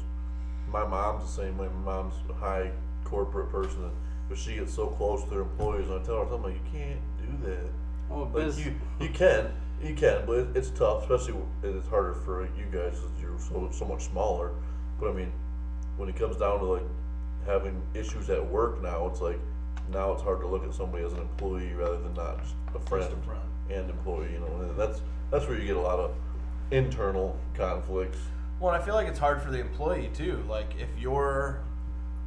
My 0.70 0.86
mom's 0.86 1.24
the 1.24 1.42
same 1.42 1.58
way. 1.58 1.68
My 1.84 1.92
mom's 1.96 2.14
a 2.30 2.32
high 2.34 2.70
corporate 3.04 3.50
person, 3.50 3.90
but 4.28 4.38
she 4.38 4.54
gets 4.54 4.72
so 4.74 4.86
close 4.86 5.22
to 5.24 5.30
her 5.30 5.40
employees. 5.42 5.88
And 5.90 6.00
I 6.00 6.02
tell 6.04 6.24
her, 6.24 6.34
I'm 6.34 6.42
like, 6.42 6.54
you 6.54 6.60
can't 6.72 7.00
do 7.20 7.48
that. 7.48 7.66
oh, 8.10 8.30
Like 8.32 8.56
you, 8.56 8.74
you 8.98 9.08
can, 9.10 9.52
you 9.84 9.94
can, 9.94 10.24
but 10.26 10.36
it, 10.38 10.48
it's 10.56 10.70
tough. 10.70 11.02
Especially 11.10 11.34
it's 11.62 11.86
harder 11.88 12.14
for 12.14 12.42
you 12.56 12.64
guys 12.72 12.98
because 12.98 13.20
you're 13.20 13.38
so 13.38 13.68
so 13.72 13.84
much 13.84 14.04
smaller. 14.04 14.52
But 15.00 15.10
I 15.10 15.12
mean, 15.12 15.32
when 15.96 16.08
it 16.08 16.16
comes 16.16 16.36
down 16.36 16.58
to 16.60 16.64
like 16.64 16.82
having 17.46 17.80
issues 17.94 18.30
at 18.30 18.44
work 18.44 18.82
now, 18.82 19.06
it's 19.06 19.20
like 19.20 19.38
now 19.92 20.12
it's 20.12 20.22
hard 20.22 20.40
to 20.40 20.46
look 20.46 20.64
at 20.64 20.72
somebody 20.74 21.04
as 21.04 21.12
an 21.12 21.20
employee 21.20 21.72
rather 21.74 21.98
than 22.00 22.14
not 22.14 22.40
just 22.42 22.54
a 22.74 22.78
friend, 22.88 23.04
Just 23.04 23.16
a 23.16 23.26
friend. 23.26 23.42
and 23.70 23.90
employee. 23.90 24.32
You 24.32 24.40
know, 24.40 24.60
and 24.68 24.78
that's 24.78 25.00
that's 25.30 25.46
where 25.46 25.58
you 25.58 25.66
get 25.66 25.76
a 25.76 25.80
lot 25.80 25.98
of 25.98 26.14
internal 26.70 27.36
conflicts. 27.54 28.18
Well, 28.60 28.72
and 28.72 28.80
I 28.82 28.84
feel 28.84 28.94
like 28.94 29.08
it's 29.08 29.18
hard 29.18 29.42
for 29.42 29.50
the 29.50 29.60
employee 29.60 30.10
too. 30.14 30.42
Like 30.48 30.74
if 30.78 30.88
you're 30.98 31.60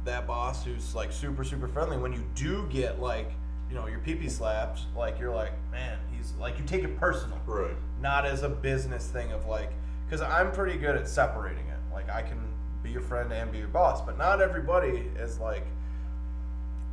that 0.04 0.26
boss 0.26 0.64
who's 0.64 0.94
like 0.94 1.10
super 1.12 1.42
super 1.44 1.68
friendly, 1.68 1.96
when 1.96 2.12
you 2.12 2.22
do 2.34 2.66
get 2.70 3.00
like 3.00 3.32
you 3.68 3.74
know 3.74 3.86
your 3.86 3.98
pee 3.98 4.14
pee 4.14 4.28
slapped, 4.28 4.80
like 4.96 5.18
you're 5.18 5.34
like 5.34 5.52
man, 5.70 5.98
he's 6.18 6.32
like 6.38 6.58
you 6.58 6.64
take 6.66 6.84
it 6.84 6.98
personal, 6.98 7.38
Right. 7.46 7.74
not 8.02 8.26
as 8.26 8.42
a 8.42 8.48
business 8.48 9.06
thing 9.06 9.32
of 9.32 9.46
like 9.46 9.70
because 10.04 10.20
I'm 10.20 10.52
pretty 10.52 10.76
good 10.78 10.96
at 10.96 11.08
separating 11.08 11.66
it. 11.68 11.78
Like 11.92 12.10
I 12.10 12.22
can 12.22 12.38
be 12.82 12.90
your 12.90 13.00
friend 13.02 13.32
and 13.32 13.50
be 13.50 13.58
your 13.58 13.68
boss, 13.68 14.00
but 14.02 14.18
not 14.18 14.40
everybody 14.42 15.08
is 15.18 15.38
like 15.38 15.64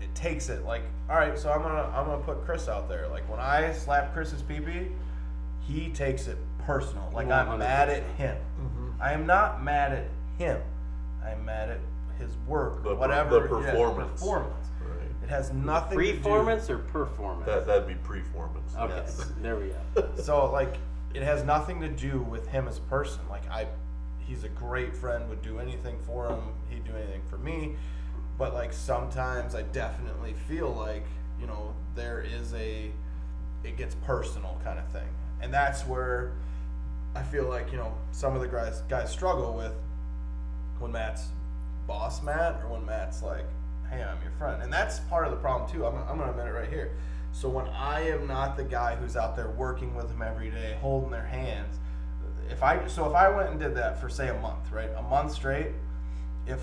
it 0.02 0.14
takes 0.14 0.50
it 0.50 0.66
like 0.66 0.82
all 1.10 1.16
right 1.16 1.40
so 1.40 1.50
i'm 1.50 1.62
gonna 1.62 1.90
i'm 1.96 2.06
gonna 2.06 2.22
put 2.22 2.44
chris 2.44 2.68
out 2.68 2.90
there 2.90 3.08
like 3.08 3.28
when 3.30 3.40
i 3.40 3.72
slap 3.72 4.14
chris's 4.14 4.42
pee 4.42 4.60
he 5.62 5.90
takes 5.92 6.28
it 6.28 6.38
personal 6.66 7.10
like 7.14 7.30
i'm 7.30 7.58
mad 7.60 7.88
at 7.90 8.04
100%. 8.04 8.16
him 8.18 8.38
i 9.00 9.14
am 9.14 9.26
not 9.26 9.64
mad 9.64 9.94
at 9.94 10.06
him 10.38 10.62
i'm 11.24 11.46
mad 11.46 11.70
at 11.70 11.80
his 12.20 12.36
work 12.46 12.80
or 12.86 12.90
The 12.90 12.96
whatever 12.96 13.40
the 13.48 13.60
yeah, 13.62 13.72
performance. 13.72 14.22
Performance 15.28 15.50
Right. 15.50 15.58
It 15.60 15.60
has 15.60 15.66
nothing 15.66 15.98
to 16.00 16.06
do. 16.06 16.18
Performance 16.18 16.70
or 16.70 16.78
performance? 16.80 17.46
That 17.46 17.68
that'd 17.68 17.88
be 17.88 17.96
performance. 17.96 18.74
okay, 18.78 18.94
Yes. 18.96 19.32
there 19.42 19.56
we 19.56 19.68
go. 19.96 20.10
So 20.24 20.52
like, 20.52 20.78
it 21.14 21.24
has 21.24 21.44
nothing 21.44 21.80
to 21.82 21.88
do 21.90 22.20
with 22.22 22.48
him 22.48 22.68
as 22.68 22.78
a 22.78 22.82
person. 22.82 23.22
Like 23.30 23.50
I, 23.50 23.68
he's 24.20 24.44
a 24.44 24.50
great 24.50 24.96
friend. 24.96 25.28
Would 25.30 25.42
do 25.42 25.60
anything 25.60 25.98
for 26.06 26.28
him. 26.30 26.40
He'd 26.70 26.84
do 26.86 26.96
anything 26.96 27.22
for 27.30 27.38
me. 27.38 27.76
But 28.38 28.54
like 28.54 28.74
sometimes 28.74 29.56
I 29.56 29.62
definitely 29.62 30.34
feel 30.48 30.70
like 30.72 31.06
you 31.40 31.48
know 31.48 31.74
there 31.96 32.22
is 32.22 32.54
a, 32.54 32.92
it 33.64 33.78
gets 33.78 33.96
personal 33.96 34.60
kind 34.64 34.78
of 34.80 34.88
thing, 34.90 35.08
and 35.42 35.54
that's 35.54 35.84
where 35.84 36.34
I 37.16 37.24
feel 37.24 37.46
like 37.48 37.72
you 37.72 37.78
know 37.78 37.94
some 38.12 38.36
of 38.36 38.42
the 38.42 38.48
guys 38.50 38.82
guys 38.90 39.10
struggle 39.10 39.54
with 39.54 39.72
when 40.80 40.92
Matt's 40.92 41.28
boss 41.88 42.22
Matt 42.22 42.60
or 42.64 42.74
when 42.74 42.86
Matt's 42.86 43.22
like, 43.24 43.46
hey, 43.90 44.04
I'm 44.04 44.22
your 44.22 44.32
friend. 44.38 44.62
And 44.62 44.72
that's 44.72 45.00
part 45.02 45.26
of 45.26 45.32
the 45.32 45.38
problem 45.38 45.70
too. 45.70 45.86
I'm, 45.86 45.96
I'm 46.10 46.18
going 46.18 46.30
to 46.30 46.30
admit 46.32 46.48
it 46.48 46.52
right 46.52 46.70
here. 46.70 46.92
So 47.32 47.50
when 47.50 47.68
I 47.68 48.02
am 48.10 48.28
not 48.28 48.56
the 48.56 48.64
guy 48.64 48.96
who's 48.96 49.18
out 49.18 49.36
there 49.36 49.50
working 49.50 49.94
with 49.94 50.08
them 50.08 50.22
every 50.22 50.50
day, 50.50 50.78
holding 50.80 51.12
their 51.12 51.26
hands, 51.26 51.78
if 52.50 52.64
I 52.64 52.88
so 52.88 53.10
if 53.10 53.16
I 53.16 53.30
went 53.30 53.50
and 53.50 53.60
did 53.60 53.76
that 53.76 54.00
for 54.00 54.08
say 54.08 54.30
a 54.30 54.34
month, 54.36 54.72
right, 54.72 54.90
a 54.96 55.02
month 55.02 55.34
straight, 55.34 55.72
if 56.48 56.62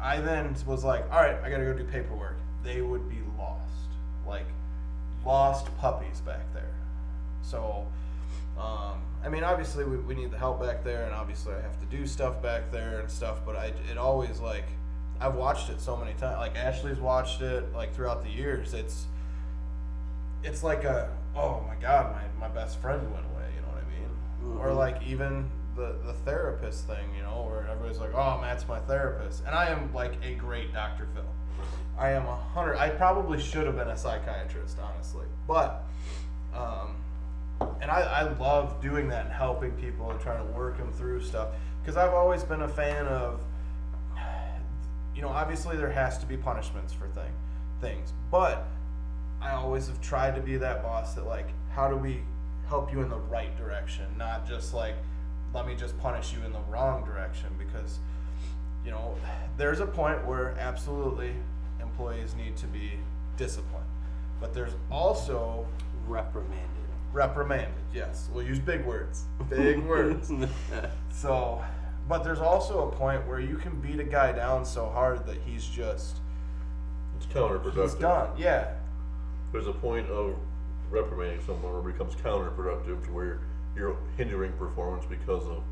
I 0.00 0.20
then 0.20 0.54
was 0.66 0.84
like, 0.84 1.10
all 1.10 1.20
right, 1.20 1.36
I 1.42 1.48
got 1.48 1.58
to 1.58 1.64
go 1.64 1.72
do 1.72 1.84
paperwork, 1.84 2.36
they 2.62 2.82
would 2.82 3.08
be 3.08 3.20
lost, 3.38 3.88
like 4.26 4.46
lost 5.24 5.74
puppies 5.78 6.20
back 6.20 6.52
there. 6.52 6.74
So, 7.42 7.86
um, 8.58 9.00
I 9.24 9.28
mean, 9.30 9.44
obviously 9.44 9.84
we, 9.84 9.96
we 9.96 10.14
need 10.14 10.30
the 10.30 10.38
help 10.38 10.60
back 10.60 10.84
there, 10.84 11.04
and 11.04 11.14
obviously 11.14 11.54
I 11.54 11.60
have 11.60 11.78
to 11.80 11.86
do 11.86 12.06
stuff 12.06 12.42
back 12.42 12.70
there 12.70 13.00
and 13.00 13.10
stuff. 13.10 13.40
But 13.46 13.56
I 13.56 13.72
it 13.90 13.96
always 13.96 14.40
like 14.40 14.66
I've 15.22 15.34
watched 15.34 15.70
it 15.70 15.80
so 15.80 15.96
many 15.96 16.12
times. 16.14 16.38
Like 16.38 16.56
Ashley's 16.56 16.98
watched 16.98 17.40
it 17.42 17.72
like 17.74 17.94
throughout 17.94 18.22
the 18.22 18.30
years. 18.30 18.74
It's 18.74 19.06
it's 20.42 20.62
like 20.62 20.84
a 20.84 21.08
oh 21.36 21.64
my 21.66 21.74
god, 21.76 22.14
my 22.38 22.48
my 22.48 22.52
best 22.54 22.80
friend 22.80 23.02
went 23.12 23.24
away. 23.34 23.48
You 23.54 23.62
know 23.62 23.68
what 23.68 23.84
I 23.84 23.88
mean? 24.54 24.58
Or 24.58 24.68
Mhm. 24.68 24.76
like 24.76 25.02
even 25.06 25.50
the 25.76 25.96
the 26.04 26.12
therapist 26.24 26.86
thing. 26.86 27.14
You 27.16 27.22
know, 27.22 27.42
where 27.48 27.66
everybody's 27.68 27.98
like, 28.00 28.14
oh, 28.14 28.38
Matt's 28.40 28.66
my 28.66 28.80
therapist, 28.80 29.44
and 29.46 29.54
I 29.54 29.66
am 29.68 29.92
like 29.94 30.14
a 30.24 30.34
great 30.34 30.72
Dr. 30.72 31.06
Phil. 31.14 31.24
I 31.98 32.10
am 32.10 32.26
a 32.26 32.36
hundred. 32.36 32.76
I 32.78 32.88
probably 32.90 33.40
should 33.40 33.66
have 33.66 33.76
been 33.76 33.88
a 33.88 33.96
psychiatrist, 33.96 34.78
honestly, 34.82 35.26
but. 35.46 35.84
Um, 36.54 36.96
and 37.80 37.90
I, 37.90 38.00
I 38.00 38.22
love 38.38 38.80
doing 38.82 39.08
that 39.08 39.24
and 39.26 39.32
helping 39.32 39.70
people 39.72 40.10
and 40.10 40.20
trying 40.20 40.44
to 40.44 40.52
work 40.52 40.76
them 40.78 40.92
through 40.92 41.22
stuff 41.22 41.48
because 41.80 41.96
I've 41.96 42.12
always 42.12 42.42
been 42.42 42.62
a 42.62 42.68
fan 42.68 43.06
of, 43.06 43.40
you 45.22 45.28
know, 45.28 45.34
obviously 45.34 45.76
there 45.76 45.88
has 45.92 46.18
to 46.18 46.26
be 46.26 46.36
punishments 46.36 46.92
for 46.92 47.06
thing, 47.06 47.30
things, 47.80 48.12
but 48.32 48.66
I 49.40 49.52
always 49.52 49.86
have 49.86 50.00
tried 50.00 50.34
to 50.34 50.40
be 50.40 50.56
that 50.56 50.82
boss 50.82 51.14
that 51.14 51.28
like, 51.28 51.46
how 51.70 51.88
do 51.88 51.94
we 51.96 52.22
help 52.66 52.92
you 52.92 53.02
in 53.02 53.08
the 53.08 53.18
right 53.20 53.56
direction, 53.56 54.04
not 54.18 54.48
just 54.48 54.74
like, 54.74 54.96
let 55.54 55.64
me 55.64 55.76
just 55.76 55.96
punish 56.00 56.32
you 56.32 56.44
in 56.44 56.52
the 56.52 56.58
wrong 56.68 57.04
direction 57.04 57.50
because, 57.56 58.00
you 58.84 58.90
know, 58.90 59.14
there's 59.56 59.78
a 59.78 59.86
point 59.86 60.26
where 60.26 60.56
absolutely 60.58 61.34
employees 61.80 62.34
need 62.34 62.56
to 62.56 62.66
be 62.66 62.94
disciplined, 63.36 63.86
but 64.40 64.52
there's 64.52 64.74
also 64.90 65.64
Reprimanded. 66.08 66.66
reprimanded. 67.12 67.74
Yes, 67.94 68.28
we'll 68.34 68.44
use 68.44 68.58
big 68.58 68.84
words. 68.84 69.26
Big 69.48 69.78
words. 69.84 70.32
So, 71.12 71.62
but 72.08 72.24
there's 72.24 72.40
also 72.40 72.88
a 72.88 72.92
point 72.94 73.26
where 73.26 73.40
you 73.40 73.56
can 73.56 73.80
beat 73.80 74.00
a 74.00 74.04
guy 74.04 74.32
down 74.32 74.64
so 74.64 74.88
hard 74.88 75.26
that 75.26 75.36
he's 75.46 75.64
just 75.66 76.16
It's 77.16 77.26
counterproductive. 77.26 77.82
he's 77.82 77.94
done. 77.94 78.30
Yeah, 78.36 78.72
There's 79.52 79.66
a 79.68 79.72
point 79.72 80.08
of 80.08 80.36
reprimanding 80.90 81.40
someone 81.46 81.72
where 81.72 81.80
it 81.90 81.92
becomes 81.92 82.14
counterproductive 82.16 83.04
to 83.06 83.12
where 83.12 83.40
you're 83.76 83.96
hindering 84.16 84.52
performance 84.52 85.04
because 85.06 85.46
of 85.46 85.62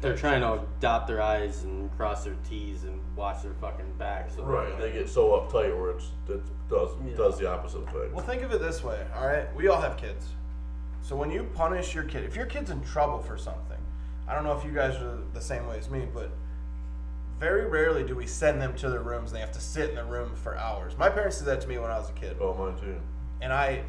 They're 0.00 0.16
trying 0.16 0.40
to 0.40 0.62
dot 0.80 1.06
their 1.06 1.20
I's 1.20 1.64
and 1.64 1.94
cross 1.96 2.24
their 2.24 2.36
T's 2.48 2.84
and 2.84 2.98
watch 3.16 3.42
their 3.42 3.52
fucking 3.60 3.92
backs. 3.98 4.36
So 4.36 4.44
right. 4.44 4.78
They 4.78 4.92
get 4.92 5.08
so 5.10 5.30
uptight 5.32 5.78
where 5.78 5.90
it's 5.90 6.10
it 6.28 6.40
does 6.70 6.90
Yeah. 7.04 7.16
does 7.16 7.38
the 7.38 7.50
opposite 7.50 7.80
effect. 7.82 8.12
Well, 8.14 8.24
think 8.24 8.40
of 8.42 8.52
it 8.52 8.60
this 8.62 8.82
way. 8.82 9.04
All 9.14 9.26
right, 9.26 9.54
we 9.54 9.68
all 9.68 9.80
have 9.80 9.96
kids. 9.98 10.24
So 11.02 11.16
when 11.16 11.30
you 11.30 11.42
punish 11.54 11.94
your 11.94 12.04
kid, 12.04 12.24
if 12.24 12.34
your 12.36 12.46
kid's 12.46 12.70
in 12.70 12.82
trouble 12.84 13.18
for 13.18 13.36
something, 13.36 13.76
I 14.30 14.34
don't 14.34 14.44
know 14.44 14.56
if 14.56 14.64
you 14.64 14.70
guys 14.70 14.94
are 14.96 15.18
the 15.34 15.40
same 15.40 15.66
way 15.66 15.76
as 15.78 15.90
me, 15.90 16.06
but 16.14 16.30
very 17.40 17.66
rarely 17.66 18.04
do 18.04 18.14
we 18.14 18.26
send 18.26 18.60
them 18.62 18.76
to 18.76 18.88
their 18.88 19.02
rooms 19.02 19.30
and 19.30 19.36
they 19.36 19.40
have 19.40 19.50
to 19.52 19.60
sit 19.60 19.88
in 19.90 19.96
the 19.96 20.04
room 20.04 20.34
for 20.36 20.56
hours. 20.56 20.96
My 20.96 21.08
parents 21.08 21.38
did 21.38 21.46
that 21.46 21.60
to 21.62 21.68
me 21.68 21.78
when 21.78 21.90
I 21.90 21.98
was 21.98 22.10
a 22.10 22.12
kid. 22.12 22.36
Oh, 22.40 22.54
mine 22.54 22.78
too. 22.78 22.96
and 23.40 23.52
I 23.52 23.82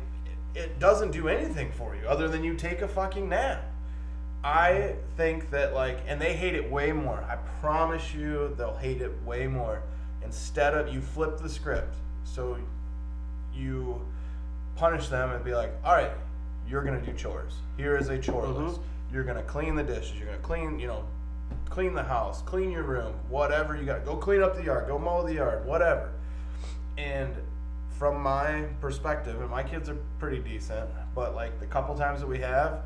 it 0.56 0.80
doesn't 0.80 1.12
do 1.12 1.28
anything 1.30 1.72
for 1.72 1.96
you 1.96 2.06
other 2.08 2.28
than 2.28 2.44
you 2.44 2.56
take 2.56 2.82
a 2.82 2.88
fucking 2.88 3.30
nap. 3.30 3.64
I 4.44 4.96
think 5.16 5.52
that 5.52 5.74
like 5.76 6.00
and 6.08 6.20
they 6.20 6.34
hate 6.34 6.56
it 6.56 6.72
way 6.72 6.92
more. 6.92 7.24
I 7.30 7.36
promise 7.62 8.14
you 8.14 8.56
they'll 8.58 8.76
hate 8.78 9.02
it 9.02 9.12
way 9.24 9.46
more. 9.48 9.84
Instead 10.24 10.74
of 10.74 10.92
you 10.94 11.02
flip 11.02 11.38
the 11.38 11.50
script. 11.50 11.96
So 12.24 12.58
you 13.54 14.02
punish 14.76 15.08
them 15.10 15.32
and 15.32 15.44
be 15.44 15.54
like, 15.54 15.72
"All 15.84 15.94
right, 15.94 16.12
you're 16.68 16.84
going 16.84 17.00
to 17.00 17.06
do 17.06 17.14
chores. 17.18 17.56
Here 17.78 17.98
is 17.98 18.10
a 18.10 18.18
chore 18.18 18.44
Mhm. 18.46 18.68
list. 18.68 18.82
You're 19.12 19.24
going 19.24 19.38
to 19.38 19.44
clean 19.44 19.76
the 19.76 19.84
dishes, 19.84 20.18
you're 20.18 20.28
going 20.28 20.40
to 20.40 20.44
clean, 20.46 20.80
you 20.80 20.88
know, 20.88 21.06
clean 21.70 21.94
the 21.94 22.04
house, 22.04 22.42
clean 22.42 22.72
your 22.72 22.84
room, 22.84 23.14
whatever 23.30 23.76
you 23.76 23.84
got. 23.84 24.06
Go 24.06 24.16
clean 24.16 24.42
up 24.42 24.56
the 24.56 24.64
yard, 24.64 24.88
go 24.88 24.98
mow 24.98 25.24
the 25.24 25.34
yard, 25.36 25.66
whatever." 25.66 26.12
And 26.98 27.34
from 27.98 28.22
my 28.22 28.64
perspective, 28.80 29.40
and 29.42 29.50
my 29.50 29.64
kids 29.64 29.90
are 29.90 29.98
pretty 30.20 30.40
decent, 30.40 30.90
but 31.14 31.36
like 31.36 31.60
the 31.60 31.66
couple 31.66 31.96
times 31.96 32.20
that 32.22 32.28
we 32.28 32.40
have, 32.40 32.82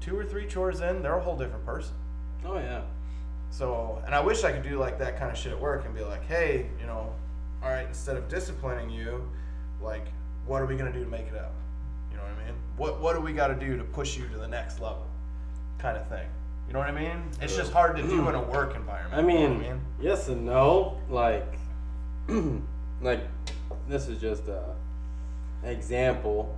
two 0.00 0.18
or 0.18 0.24
three 0.24 0.46
chores 0.46 0.80
in, 0.80 1.02
they're 1.02 1.16
a 1.16 1.20
whole 1.20 1.36
different 1.36 1.64
person. 1.64 1.94
Oh 2.44 2.56
yeah. 2.56 2.82
So, 3.50 4.02
and 4.06 4.14
I 4.14 4.20
wish 4.20 4.44
I 4.44 4.52
could 4.52 4.62
do 4.62 4.78
like 4.78 4.98
that 4.98 5.18
kind 5.18 5.30
of 5.30 5.36
shit 5.36 5.52
at 5.52 5.60
work 5.60 5.84
and 5.84 5.94
be 5.94 6.02
like, 6.02 6.24
hey, 6.26 6.70
you 6.80 6.86
know, 6.86 7.12
all 7.62 7.70
right, 7.70 7.86
instead 7.86 8.16
of 8.16 8.28
disciplining 8.28 8.88
you, 8.90 9.28
like, 9.80 10.06
what 10.46 10.62
are 10.62 10.66
we 10.66 10.76
gonna 10.76 10.92
do 10.92 11.04
to 11.04 11.10
make 11.10 11.26
it 11.26 11.36
up? 11.36 11.52
You 12.10 12.16
know 12.16 12.24
what 12.24 12.32
I 12.32 12.46
mean? 12.46 12.54
What 12.76 13.00
What 13.00 13.14
do 13.14 13.20
we 13.20 13.32
got 13.32 13.48
to 13.48 13.54
do 13.54 13.76
to 13.76 13.84
push 13.84 14.16
you 14.16 14.28
to 14.28 14.38
the 14.38 14.48
next 14.48 14.80
level? 14.80 15.06
Kind 15.82 15.96
of 15.96 16.08
thing. 16.08 16.28
You 16.68 16.74
know 16.74 16.78
what 16.78 16.88
I 16.88 16.92
mean? 16.92 17.24
It's 17.40 17.56
just 17.56 17.72
hard 17.72 17.96
to 17.96 18.02
do 18.02 18.28
in 18.28 18.36
a 18.36 18.40
mm. 18.40 18.52
work 18.52 18.76
environment. 18.76 19.12
I 19.12 19.16
you 19.16 19.22
know 19.22 19.48
mean, 19.48 19.56
I 19.56 19.68
mean? 19.72 19.80
yes 20.00 20.28
and 20.28 20.46
no. 20.46 21.00
Like, 21.10 21.58
like 23.02 23.20
this 23.88 24.06
is 24.06 24.20
just 24.20 24.46
a 24.46 24.62
example 25.64 26.56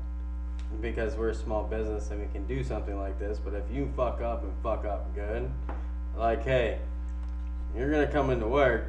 because 0.82 1.16
we're 1.16 1.30
a 1.30 1.34
small 1.34 1.64
business 1.64 2.10
and 2.10 2.20
we 2.20 2.26
can 2.32 2.46
do 2.46 2.62
something 2.62 2.98
like 2.98 3.18
this. 3.18 3.38
But 3.42 3.54
if 3.54 3.64
you 3.72 3.90
fuck 3.96 4.20
up 4.20 4.42
and 4.42 4.52
fuck 4.62 4.84
up 4.84 5.14
good, 5.14 5.50
like, 6.18 6.44
hey, 6.44 6.78
you're 7.74 7.90
gonna 7.90 8.06
come 8.06 8.28
into 8.28 8.46
work, 8.46 8.84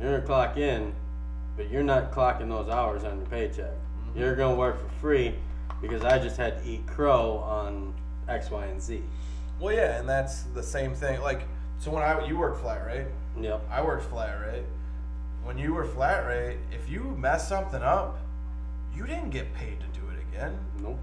you're 0.00 0.10
gonna 0.10 0.26
clock 0.26 0.56
in, 0.56 0.94
but 1.58 1.70
you're 1.70 1.82
not 1.82 2.12
clocking 2.12 2.48
those 2.48 2.70
hours 2.70 3.04
on 3.04 3.18
your 3.18 3.26
paycheck. 3.26 3.66
Mm-hmm. 3.66 4.18
You're 4.18 4.36
gonna 4.36 4.56
work 4.56 4.80
for 4.80 4.88
free 5.00 5.34
because 5.82 6.02
I 6.02 6.18
just 6.18 6.38
had 6.38 6.62
to 6.62 6.68
eat 6.68 6.86
crow 6.86 7.44
on 7.46 7.92
X, 8.26 8.50
Y, 8.50 8.64
and 8.64 8.80
Z. 8.80 9.02
Well, 9.60 9.74
yeah, 9.74 9.98
and 10.00 10.08
that's 10.08 10.42
the 10.54 10.62
same 10.62 10.94
thing. 10.94 11.20
Like, 11.20 11.42
so 11.78 11.90
when 11.90 12.02
I 12.02 12.24
you 12.26 12.36
work 12.36 12.60
flat 12.60 12.84
rate, 12.86 13.06
Yep. 13.40 13.62
I 13.70 13.82
worked 13.82 14.04
flat 14.10 14.40
rate. 14.40 14.64
When 15.44 15.56
you 15.56 15.72
were 15.72 15.84
flat 15.84 16.26
rate, 16.26 16.58
if 16.72 16.88
you 16.90 17.14
mess 17.18 17.48
something 17.48 17.82
up, 17.82 18.18
you 18.94 19.06
didn't 19.06 19.30
get 19.30 19.52
paid 19.54 19.78
to 19.80 19.86
do 20.00 20.06
it 20.08 20.20
again. 20.28 20.58
Nope. 20.82 20.98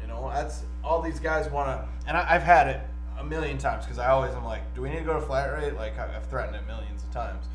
You 0.00 0.08
know, 0.08 0.30
that's 0.34 0.62
all 0.82 1.02
these 1.02 1.20
guys 1.20 1.48
want 1.50 1.68
to, 1.68 1.88
and 2.08 2.16
I, 2.16 2.26
I've 2.34 2.42
had 2.42 2.68
it 2.68 2.80
a 3.18 3.24
million 3.24 3.58
times 3.58 3.84
because 3.84 3.98
I 3.98 4.08
always 4.08 4.32
am 4.34 4.44
like, 4.44 4.74
do 4.74 4.82
we 4.82 4.88
need 4.90 4.98
to 4.98 5.04
go 5.04 5.14
to 5.14 5.20
flat 5.20 5.52
rate? 5.52 5.74
Like 5.74 5.98
I've 5.98 6.26
threatened 6.26 6.56
it 6.56 6.66
millions 6.66 7.02
of 7.02 7.10
times, 7.12 7.46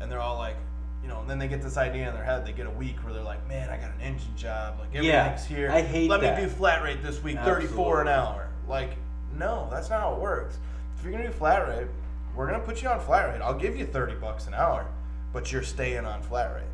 and 0.00 0.10
they're 0.10 0.20
all 0.20 0.38
like, 0.38 0.56
you 1.02 1.08
know, 1.08 1.20
and 1.20 1.28
then 1.30 1.38
they 1.38 1.48
get 1.48 1.62
this 1.62 1.76
idea 1.76 2.08
in 2.08 2.14
their 2.14 2.24
head. 2.24 2.46
They 2.46 2.52
get 2.52 2.66
a 2.66 2.70
week 2.70 2.96
where 3.04 3.12
they're 3.12 3.22
like, 3.22 3.46
man, 3.48 3.68
I 3.70 3.76
got 3.76 3.90
an 3.94 4.00
engine 4.00 4.36
job. 4.36 4.76
Like 4.80 4.90
Yeah, 4.92 5.24
everything's 5.26 5.46
here. 5.46 5.70
I 5.70 5.80
hate 5.82 6.08
Let 6.10 6.20
that. 6.20 6.38
me 6.38 6.44
do 6.44 6.50
flat 6.50 6.82
rate 6.82 7.02
this 7.02 7.22
week, 7.22 7.38
thirty-four 7.40 8.00
an 8.02 8.08
hour. 8.08 8.48
Like, 8.68 8.90
no, 9.38 9.68
that's 9.70 9.90
not 9.90 10.00
how 10.00 10.14
it 10.14 10.20
works. 10.20 10.58
If 10.96 11.02
you're 11.04 11.12
gonna 11.12 11.26
do 11.26 11.32
flat 11.32 11.66
rate, 11.68 11.86
we're 12.34 12.46
gonna 12.46 12.60
put 12.60 12.82
you 12.82 12.88
on 12.88 13.00
flat 13.00 13.32
rate. 13.32 13.40
I'll 13.42 13.58
give 13.58 13.76
you 13.76 13.84
thirty 13.86 14.14
bucks 14.14 14.46
an 14.46 14.54
hour, 14.54 14.86
but 15.32 15.50
you're 15.52 15.62
staying 15.62 16.04
on 16.04 16.22
flat 16.22 16.54
rate 16.54 16.64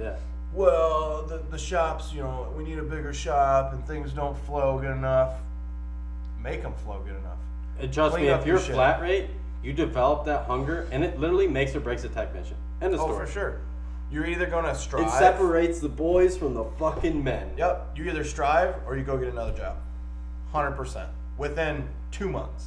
Yeah. 0.00 0.16
well, 0.54 1.22
the, 1.26 1.38
the 1.50 1.58
shops, 1.58 2.12
you 2.12 2.20
know, 2.22 2.52
we 2.56 2.64
need 2.64 2.78
a 2.78 2.82
bigger 2.82 3.12
shop 3.12 3.72
and 3.72 3.84
things 3.86 4.12
don't 4.12 4.36
flow 4.44 4.78
good 4.78 4.90
enough. 4.92 5.34
Make 6.42 6.62
them 6.62 6.74
flow 6.84 7.00
good 7.04 7.16
enough. 7.16 7.38
And 7.80 7.92
trust 7.92 8.14
Clean 8.14 8.26
me, 8.26 8.32
if 8.32 8.46
you're 8.46 8.58
shit. 8.60 8.74
flat 8.74 9.00
rate, 9.00 9.28
you 9.62 9.72
develop 9.72 10.24
that 10.26 10.46
hunger, 10.46 10.86
and 10.92 11.02
it 11.04 11.18
literally 11.18 11.48
makes 11.48 11.74
or 11.74 11.80
breaks 11.80 12.04
a 12.04 12.08
technician. 12.08 12.56
End 12.80 12.94
of 12.94 13.00
Oh, 13.00 13.04
story. 13.06 13.26
for 13.26 13.32
sure. 13.32 13.60
You're 14.10 14.24
either 14.26 14.46
gonna 14.46 14.74
strive. 14.74 15.06
It 15.06 15.10
separates 15.10 15.80
the 15.80 15.88
boys 15.88 16.36
from 16.36 16.54
the 16.54 16.64
fucking 16.78 17.22
men. 17.22 17.50
Yep. 17.56 17.90
You 17.96 18.04
either 18.04 18.24
strive 18.24 18.76
or 18.86 18.96
you 18.96 19.02
go 19.04 19.18
get 19.18 19.28
another 19.28 19.52
job. 19.56 19.76
100%. 20.54 21.06
Within 21.38 21.88
two 22.10 22.28
months. 22.28 22.66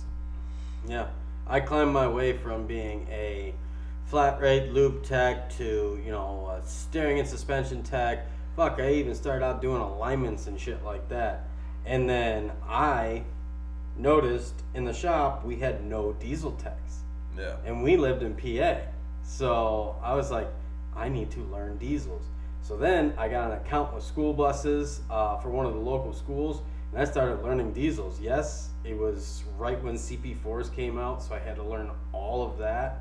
Yeah. 0.87 1.07
I 1.47 1.59
climbed 1.59 1.91
my 1.91 2.07
way 2.07 2.37
from 2.37 2.65
being 2.65 3.07
a 3.11 3.53
flat 4.05 4.39
rate 4.41 4.71
lube 4.71 5.03
tech 5.03 5.49
to 5.57 5.99
you 6.03 6.11
know 6.11 6.47
uh, 6.51 6.61
steering 6.65 7.19
and 7.19 7.27
suspension 7.27 7.83
tech. 7.83 8.25
Fuck, 8.55 8.79
I 8.79 8.91
even 8.93 9.15
started 9.15 9.45
out 9.45 9.61
doing 9.61 9.81
alignments 9.81 10.47
and 10.47 10.59
shit 10.59 10.83
like 10.83 11.07
that. 11.09 11.47
And 11.85 12.09
then 12.09 12.51
I 12.67 13.23
noticed 13.97 14.53
in 14.73 14.85
the 14.85 14.93
shop 14.93 15.45
we 15.45 15.57
had 15.57 15.83
no 15.85 16.13
diesel 16.13 16.51
techs, 16.53 16.99
Yeah. 17.37 17.55
and 17.65 17.83
we 17.83 17.97
lived 17.97 18.23
in 18.23 18.35
PA. 18.35 18.81
So 19.23 19.95
I 20.03 20.13
was 20.15 20.31
like, 20.31 20.47
I 20.95 21.09
need 21.09 21.31
to 21.31 21.41
learn 21.45 21.77
diesels. 21.77 22.23
So 22.61 22.77
then 22.77 23.13
I 23.17 23.27
got 23.27 23.51
an 23.51 23.57
account 23.57 23.93
with 23.93 24.03
school 24.03 24.33
buses 24.33 25.01
uh, 25.09 25.37
for 25.37 25.49
one 25.49 25.65
of 25.65 25.73
the 25.73 25.79
local 25.79 26.13
schools, 26.13 26.61
and 26.91 27.01
I 27.01 27.05
started 27.05 27.41
learning 27.43 27.73
diesels. 27.73 28.19
Yes, 28.19 28.69
it 28.83 28.97
was 28.97 29.43
right 29.57 29.81
when 29.83 29.95
CP4s 29.95 30.73
came 30.73 30.97
out, 30.97 31.23
so 31.23 31.35
I 31.35 31.39
had 31.39 31.55
to 31.55 31.63
learn 31.63 31.89
all 32.11 32.43
of 32.45 32.57
that. 32.57 32.99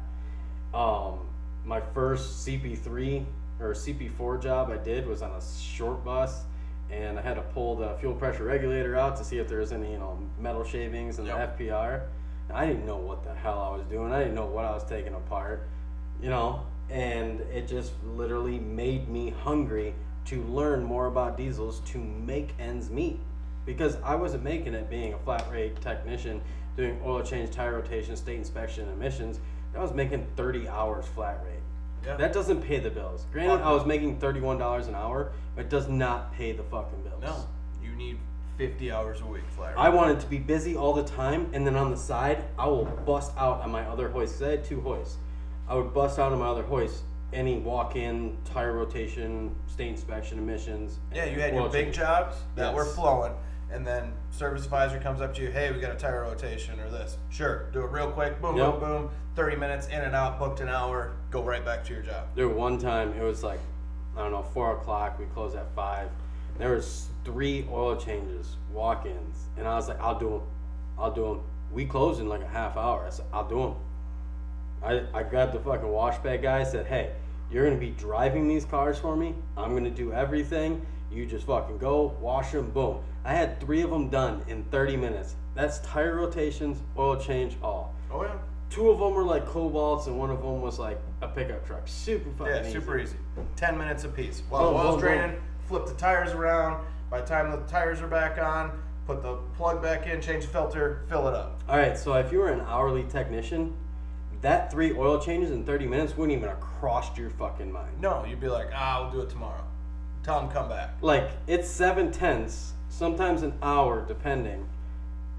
Um, 0.72 1.20
my 1.64 1.80
first 1.80 2.46
CP3 2.46 3.24
or 3.58 3.72
CP4 3.74 4.42
job 4.42 4.70
I 4.70 4.76
did 4.76 5.06
was 5.06 5.22
on 5.22 5.30
a 5.32 5.42
short 5.60 6.04
bus, 6.04 6.42
and 6.90 7.18
I 7.18 7.22
had 7.22 7.34
to 7.34 7.42
pull 7.42 7.76
the 7.76 7.94
fuel 7.98 8.14
pressure 8.14 8.44
regulator 8.44 8.96
out 8.96 9.16
to 9.16 9.24
see 9.24 9.38
if 9.38 9.48
there 9.48 9.58
was 9.58 9.72
any 9.72 9.92
you 9.92 9.98
know 9.98 10.18
metal 10.38 10.64
shavings 10.64 11.18
in 11.18 11.26
Yep. 11.26 11.58
the 11.58 11.64
FPR. 11.64 12.02
And 12.48 12.58
I 12.58 12.66
didn't 12.66 12.86
know 12.86 12.96
what 12.96 13.22
the 13.22 13.34
hell 13.34 13.60
I 13.60 13.76
was 13.76 13.84
doing. 13.86 14.12
I 14.12 14.20
didn't 14.20 14.34
know 14.34 14.46
what 14.46 14.64
I 14.64 14.72
was 14.72 14.84
taking 14.84 15.14
apart, 15.14 15.68
you 16.20 16.30
know. 16.30 16.66
And 16.88 17.40
it 17.42 17.68
just 17.68 17.92
literally 18.04 18.58
made 18.58 19.08
me 19.08 19.30
hungry 19.30 19.94
to 20.26 20.42
learn 20.44 20.82
more 20.82 21.06
about 21.06 21.36
diesels 21.36 21.80
to 21.86 21.98
make 21.98 22.54
ends 22.58 22.90
meet 22.90 23.20
because 23.74 23.96
I 24.02 24.16
wasn't 24.16 24.42
making 24.42 24.74
it 24.74 24.90
being 24.90 25.14
a 25.14 25.18
flat 25.18 25.46
rate 25.50 25.80
technician 25.80 26.40
doing 26.76 27.00
oil 27.04 27.22
change, 27.22 27.50
tire 27.52 27.74
rotation, 27.74 28.16
state 28.16 28.36
inspection, 28.36 28.88
emissions. 28.88 29.38
I 29.76 29.80
was 29.80 29.92
making 29.92 30.26
30 30.36 30.68
hours 30.68 31.06
flat 31.06 31.40
rate. 31.44 31.60
Yeah. 32.04 32.16
That 32.16 32.32
doesn't 32.32 32.62
pay 32.62 32.80
the 32.80 32.90
bills. 32.90 33.26
Granted, 33.32 33.58
Fuck 33.58 33.66
I 33.66 33.72
was 33.72 33.86
making 33.86 34.18
$31 34.18 34.88
an 34.88 34.94
hour, 34.96 35.30
but 35.54 35.66
it 35.66 35.70
does 35.70 35.88
not 35.88 36.32
pay 36.34 36.50
the 36.52 36.64
fucking 36.64 37.02
bills. 37.02 37.22
No. 37.22 37.44
You 37.82 37.92
need 37.92 38.18
50 38.58 38.90
hours 38.90 39.20
a 39.20 39.26
week, 39.26 39.44
flat 39.56 39.74
I 39.78 39.88
wanted 39.90 40.18
to 40.20 40.26
be 40.26 40.38
busy 40.38 40.74
all 40.76 40.92
the 40.92 41.04
time, 41.04 41.48
and 41.52 41.64
then 41.66 41.76
on 41.76 41.90
the 41.92 41.96
side, 41.96 42.44
I 42.58 42.66
will 42.66 42.86
bust 43.06 43.32
out 43.36 43.60
on 43.60 43.70
my 43.70 43.82
other 43.86 44.08
hoist. 44.08 44.34
'cause 44.34 44.42
I 44.42 44.50
had 44.52 44.64
two 44.64 44.80
hoists. 44.80 45.16
I 45.68 45.74
would 45.76 45.94
bust 45.94 46.18
out 46.18 46.32
on 46.32 46.38
my 46.40 46.48
other 46.48 46.64
hoist 46.64 47.04
any 47.32 47.58
walk-in, 47.58 48.36
tire 48.44 48.72
rotation, 48.72 49.54
state 49.68 49.88
inspection, 49.88 50.38
emissions. 50.38 50.98
Yeah, 51.14 51.26
you 51.26 51.40
had 51.40 51.54
your 51.54 51.68
big 51.68 51.86
change. 51.86 51.96
jobs 51.98 52.36
that 52.56 52.74
were 52.74 52.84
flowing, 52.84 53.32
and 53.72 53.86
then 53.86 54.12
service 54.30 54.64
advisor 54.64 54.98
comes 54.98 55.20
up 55.20 55.34
to 55.34 55.42
you, 55.42 55.50
hey, 55.50 55.70
we 55.72 55.80
got 55.80 55.92
a 55.92 55.96
tire 55.96 56.22
rotation 56.22 56.78
or 56.80 56.90
this. 56.90 57.16
Sure, 57.30 57.70
do 57.72 57.80
it 57.82 57.90
real 57.90 58.10
quick, 58.10 58.40
boom, 58.40 58.56
Yep. 58.56 58.72
boom, 58.72 58.80
boom, 58.80 59.10
30 59.36 59.56
minutes 59.56 59.86
in 59.88 60.00
and 60.00 60.14
out, 60.14 60.38
booked 60.38 60.60
an 60.60 60.68
hour, 60.68 61.12
go 61.30 61.42
right 61.42 61.64
back 61.64 61.84
to 61.84 61.92
your 61.94 62.02
job. 62.02 62.26
There 62.34 62.48
one 62.48 62.78
time 62.78 63.12
it 63.14 63.22
was 63.22 63.42
like, 63.42 63.60
I 64.16 64.22
don't 64.22 64.32
know, 64.32 64.42
four 64.42 64.72
o'clock. 64.76 65.18
We 65.18 65.26
closed 65.26 65.56
at 65.56 65.72
five. 65.74 66.08
There 66.58 66.74
was 66.74 67.08
three 67.24 67.66
oil 67.70 67.96
changes, 67.96 68.56
walk-ins, 68.72 69.46
and 69.56 69.66
I 69.66 69.74
was 69.76 69.88
like, 69.88 70.00
I'll 70.00 70.18
do 70.18 70.28
them. 70.30 70.42
I'll 70.98 71.12
do 71.12 71.24
them. 71.24 71.40
We 71.72 71.86
closed 71.86 72.20
in 72.20 72.28
like 72.28 72.42
a 72.42 72.48
half 72.48 72.76
hour. 72.76 73.04
I 73.06 73.10
said, 73.10 73.26
I'll 73.32 73.48
do 73.48 73.60
them. 73.60 73.74
I, 74.82 75.18
I 75.18 75.22
grabbed 75.22 75.52
the 75.52 75.60
fucking 75.60 75.88
wash 75.88 76.18
bag 76.18 76.42
guy. 76.42 76.64
Said, 76.64 76.86
Hey, 76.86 77.12
you're 77.50 77.64
gonna 77.64 77.80
be 77.80 77.90
driving 77.90 78.48
these 78.48 78.64
cars 78.64 78.98
for 78.98 79.14
me. 79.16 79.34
I'm 79.56 79.74
gonna 79.74 79.90
do 79.90 80.12
everything. 80.12 80.84
You 81.10 81.26
just 81.26 81.46
fucking 81.46 81.78
go, 81.78 82.14
wash 82.20 82.52
them, 82.52 82.70
boom. 82.70 83.00
I 83.24 83.34
had 83.34 83.60
three 83.60 83.82
of 83.82 83.90
them 83.90 84.08
done 84.08 84.42
in 84.46 84.64
30 84.64 84.96
minutes. 84.96 85.34
That's 85.54 85.80
tire 85.80 86.16
rotations, 86.16 86.78
oil 86.96 87.16
change, 87.16 87.56
all. 87.62 87.94
Oh, 88.10 88.22
yeah. 88.22 88.36
Two 88.70 88.88
of 88.90 89.00
them 89.00 89.14
were 89.14 89.24
like 89.24 89.46
cobalts, 89.46 90.06
and 90.06 90.16
one 90.16 90.30
of 90.30 90.40
them 90.40 90.60
was 90.60 90.78
like 90.78 91.00
a 91.22 91.28
pickup 91.28 91.66
truck. 91.66 91.82
Super 91.86 92.30
fucking 92.38 92.54
Yeah, 92.54 92.70
super 92.70 92.98
easy. 92.98 93.16
10 93.56 93.76
minutes 93.76 94.04
apiece. 94.04 94.42
While 94.48 94.66
Boom, 94.70 94.74
the 94.74 94.80
oil's 94.80 94.90
boom, 94.92 95.00
draining, 95.00 95.42
flip 95.66 95.86
the 95.86 95.94
tires 95.94 96.30
around. 96.32 96.84
By 97.10 97.20
the 97.20 97.26
time 97.26 97.50
the 97.50 97.56
tires 97.66 98.00
are 98.00 98.06
back 98.06 98.38
on, 98.38 98.80
put 99.06 99.22
the 99.22 99.34
plug 99.56 99.82
back 99.82 100.06
in, 100.06 100.20
change 100.22 100.44
the 100.44 100.50
filter, 100.52 101.02
fill 101.08 101.26
it 101.26 101.34
up. 101.34 101.60
All 101.68 101.76
right, 101.76 101.98
so 101.98 102.14
if 102.14 102.30
you 102.30 102.38
were 102.38 102.50
an 102.52 102.60
hourly 102.60 103.02
technician, 103.02 103.74
that 104.40 104.70
three 104.70 104.92
oil 104.92 105.18
changes 105.18 105.50
in 105.50 105.64
30 105.64 105.86
minutes 105.86 106.16
wouldn't 106.16 106.36
even 106.36 106.48
have 106.48 106.60
crossed 106.60 107.18
your 107.18 107.30
fucking 107.30 107.70
mind. 107.72 108.00
No, 108.00 108.24
you'd 108.24 108.40
be 108.40 108.48
like, 108.48 108.68
ah, 108.72 109.02
we'll 109.02 109.12
do 109.12 109.20
it 109.26 109.30
tomorrow. 109.30 109.64
Tell 110.22 110.40
them 110.40 110.50
come 110.50 110.68
back. 110.68 110.90
Like, 111.00 111.30
it's 111.46 111.68
seven 111.68 112.12
tenths, 112.12 112.72
sometimes 112.88 113.42
an 113.42 113.54
hour, 113.62 114.04
depending, 114.06 114.68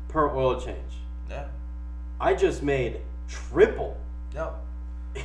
per 0.07 0.29
oil 0.35 0.59
change. 0.59 0.93
Yeah. 1.29 1.47
I 2.19 2.33
just 2.33 2.63
made 2.63 3.01
triple 3.27 3.97
Yep. 4.33 4.55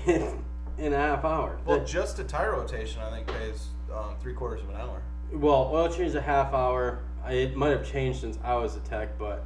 in, 0.07 0.45
in 0.79 0.93
a 0.93 0.97
half 0.97 1.25
hour. 1.25 1.59
Well, 1.65 1.79
That- 1.79 1.87
just 1.87 2.19
a 2.19 2.25
tire 2.25 2.53
rotation, 2.53 3.01
I 3.03 3.11
think, 3.11 3.27
pays 3.29 3.69
um, 3.95 4.15
three 4.21 4.35
quarters 4.35 4.63
of 4.63 4.71
an 4.71 4.77
hour. 4.77 5.01
well, 5.33 5.71
oil 5.73 5.89
change 5.89 6.09
is 6.09 6.15
a 6.17 6.21
half 6.21 6.53
hour. 6.53 7.01
I, 7.25 7.33
it 7.33 7.57
might 7.57 7.71
have 7.71 7.91
changed 7.91 8.21
since 8.21 8.39
I 8.45 8.55
was 8.57 8.77
a 8.77 8.81
tech, 8.81 9.19
but 9.19 9.45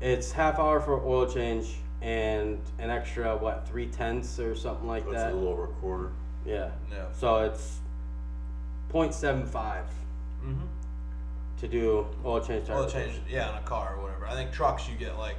it's 0.00 0.32
half 0.32 0.58
hour 0.58 0.80
for 0.80 1.04
oil 1.04 1.26
change 1.26 1.76
and 2.02 2.58
an 2.78 2.90
extra, 2.90 3.36
what, 3.36 3.68
three 3.68 3.86
tenths 3.86 4.38
or 4.40 4.54
something 4.54 4.86
like 4.88 5.04
That's 5.04 5.16
that. 5.24 5.32
a 5.32 5.34
little 5.34 5.48
over 5.52 5.64
a 5.64 5.68
quarter. 5.68 6.12
Yeah. 6.46 6.70
Yeah. 6.90 7.04
So 7.12 7.36
it's 7.44 7.78
0.75 8.94 9.82
Mm-hmm. 10.44 10.66
to 11.60 11.68
do 11.68 12.06
oil 12.24 12.38
change. 12.40 12.66
tire 12.66 12.76
Oil 12.76 12.88
change, 12.88 13.14
yeah, 13.30 13.48
on 13.48 13.56
a 13.56 13.62
car 13.62 13.96
or 13.96 14.02
whatever. 14.02 14.26
I 14.26 14.34
think 14.34 14.52
trucks 14.52 14.86
you 14.86 14.94
get 14.94 15.18
like 15.18 15.36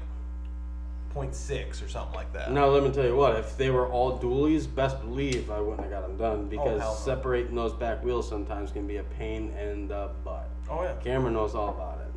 0.6 1.13 1.85
or 1.85 1.87
something 1.87 2.15
like 2.15 2.33
that. 2.33 2.51
Now 2.51 2.65
let 2.67 2.81
me 2.83 2.91
tell 2.91 3.05
you 3.05 3.15
what. 3.15 3.35
If 3.35 3.55
they 3.55 3.69
were 3.69 3.87
all 3.87 4.17
dualies, 4.17 4.65
best 4.73 4.99
believe 4.99 5.51
I 5.51 5.59
wouldn't 5.61 5.81
have 5.81 5.91
got 5.91 6.01
them 6.07 6.17
done 6.17 6.47
because 6.49 6.81
hell 6.81 6.93
no. 6.93 6.99
separating 6.99 7.55
those 7.55 7.71
back 7.73 8.03
wheels 8.03 8.27
sometimes 8.27 8.71
can 8.71 8.87
be 8.87 8.97
a 8.97 9.03
pain 9.03 9.51
in 9.61 9.87
the 9.87 10.09
butt. 10.23 10.49
Oh 10.69 10.81
yeah. 10.83 10.95
Cameron 11.03 11.33
knows 11.35 11.53
all 11.53 11.69
about 11.69 11.99
it. 12.01 12.11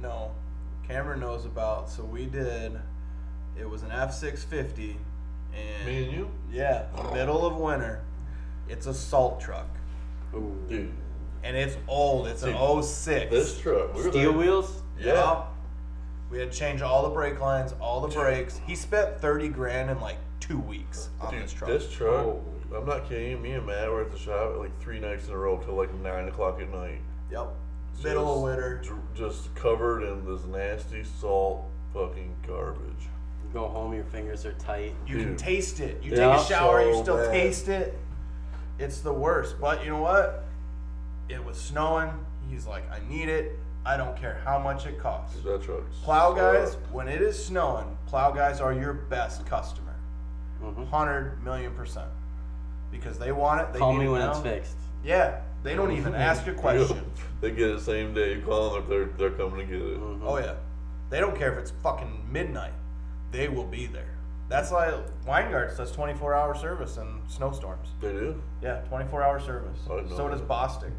No, 0.00 0.30
Cameron 0.86 1.18
knows 1.20 1.44
about. 1.44 1.90
So 1.90 2.04
we 2.04 2.26
did. 2.26 2.78
It 3.58 3.68
was 3.68 3.82
an 3.82 3.90
F 3.90 4.14
six 4.14 4.44
fifty, 4.44 4.96
and 5.52 5.86
Me 5.86 6.04
and 6.04 6.12
you, 6.12 6.30
yeah, 6.52 6.84
middle 7.12 7.44
of 7.44 7.56
winter. 7.56 8.02
It's 8.68 8.86
a 8.86 8.94
salt 8.94 9.40
truck, 9.40 9.68
Ooh. 10.34 10.56
dude. 10.68 10.92
and 11.44 11.56
it's 11.56 11.76
old. 11.88 12.26
It's 12.26 12.42
an 12.42 12.52
Dude, 12.52 12.84
06. 12.84 13.30
This 13.30 13.58
truck, 13.58 13.94
we 13.94 14.02
were 14.02 14.10
Steel 14.10 14.30
there. 14.32 14.38
wheels? 14.38 14.82
Yeah. 14.98 15.44
We 16.30 16.38
had 16.38 16.52
to 16.52 16.58
change 16.58 16.82
all 16.82 17.02
the 17.04 17.08
brake 17.14 17.40
lines, 17.40 17.74
all 17.80 18.00
the 18.02 18.08
brakes. 18.14 18.60
He 18.66 18.74
spent 18.74 19.18
thirty 19.20 19.48
grand 19.48 19.88
in 19.90 19.98
like 20.00 20.18
two 20.40 20.58
weeks 20.58 21.08
on 21.20 21.32
Dude, 21.32 21.44
this 21.44 21.52
truck. 21.52 21.70
this 21.70 21.90
truck, 21.90 22.26
Oh. 22.26 22.42
I'm 22.76 22.84
not 22.84 23.08
kidding. 23.08 23.40
Me 23.40 23.52
and 23.52 23.64
Matt 23.66 23.90
were 23.90 24.02
at 24.02 24.10
the 24.12 24.18
shop 24.18 24.58
like 24.58 24.78
three 24.78 24.98
nights 25.00 25.26
in 25.28 25.32
a 25.32 25.38
row 25.38 25.56
till 25.56 25.74
like 25.74 25.92
nine 25.94 26.28
o'clock 26.28 26.60
at 26.60 26.70
night. 26.70 27.00
Yep. 27.30 27.48
Middle 28.04 28.36
of 28.36 28.42
winter. 28.42 28.82
Just 29.14 29.54
covered 29.54 30.02
in 30.02 30.24
this 30.26 30.44
nasty 30.44 31.02
salt 31.02 31.64
fucking 31.94 32.36
garbage. 32.46 33.08
You 33.42 33.50
go 33.54 33.66
home, 33.68 33.94
your 33.94 34.04
fingers 34.04 34.44
are 34.44 34.52
tight. 34.52 34.94
You 35.06 35.16
can 35.16 35.34
taste 35.36 35.80
it. 35.80 36.02
You 36.02 36.10
Yeah. 36.14 36.36
take 36.36 36.44
a 36.44 36.46
shower, 36.46 36.82
you 36.82 37.00
still 37.02 37.16
bad. 37.16 37.30
taste 37.32 37.68
it. 37.68 37.98
It's 38.78 39.00
the 39.00 39.12
worst. 39.12 39.60
But 39.60 39.84
you 39.84 39.90
know 39.90 40.00
what? 40.02 40.44
It 41.28 41.44
was 41.44 41.56
snowing. 41.60 42.10
He's 42.48 42.66
like, 42.66 42.84
I 42.90 43.00
need 43.08 43.28
it. 43.28 43.58
I 43.84 43.96
don't 43.96 44.16
care 44.16 44.40
how 44.44 44.58
much 44.58 44.86
it 44.86 44.98
costs. 45.00 45.40
That 45.42 45.62
truck. 45.62 45.82
Plow 46.02 46.32
guys, 46.32 46.72
sucked. 46.72 46.92
when 46.92 47.08
it 47.08 47.22
is 47.22 47.42
snowing, 47.42 47.96
plow 48.06 48.30
guys 48.30 48.60
are 48.60 48.72
your 48.72 48.92
best 48.92 49.46
customer. 49.46 49.94
Mhm. 50.62 50.88
Hundred 50.88 51.42
million 51.44 51.72
percent. 51.74 52.08
Because 52.90 53.18
they 53.18 53.32
want 53.32 53.60
it. 53.62 53.72
They 53.72 53.78
Call 53.78 53.92
me 53.94 54.06
it 54.06 54.08
when 54.08 54.20
now. 54.20 54.30
it's 54.32 54.40
fixed. 54.40 54.76
Yeah. 55.04 55.40
They 55.62 55.74
don't 55.74 55.92
even 55.92 56.14
ask 56.28 56.46
a 56.46 56.52
question. 56.54 57.10
They 57.40 57.50
get 57.52 57.70
it 57.70 57.80
same 57.80 58.14
day 58.14 58.34
you 58.34 58.42
call 58.42 58.70
them 58.74 58.82
if 58.82 58.88
they're 58.88 59.04
they're 59.06 59.30
coming 59.38 59.60
to 59.60 59.64
get 59.72 59.80
it. 59.80 60.00
Mhm. 60.00 60.20
Oh 60.22 60.38
yeah. 60.38 60.54
They 61.10 61.20
don't 61.20 61.36
care 61.36 61.52
if 61.52 61.58
it's 61.58 61.70
fucking 61.82 62.26
midnight. 62.30 62.72
They 63.30 63.48
will 63.48 63.64
be 63.64 63.86
there. 63.86 64.17
That's 64.48 64.70
why 64.70 64.98
Weingartz 65.26 65.76
does 65.76 65.92
24 65.92 66.34
hour 66.34 66.54
service 66.54 66.96
in 66.96 67.20
snowstorms. 67.28 67.88
They 68.00 68.12
do. 68.12 68.42
Yeah, 68.62 68.80
24 68.88 69.22
hour 69.22 69.38
service. 69.40 69.78
Oh, 69.88 69.94
I 69.94 69.96
didn't 69.96 70.10
know 70.10 70.16
So 70.16 70.28
does 70.28 70.40
that. 70.40 70.48
Boston. 70.48 70.92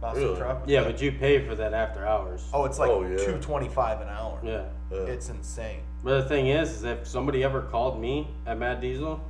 Boston 0.00 0.22
Really? 0.24 0.36
truck. 0.38 0.62
Yeah, 0.66 0.82
but 0.84 1.00
you 1.00 1.12
pay 1.12 1.46
for 1.46 1.54
that 1.54 1.74
after 1.74 2.06
hours. 2.06 2.48
Oh, 2.52 2.64
it's 2.64 2.78
like 2.78 2.90
Oh, 2.90 3.02
yeah. 3.02 3.16
225 3.16 4.00
an 4.00 4.08
hour. 4.08 4.40
Yeah. 4.42 4.64
Yeah. 4.90 4.98
It's 4.98 5.28
insane. 5.28 5.80
But 6.02 6.22
the 6.22 6.28
thing 6.28 6.48
is, 6.48 6.70
is 6.70 6.84
if 6.84 7.06
somebody 7.06 7.42
ever 7.44 7.62
called 7.62 8.00
me 8.00 8.28
at 8.46 8.58
Mad 8.58 8.80
Diesel 8.80 9.20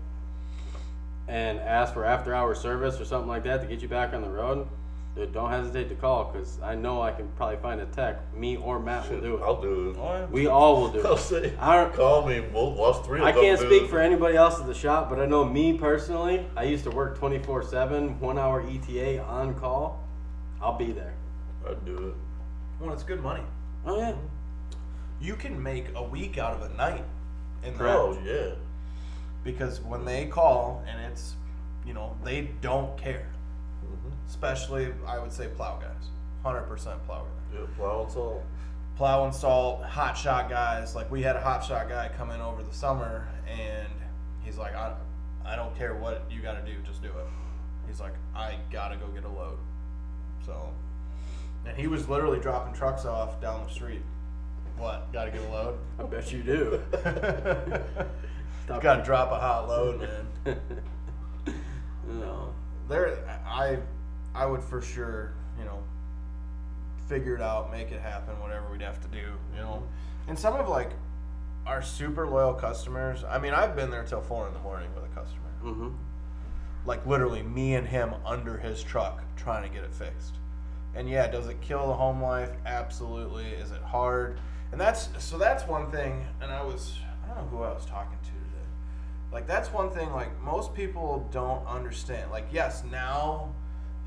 and 1.28 1.58
asked 1.58 1.94
for 1.94 2.04
after 2.04 2.34
hour 2.34 2.54
service 2.54 3.00
or 3.00 3.04
something 3.04 3.28
like 3.28 3.42
that 3.44 3.60
to 3.62 3.66
get 3.66 3.80
you 3.82 3.88
back 3.88 4.12
on 4.12 4.22
the 4.22 4.28
road, 4.30 4.68
dude, 5.16 5.32
don't 5.32 5.50
hesitate 5.50 5.88
to 5.88 5.94
call 5.94 6.30
because 6.30 6.60
I 6.62 6.74
know 6.74 7.00
I 7.02 7.10
can 7.10 7.28
probably 7.36 7.56
find 7.56 7.80
a 7.80 7.86
tech. 7.86 8.34
Me 8.36 8.56
or 8.56 8.78
Matt 8.78 9.10
will 9.10 9.20
do 9.20 9.36
it. 9.36 9.42
I'll 9.42 9.60
do 9.60 9.90
it. 9.90 10.30
We 10.30 10.46
all 10.46 10.82
will 10.82 10.88
do 10.92 11.00
it. 11.00 11.06
I'll 11.06 11.14
it. 11.14 11.18
say, 11.18 11.52
I 11.58 11.76
don't. 11.76 11.94
call 11.94 12.26
me. 12.26 12.40
We'll 12.40 12.74
watch 12.74 13.04
three. 13.04 13.20
I 13.20 13.30
of 13.30 13.34
them 13.34 13.44
can't 13.44 13.58
speak 13.60 13.84
it. 13.84 13.90
for 13.90 13.98
anybody 13.98 14.36
else 14.36 14.60
at 14.60 14.66
the 14.66 14.74
shop, 14.74 15.08
but 15.08 15.18
I 15.18 15.26
know 15.26 15.44
me 15.44 15.78
personally. 15.78 16.46
I 16.56 16.64
used 16.64 16.84
to 16.84 16.90
work 16.90 17.18
24 17.18 17.64
7, 17.64 18.20
one 18.20 18.38
hour 18.38 18.62
ETA 18.68 19.22
on 19.24 19.54
call. 19.54 20.04
I'll 20.60 20.76
be 20.78 20.92
there. 20.92 21.14
I'd 21.68 21.84
do 21.84 22.08
it. 22.08 22.14
Well, 22.78 22.92
it's 22.92 23.02
good 23.02 23.22
money. 23.22 23.42
Oh, 23.86 23.98
yeah. 23.98 24.14
You 25.20 25.34
can 25.34 25.60
make 25.60 25.86
a 25.94 26.02
week 26.02 26.36
out 26.38 26.54
of 26.54 26.70
a 26.70 26.74
night 26.76 27.04
in 27.64 27.76
the 27.76 27.84
Oh 27.84 28.18
yeah. 28.22 28.54
because 29.44 29.80
when 29.80 30.04
they 30.04 30.26
call 30.26 30.84
and 30.86 31.00
it's, 31.10 31.36
you 31.86 31.94
know, 31.94 32.16
they 32.22 32.50
don't 32.60 32.96
care. 32.98 33.28
Especially, 34.28 34.92
I 35.06 35.18
would 35.18 35.32
say 35.32 35.48
plow 35.48 35.76
guys, 35.76 36.10
hundred 36.42 36.62
percent 36.62 37.04
plow 37.06 37.22
guys. 37.22 37.60
Yeah, 37.60 37.66
plow 37.76 38.02
and 38.02 38.12
salt. 38.12 38.44
Plow 38.96 39.24
and 39.24 39.34
salt, 39.34 39.82
hot 39.84 40.16
shot 40.16 40.48
guys. 40.48 40.94
Like 40.94 41.10
we 41.10 41.22
had 41.22 41.36
a 41.36 41.40
hot 41.40 41.64
shot 41.64 41.88
guy 41.88 42.10
come 42.16 42.30
in 42.30 42.40
over 42.40 42.62
the 42.62 42.74
summer, 42.74 43.28
and 43.46 43.88
he's 44.42 44.56
like, 44.56 44.74
I, 44.74 44.94
I 45.44 45.56
don't 45.56 45.76
care 45.76 45.94
what 45.94 46.24
you 46.30 46.40
got 46.40 46.64
to 46.64 46.72
do, 46.72 46.78
just 46.82 47.02
do 47.02 47.08
it. 47.08 47.26
He's 47.86 48.00
like, 48.00 48.14
I 48.34 48.56
gotta 48.70 48.96
go 48.96 49.06
get 49.08 49.24
a 49.24 49.28
load. 49.28 49.58
So, 50.44 50.70
and 51.66 51.76
he 51.76 51.86
was 51.86 52.08
literally 52.08 52.40
dropping 52.40 52.74
trucks 52.74 53.04
off 53.04 53.40
down 53.40 53.64
the 53.66 53.72
street. 53.72 54.02
What? 54.78 55.12
Got 55.12 55.24
to 55.26 55.30
get 55.30 55.40
a 55.40 55.48
load? 55.48 55.78
I 55.98 56.02
bet 56.04 56.32
you 56.32 56.42
do. 56.42 56.82
Stop 58.64 58.82
Got 58.82 58.96
to 58.96 59.02
drop 59.04 59.30
a 59.32 59.38
hot 59.38 59.68
load, 59.68 60.00
man. 60.00 60.60
no. 62.08 62.52
There, 62.88 63.18
I, 63.46 63.78
I 64.36 64.46
would 64.46 64.62
for 64.62 64.80
sure, 64.82 65.32
you 65.58 65.64
know, 65.64 65.82
figure 67.08 67.34
it 67.34 67.42
out, 67.42 67.70
make 67.72 67.90
it 67.90 68.00
happen, 68.00 68.38
whatever 68.40 68.70
we'd 68.70 68.82
have 68.82 69.00
to 69.00 69.08
do, 69.08 69.32
you 69.54 69.60
know. 69.60 69.82
And 70.28 70.38
some 70.38 70.54
of 70.54 70.68
like 70.68 70.90
our 71.66 71.82
super 71.82 72.26
loyal 72.28 72.54
customers. 72.54 73.24
I 73.24 73.38
mean, 73.38 73.52
I've 73.52 73.74
been 73.74 73.90
there 73.90 74.04
till 74.04 74.20
four 74.20 74.46
in 74.46 74.52
the 74.52 74.60
morning 74.60 74.88
with 74.94 75.04
a 75.04 75.08
customer. 75.08 75.42
Mm-hmm. 75.64 75.88
like 76.84 77.04
literally 77.06 77.42
me 77.42 77.74
and 77.74 77.88
him 77.88 78.14
under 78.24 78.56
his 78.58 78.82
truck 78.82 79.22
trying 79.36 79.64
to 79.64 79.74
get 79.74 79.82
it 79.82 79.92
fixed. 79.92 80.34
And 80.94 81.08
yeah, 81.08 81.26
does 81.28 81.48
it 81.48 81.60
kill 81.60 81.88
the 81.88 81.94
home 81.94 82.22
life? 82.22 82.50
Absolutely. 82.64 83.46
Is 83.46 83.72
it 83.72 83.82
hard? 83.82 84.38
And 84.70 84.80
that's 84.80 85.08
so 85.18 85.38
that's 85.38 85.66
one 85.66 85.90
thing. 85.90 86.24
And 86.40 86.52
I 86.52 86.62
was 86.62 86.94
I 87.24 87.34
don't 87.34 87.38
know 87.38 87.58
who 87.58 87.64
I 87.64 87.72
was 87.72 87.84
talking 87.86 88.18
to 88.22 88.28
today. 88.30 88.66
Like 89.32 89.46
that's 89.48 89.72
one 89.72 89.90
thing. 89.90 90.12
Like 90.12 90.40
most 90.42 90.72
people 90.74 91.28
don't 91.32 91.66
understand. 91.66 92.30
Like 92.30 92.46
yes, 92.52 92.84
now 92.90 93.52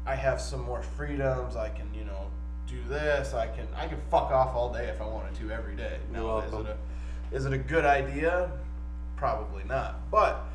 I 0.09 0.15
have 0.15 0.41
some 0.41 0.63
more 0.63 0.81
freedoms. 0.81 1.55
I 1.55 1.69
can 1.69 1.93
you 1.93 2.03
know 2.03 2.31
do 2.67 2.81
this. 2.89 3.35
I 3.35 3.47
can 3.47 3.67
I 3.75 3.87
can 3.87 3.99
fuck 4.09 4.31
off 4.31 4.55
all 4.55 4.73
day 4.73 4.87
if 4.87 4.99
I 4.99 5.05
wanted 5.05 5.35
to 5.35 5.51
every 5.51 5.75
day. 5.75 5.99
Now, 6.11 6.39
is 6.39 6.51
it 6.51 6.65
a 6.65 6.77
is 7.31 7.45
it 7.45 7.53
a 7.53 7.57
good 7.59 7.85
idea? 7.85 8.51
Probably 9.15 9.63
not. 9.65 10.09
But 10.09 10.45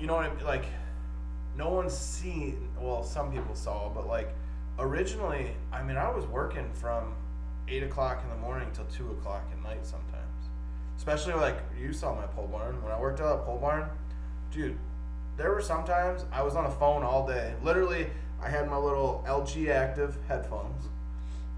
you 0.00 0.08
know 0.08 0.14
what 0.14 0.26
I 0.26 0.34
mean? 0.34 0.44
Like 0.44 0.64
no 1.56 1.68
one's 1.68 1.96
seen 1.96 2.68
well 2.80 3.02
some 3.02 3.30
people 3.30 3.54
saw 3.54 3.88
but 3.90 4.06
like 4.06 4.30
originally 4.78 5.50
i 5.70 5.82
mean 5.82 5.98
i 5.98 6.08
was 6.10 6.24
working 6.26 6.66
from 6.72 7.14
8 7.68 7.82
o'clock 7.82 8.22
in 8.24 8.30
the 8.30 8.36
morning 8.36 8.68
till 8.72 8.86
2 8.86 9.10
o'clock 9.10 9.44
at 9.52 9.62
night 9.62 9.84
sometimes 9.84 10.48
especially 10.96 11.34
like 11.34 11.58
you 11.78 11.92
saw 11.92 12.14
my 12.14 12.26
pole 12.28 12.46
barn 12.46 12.82
when 12.82 12.90
i 12.90 12.98
worked 12.98 13.20
out 13.20 13.40
at 13.40 13.44
pole 13.44 13.58
barn 13.58 13.84
dude 14.50 14.78
there 15.36 15.52
were 15.52 15.60
sometimes 15.60 16.24
i 16.32 16.42
was 16.42 16.56
on 16.56 16.64
the 16.64 16.70
phone 16.70 17.02
all 17.02 17.26
day 17.26 17.54
literally 17.62 18.06
i 18.42 18.48
had 18.48 18.68
my 18.68 18.76
little 18.76 19.24
lg 19.26 19.68
active 19.68 20.16
headphones 20.28 20.84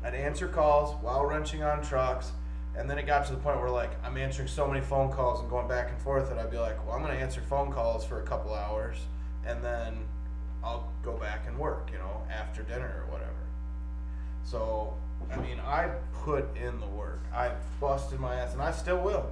i'd 0.04 0.14
answer 0.14 0.46
calls 0.46 0.94
while 1.02 1.24
wrenching 1.24 1.62
on 1.62 1.82
trucks 1.82 2.32
and 2.76 2.90
then 2.90 2.98
it 2.98 3.06
got 3.06 3.24
to 3.24 3.32
the 3.32 3.38
point 3.38 3.58
where 3.60 3.70
like 3.70 3.92
i'm 4.04 4.16
answering 4.16 4.48
so 4.48 4.66
many 4.66 4.80
phone 4.80 5.10
calls 5.10 5.40
and 5.40 5.48
going 5.48 5.66
back 5.66 5.90
and 5.90 6.00
forth 6.00 6.28
that 6.28 6.38
i'd 6.38 6.50
be 6.50 6.58
like 6.58 6.84
well 6.86 6.96
i'm 6.96 7.02
to 7.04 7.12
answer 7.12 7.40
phone 7.40 7.72
calls 7.72 8.04
for 8.04 8.20
a 8.20 8.24
couple 8.24 8.52
hours 8.52 8.98
and 9.46 9.62
then 9.62 9.94
I'll 10.64 10.90
go 11.02 11.12
back 11.12 11.44
and 11.46 11.58
work, 11.58 11.90
you 11.92 11.98
know, 11.98 12.22
after 12.30 12.62
dinner 12.62 13.04
or 13.04 13.12
whatever. 13.12 13.30
So, 14.42 14.94
I 15.30 15.36
mean, 15.36 15.60
I 15.60 15.90
put 16.24 16.56
in 16.56 16.80
the 16.80 16.86
work. 16.86 17.20
I 17.34 17.52
busted 17.80 18.18
my 18.18 18.36
ass, 18.36 18.54
and 18.54 18.62
I 18.62 18.72
still 18.72 18.98
will. 18.98 19.30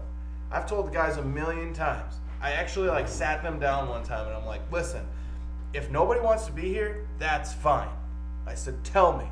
I've 0.50 0.68
told 0.68 0.86
the 0.86 0.90
guys 0.90 1.16
a 1.16 1.22
million 1.22 1.72
times. 1.72 2.14
I 2.40 2.52
actually 2.52 2.88
like 2.88 3.08
sat 3.08 3.42
them 3.42 3.58
down 3.58 3.88
one 3.88 4.04
time, 4.04 4.26
and 4.26 4.36
I'm 4.36 4.44
like, 4.44 4.60
listen, 4.70 5.06
if 5.72 5.90
nobody 5.90 6.20
wants 6.20 6.46
to 6.46 6.52
be 6.52 6.72
here, 6.72 7.06
that's 7.18 7.52
fine. 7.52 7.88
I 8.46 8.54
said, 8.54 8.82
tell 8.84 9.16
me, 9.16 9.26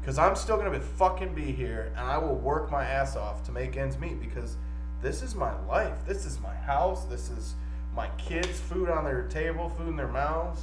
because 0.00 0.18
I'm 0.18 0.36
still 0.36 0.56
gonna 0.56 0.70
be 0.70 0.78
fucking 0.78 1.34
be 1.34 1.52
here, 1.52 1.92
and 1.96 2.06
I 2.06 2.18
will 2.18 2.36
work 2.36 2.70
my 2.70 2.84
ass 2.84 3.16
off 3.16 3.44
to 3.44 3.52
make 3.52 3.76
ends 3.76 3.98
meet 3.98 4.20
because 4.20 4.56
this 5.00 5.22
is 5.22 5.34
my 5.34 5.52
life. 5.66 6.04
This 6.06 6.24
is 6.26 6.40
my 6.40 6.54
house. 6.54 7.04
This 7.04 7.28
is 7.30 7.54
my 7.94 8.08
kids' 8.18 8.58
food 8.60 8.88
on 8.88 9.04
their 9.04 9.22
table, 9.28 9.68
food 9.68 9.88
in 9.88 9.96
their 9.96 10.08
mouths. 10.08 10.62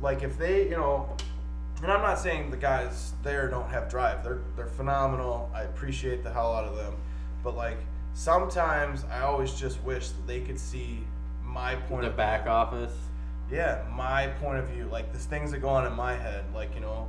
Like 0.00 0.22
if 0.22 0.38
they, 0.38 0.64
you 0.64 0.76
know, 0.76 1.14
and 1.82 1.92
I'm 1.92 2.00
not 2.02 2.18
saying 2.18 2.50
the 2.50 2.56
guys 2.56 3.12
there 3.22 3.48
don't 3.48 3.68
have 3.68 3.88
drive. 3.90 4.24
They're 4.24 4.40
they're 4.56 4.66
phenomenal. 4.66 5.50
I 5.54 5.62
appreciate 5.62 6.22
the 6.22 6.32
hell 6.32 6.54
out 6.54 6.64
of 6.64 6.76
them. 6.76 6.94
But 7.44 7.56
like 7.56 7.78
sometimes 8.14 9.04
I 9.10 9.20
always 9.20 9.52
just 9.54 9.82
wish 9.82 10.08
that 10.08 10.26
they 10.26 10.40
could 10.40 10.58
see 10.58 11.00
my 11.44 11.76
point 11.76 12.02
The 12.02 12.08
of 12.10 12.16
back 12.16 12.44
view. 12.44 12.52
office. 12.52 12.94
Yeah, 13.50 13.82
my 13.94 14.28
point 14.40 14.58
of 14.58 14.66
view. 14.68 14.88
Like 14.90 15.12
there's 15.12 15.24
things 15.24 15.50
that 15.52 15.58
go 15.58 15.68
on 15.68 15.86
in 15.86 15.92
my 15.92 16.14
head. 16.14 16.44
Like 16.54 16.74
you 16.74 16.80
know, 16.80 17.08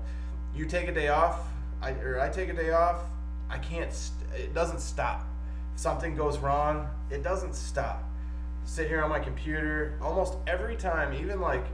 you 0.56 0.66
take 0.66 0.88
a 0.88 0.94
day 0.94 1.08
off, 1.08 1.40
I 1.82 1.92
or 1.92 2.20
I 2.20 2.30
take 2.30 2.50
a 2.50 2.54
day 2.54 2.72
off. 2.72 3.02
I 3.50 3.58
can't. 3.58 3.92
St- 3.92 4.30
it 4.36 4.54
doesn't 4.54 4.82
stop. 4.82 5.26
If 5.74 5.80
something 5.80 6.16
goes 6.16 6.38
wrong, 6.38 6.88
it 7.10 7.24
doesn't 7.24 7.56
stop. 7.56 8.04
Sit 8.66 8.88
here 8.88 9.02
on 9.02 9.10
my 9.10 9.20
computer 9.20 9.98
almost 10.02 10.36
every 10.46 10.76
time. 10.76 11.14
Even 11.14 11.42
like 11.42 11.66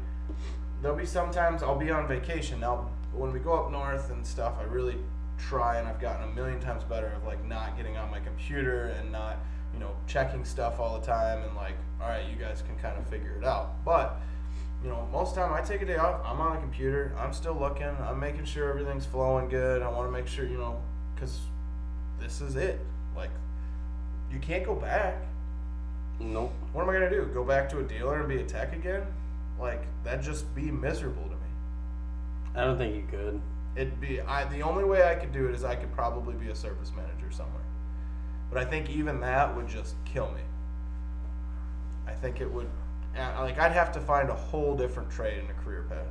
there'll 0.82 0.98
be 0.98 1.06
sometimes 1.06 1.64
I'll 1.64 1.78
be 1.78 1.92
on 1.92 2.08
vacation. 2.08 2.60
Now 2.60 2.90
when 3.12 3.32
we 3.34 3.40
go 3.40 3.54
up 3.54 3.72
north 3.72 4.12
and 4.12 4.26
stuff, 4.26 4.56
I 4.60 4.64
really 4.64 4.98
try 5.38 5.78
and 5.78 5.88
I've 5.88 6.00
gotten 6.00 6.30
a 6.30 6.32
million 6.34 6.60
times 6.60 6.84
better 6.84 7.08
of 7.08 7.26
like 7.26 7.44
not 7.46 7.76
getting 7.76 7.98
on 7.98 8.10
my 8.10 8.20
computer 8.20 8.96
and 9.00 9.12
not 9.12 9.38
you 9.74 9.80
know 9.80 9.92
checking 10.08 10.46
stuff 10.46 10.80
all 10.80 11.00
the 11.00 11.06
time 11.06 11.42
and 11.44 11.56
like 11.56 11.76
all 12.02 12.08
right 12.08 12.24
you 12.30 12.36
guys 12.36 12.62
can 12.62 12.78
kind 12.78 12.98
of 12.98 13.08
figure 13.08 13.36
it 13.38 13.44
out 13.44 13.84
but 13.84 14.22
you 14.84 14.90
know, 14.90 15.08
most 15.12 15.34
time 15.34 15.54
I 15.54 15.62
take 15.62 15.82
a 15.82 15.86
day 15.86 15.96
off, 15.96 16.20
I'm 16.26 16.42
on 16.42 16.58
a 16.58 16.60
computer, 16.60 17.16
I'm 17.18 17.32
still 17.32 17.56
looking, 17.56 17.88
I'm 18.02 18.20
making 18.20 18.46
sure 18.46 18.70
everything's 18.70 19.06
flowing 19.06 19.48
good. 19.48 19.82
I 19.82 19.90
want 19.90 20.08
to 20.08 20.12
make 20.12 20.28
sure, 20.28 20.46
you 20.46 20.58
know, 20.58 20.82
because 21.16 21.40
this 22.20 22.42
is 22.42 22.58
it. 22.58 22.82
Like, 23.16 23.30
you 24.32 24.40
can't 24.40 24.66
go 24.66 24.76
back. 24.76 25.16
Nope. 26.20 26.54
What 26.74 26.84
am 26.84 26.90
I 26.90 26.94
going 26.94 27.10
to 27.10 27.16
do? 27.16 27.26
Go 27.34 27.44
back 27.46 27.70
to 27.70 27.80
a 27.80 27.84
dealer 27.84 28.20
and 28.20 28.28
be 28.28 28.42
a 28.42 28.46
tech 28.46 28.74
again? 28.74 29.04
Like, 29.60 29.84
that'd 30.04 30.24
just 30.24 30.54
be 30.54 30.64
miserable 30.64 31.24
to 31.24 31.30
me. 31.30 31.36
I 32.56 32.66
don't 32.66 32.78
think 32.78 32.96
you 32.96 33.08
could. 33.10 33.42
It'd 33.76 34.02
be, 34.02 34.20
I, 34.22 34.46
the 34.46 34.62
only 34.64 34.84
way 34.84 35.10
I 35.10 35.16
could 35.16 35.32
do 35.32 35.48
it 35.48 35.56
is 35.56 35.64
I 35.64 35.76
could 35.76 35.94
probably 35.94 36.36
be 36.36 36.50
a 36.50 36.56
service 36.56 36.92
manager 36.96 37.32
somewhere. 37.32 37.64
But 38.52 38.62
I 38.62 38.66
think 38.66 38.90
even 38.90 39.22
that 39.22 39.56
would 39.56 39.68
just 39.68 39.96
kill 40.06 40.30
me. 40.32 40.42
I 42.06 42.12
think 42.12 42.42
it 42.42 42.52
would, 42.52 42.70
like, 43.16 43.60
I'd 43.60 43.72
have 43.72 43.92
to 43.94 44.00
find 44.00 44.30
a 44.30 44.36
whole 44.36 44.76
different 44.76 45.10
trade 45.10 45.40
and 45.40 45.50
a 45.50 45.54
career 45.54 45.86
path. 45.90 46.08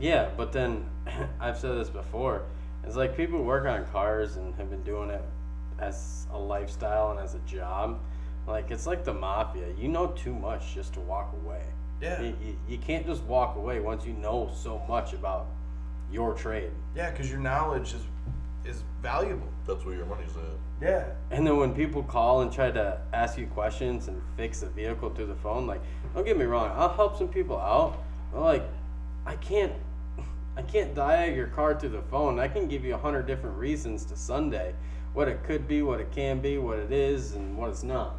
Yeah, 0.00 0.30
but 0.36 0.52
then 0.52 0.88
I've 1.40 1.58
said 1.58 1.76
this 1.76 1.90
before. 1.90 2.42
It's 2.84 2.96
like 2.96 3.16
people 3.16 3.42
work 3.42 3.66
on 3.66 3.84
cars 3.86 4.36
and 4.36 4.54
have 4.54 4.70
been 4.70 4.82
doing 4.82 5.10
it 5.10 5.22
as 5.78 6.26
a 6.32 6.38
lifestyle 6.38 7.10
and 7.10 7.20
as 7.20 7.34
a 7.34 7.40
job. 7.40 8.00
Like 8.46 8.70
it's 8.70 8.86
like 8.86 9.04
the 9.04 9.12
mafia. 9.12 9.68
You 9.76 9.88
know 9.88 10.08
too 10.08 10.34
much 10.34 10.74
just 10.74 10.94
to 10.94 11.00
walk 11.00 11.34
away. 11.44 11.62
Yeah. 12.00 12.20
You, 12.22 12.36
you, 12.42 12.56
you 12.68 12.78
can't 12.78 13.06
just 13.06 13.22
walk 13.24 13.56
away 13.56 13.80
once 13.80 14.06
you 14.06 14.12
know 14.14 14.50
so 14.54 14.80
much 14.88 15.12
about 15.12 15.48
your 16.10 16.34
trade. 16.34 16.70
Yeah, 16.94 17.10
because 17.10 17.30
your 17.30 17.40
knowledge 17.40 17.92
is 17.94 18.02
is 18.68 18.82
valuable. 19.02 19.48
That's 19.66 19.84
where 19.84 19.94
your 19.94 20.06
money's 20.06 20.36
at. 20.36 20.86
Yeah. 20.86 21.04
And 21.30 21.46
then 21.46 21.56
when 21.56 21.74
people 21.74 22.02
call 22.02 22.42
and 22.42 22.52
try 22.52 22.70
to 22.70 23.00
ask 23.12 23.38
you 23.38 23.46
questions 23.46 24.08
and 24.08 24.20
fix 24.36 24.62
a 24.62 24.66
vehicle 24.66 25.10
through 25.10 25.26
the 25.26 25.34
phone, 25.36 25.66
like, 25.66 25.80
don't 26.14 26.24
get 26.24 26.38
me 26.38 26.44
wrong, 26.44 26.70
I'll 26.76 26.92
help 26.94 27.16
some 27.16 27.28
people 27.28 27.58
out. 27.58 28.02
But 28.32 28.42
like, 28.42 28.68
I 29.26 29.36
can't, 29.36 29.72
I 30.56 30.62
can't 30.62 30.94
diag 30.94 31.34
your 31.34 31.48
car 31.48 31.78
through 31.78 31.90
the 31.90 32.02
phone. 32.02 32.38
I 32.38 32.48
can 32.48 32.68
give 32.68 32.84
you 32.84 32.94
a 32.94 32.98
hundred 32.98 33.26
different 33.26 33.56
reasons 33.56 34.04
to 34.06 34.16
Sunday, 34.16 34.74
what 35.14 35.28
it 35.28 35.42
could 35.44 35.66
be, 35.66 35.82
what 35.82 36.00
it 36.00 36.12
can 36.12 36.40
be, 36.40 36.58
what 36.58 36.78
it 36.78 36.92
is, 36.92 37.32
and 37.32 37.56
what 37.56 37.70
it's 37.70 37.82
not. 37.82 38.16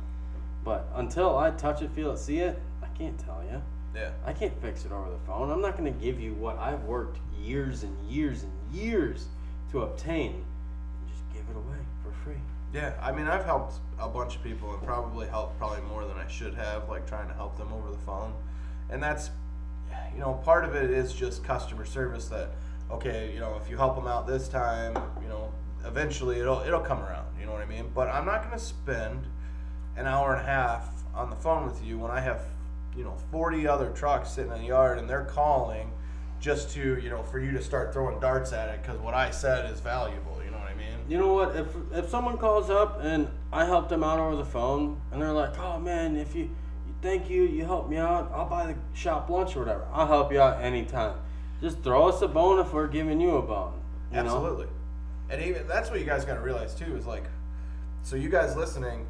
But 0.64 0.88
until 0.96 1.38
I 1.38 1.52
touch 1.52 1.82
it, 1.82 1.92
feel 1.92 2.12
it, 2.12 2.20
see 2.20 2.40
it, 2.40 2.60
I 2.84 2.88
can't 2.98 3.18
tell 3.18 3.44
you. 3.50 3.62
Yeah. 3.96 4.12
I 4.26 4.34
can't 4.34 4.60
fix 4.62 4.86
it 4.86 4.92
over 4.92 5.10
the 5.10 5.18
phone. 5.26 5.50
I'm 5.50 5.62
not 5.62 5.78
going 5.78 5.92
to 5.92 6.00
give 6.00 6.20
you 6.20 6.34
what 6.34 6.58
I've 6.58 6.84
worked 6.84 7.20
years 7.42 7.84
and 7.84 7.98
years 8.10 8.44
and 8.44 8.52
years 8.72 9.28
to 9.72 9.84
obtain 9.84 10.34
and 10.34 11.10
just 11.10 11.24
give 11.34 11.44
it 11.50 11.56
away 11.56 11.78
for 12.04 12.12
free. 12.24 12.40
Yeah. 12.74 12.94
I 13.02 13.12
mean, 13.12 13.28
I've 13.28 13.46
helped 13.46 13.80
a 14.00 14.08
bunch 14.08 14.36
of 14.36 14.44
people 14.44 14.74
and 14.74 14.82
probably 14.84 15.28
helped 15.28 15.58
probably 15.58 15.82
more 15.82 16.06
than 16.06 16.18
I 16.18 16.28
should 16.28 16.54
have, 16.56 16.90
like 16.90 17.08
trying 17.08 17.28
to 17.28 17.34
help 17.34 17.58
them 17.58 17.72
over 17.74 17.92
the 17.92 17.98
phone. 18.00 18.34
And 18.90 19.02
that's, 19.02 19.30
you 20.14 20.20
know, 20.20 20.34
part 20.46 20.66
of 20.66 20.76
it 20.76 20.90
is 20.90 21.14
just 21.14 21.44
customer 21.44 21.86
service 21.86 22.28
that, 22.28 22.52
okay, 22.92 23.32
you 23.34 23.40
know, 23.40 23.60
if 23.62 23.70
you 23.70 23.78
help 23.78 23.96
them 23.96 24.08
out 24.08 24.28
this 24.28 24.48
time, 24.48 24.96
you 25.22 25.28
know, 25.28 25.52
eventually 25.86 26.40
it'll 26.40 26.62
it'll 26.62 26.82
come 26.82 27.00
around. 27.02 27.28
You 27.40 27.46
know 27.46 27.54
what 27.54 27.62
I 27.62 27.66
mean? 27.66 27.92
But 27.94 28.10
I'm 28.10 28.26
not 28.26 28.44
going 28.44 28.58
to 28.58 28.64
spend 28.64 29.28
an 29.96 30.08
hour 30.08 30.34
and 30.34 30.42
a 30.42 30.46
half 30.46 31.04
on 31.14 31.30
the 31.30 31.36
phone 31.36 31.66
with 31.66 31.84
you 31.84 31.98
when 32.00 32.12
I 32.12 32.20
have, 32.22 32.42
you 32.96 33.04
know, 33.04 33.16
40 33.32 33.68
other 33.68 33.90
trucks 33.92 34.32
sitting 34.32 34.52
in 34.52 34.60
the 34.60 34.68
yard 34.68 34.98
and 34.98 35.10
they're 35.10 35.26
calling 35.26 35.92
just 36.40 36.72
to, 36.72 37.00
you 37.00 37.10
know, 37.10 37.24
for 37.24 37.40
you 37.40 37.52
to 37.52 37.62
start 37.62 37.94
throwing 37.94 38.20
darts 38.20 38.54
at 38.54 38.70
it 38.70 38.82
because 38.82 39.00
what 39.00 39.14
I 39.14 39.32
said 39.32 39.72
is 39.72 39.80
valuable. 39.80 40.42
You 40.44 40.52
know 40.52 40.58
what 40.58 40.70
I 40.70 40.76
mean? 40.76 40.98
You 41.08 41.18
know 41.18 41.34
what? 41.34 41.56
If 41.56 41.68
if 41.94 42.10
someone 42.10 42.38
calls 42.38 42.70
up 42.70 43.00
and 43.02 43.28
I 43.52 43.66
help 43.66 43.90
them 43.90 44.04
out 44.04 44.20
over 44.20 44.36
the 44.36 44.46
phone, 44.46 45.02
and 45.12 45.22
they're 45.22 45.34
like, 45.34 45.58
"Oh 45.60 45.80
man, 45.80 46.16
if 46.16 46.36
you, 46.36 46.44
you 46.44 46.94
thank 47.02 47.30
you, 47.30 47.44
you 47.44 47.66
helped 47.66 47.90
me 47.90 47.98
out. 47.98 48.32
I'll 48.34 48.50
buy 48.50 48.68
the 48.68 48.76
shop 48.94 49.30
lunch 49.30 49.56
or 49.56 49.60
whatever. 49.60 49.86
I'll 49.92 50.08
help 50.08 50.32
you 50.32 50.42
out 50.42 50.62
anytime. 50.62 51.18
Just 51.62 51.82
throw 51.82 52.08
us 52.08 52.22
a 52.22 52.28
bone 52.28 52.60
if 52.60 52.72
we're 52.72 52.88
giving 52.88 53.20
you 53.20 53.36
a 53.36 53.42
bone. 53.42 53.74
You 54.12 54.18
know? 54.18 54.36
Absolutely. 54.36 54.68
And 55.30 55.42
even 55.42 55.68
that's 55.68 55.90
what 55.92 56.00
you 56.00 56.06
guys 56.06 56.26
got 56.26 56.36
to 56.36 56.42
realize 56.42 56.74
too 56.74 56.96
is 56.96 57.06
like, 57.06 57.26
so 58.02 58.16
you 58.16 58.30
guys 58.30 58.56
listening, 58.56 59.06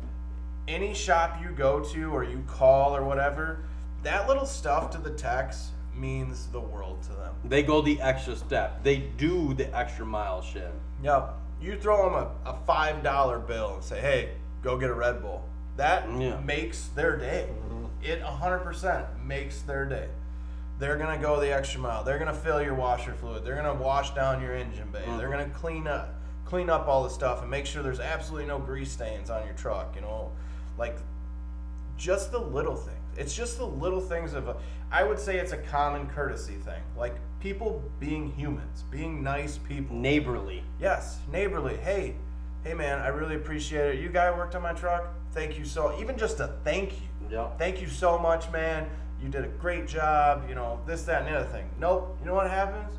any 0.67 0.93
shop 0.93 1.39
you 1.41 1.49
go 1.51 1.79
to 1.79 2.11
or 2.11 2.23
you 2.23 2.43
call 2.47 2.95
or 2.95 3.03
whatever, 3.03 3.63
that 4.03 4.27
little 4.27 4.45
stuff 4.45 4.89
to 4.91 4.97
the 4.97 5.11
techs 5.11 5.71
means 5.99 6.47
the 6.47 6.59
world 6.59 7.01
to 7.03 7.09
them. 7.09 7.35
They 7.45 7.63
go 7.63 7.81
the 7.81 8.01
extra 8.01 8.35
step. 8.35 8.83
They 8.83 8.97
do 8.97 9.53
the 9.53 9.75
extra 9.75 10.05
mile 10.05 10.41
shit. 10.41 10.71
Yep. 11.03 11.35
You 11.61 11.77
throw 11.77 12.09
them 12.09 12.13
a, 12.45 12.51
a 12.51 12.57
five 12.65 13.03
dollar 13.03 13.39
bill 13.39 13.75
and 13.75 13.83
say, 13.83 13.99
"Hey, 13.99 14.29
go 14.63 14.77
get 14.77 14.89
a 14.89 14.93
Red 14.93 15.21
Bull." 15.21 15.43
That 15.77 16.07
mm, 16.07 16.21
Yeah. 16.21 16.39
makes 16.39 16.87
their 16.89 17.17
day. 17.17 17.47
Mm-hmm. 17.49 17.85
It 18.01 18.21
hundred 18.21 18.59
percent 18.59 19.05
makes 19.23 19.61
their 19.61 19.85
day. 19.85 20.07
They're 20.79 20.97
gonna 20.97 21.17
go 21.17 21.39
the 21.39 21.53
extra 21.53 21.81
mile. 21.81 22.03
They're 22.03 22.19
gonna 22.19 22.33
fill 22.33 22.61
your 22.61 22.75
washer 22.75 23.13
fluid. 23.13 23.43
They're 23.43 23.55
gonna 23.55 23.73
wash 23.73 24.11
down 24.11 24.41
your 24.41 24.55
engine 24.55 24.89
bay. 24.91 25.03
They're 25.17 25.27
mm. 25.27 25.31
gonna 25.31 25.49
clean 25.49 25.87
up, 25.87 26.15
clean 26.45 26.69
up 26.69 26.87
all 26.87 27.03
the 27.03 27.09
stuff 27.09 27.41
and 27.41 27.51
make 27.51 27.65
sure 27.65 27.83
there's 27.83 27.99
absolutely 27.99 28.47
no 28.47 28.59
grease 28.59 28.91
stains 28.91 29.29
on 29.29 29.45
your 29.45 29.55
truck. 29.55 29.93
You 29.95 30.01
know, 30.01 30.31
like 30.77 30.97
just 31.97 32.31
the 32.31 32.39
little 32.39 32.75
things. 32.75 32.98
It's 33.19 33.35
just 33.35 33.57
the 33.57 33.65
little 33.65 33.99
things 33.99 34.33
of 34.33 34.47
a. 34.47 34.55
I 34.91 35.03
would 35.03 35.19
say 35.19 35.37
it's 35.37 35.51
a 35.51 35.57
common 35.57 36.07
courtesy 36.07 36.55
thing. 36.55 36.81
Like 36.97 37.15
people 37.41 37.83
being 37.99 38.31
humans, 38.31 38.85
being 38.89 39.21
nice 39.21 39.57
people. 39.57 39.95
Neighborly. 39.95 40.63
Yes, 40.79 41.19
neighborly. 41.29 41.75
Hey, 41.75 42.15
hey 42.63 42.73
man, 42.73 42.99
I 42.99 43.09
really 43.09 43.35
appreciate 43.35 43.95
it. 43.95 44.01
You 44.01 44.07
guy 44.07 44.31
worked 44.31 44.55
on 44.55 44.61
my 44.61 44.71
truck. 44.71 45.09
Thank 45.33 45.59
you 45.59 45.65
so. 45.65 45.99
Even 45.99 46.17
just 46.17 46.39
a 46.39 46.55
thank 46.63 46.93
you. 46.93 47.07
Yep. 47.29 47.59
Thank 47.59 47.81
you 47.81 47.87
so 47.87 48.17
much, 48.17 48.49
man. 48.51 48.89
You 49.21 49.27
did 49.27 49.43
a 49.43 49.49
great 49.49 49.85
job. 49.85 50.45
You 50.47 50.55
know 50.55 50.79
this, 50.87 51.03
that, 51.03 51.23
and 51.23 51.27
the 51.27 51.39
other 51.41 51.49
thing. 51.49 51.69
Nope. 51.77 52.17
You 52.21 52.25
know 52.25 52.35
what 52.35 52.49
happens? 52.49 52.97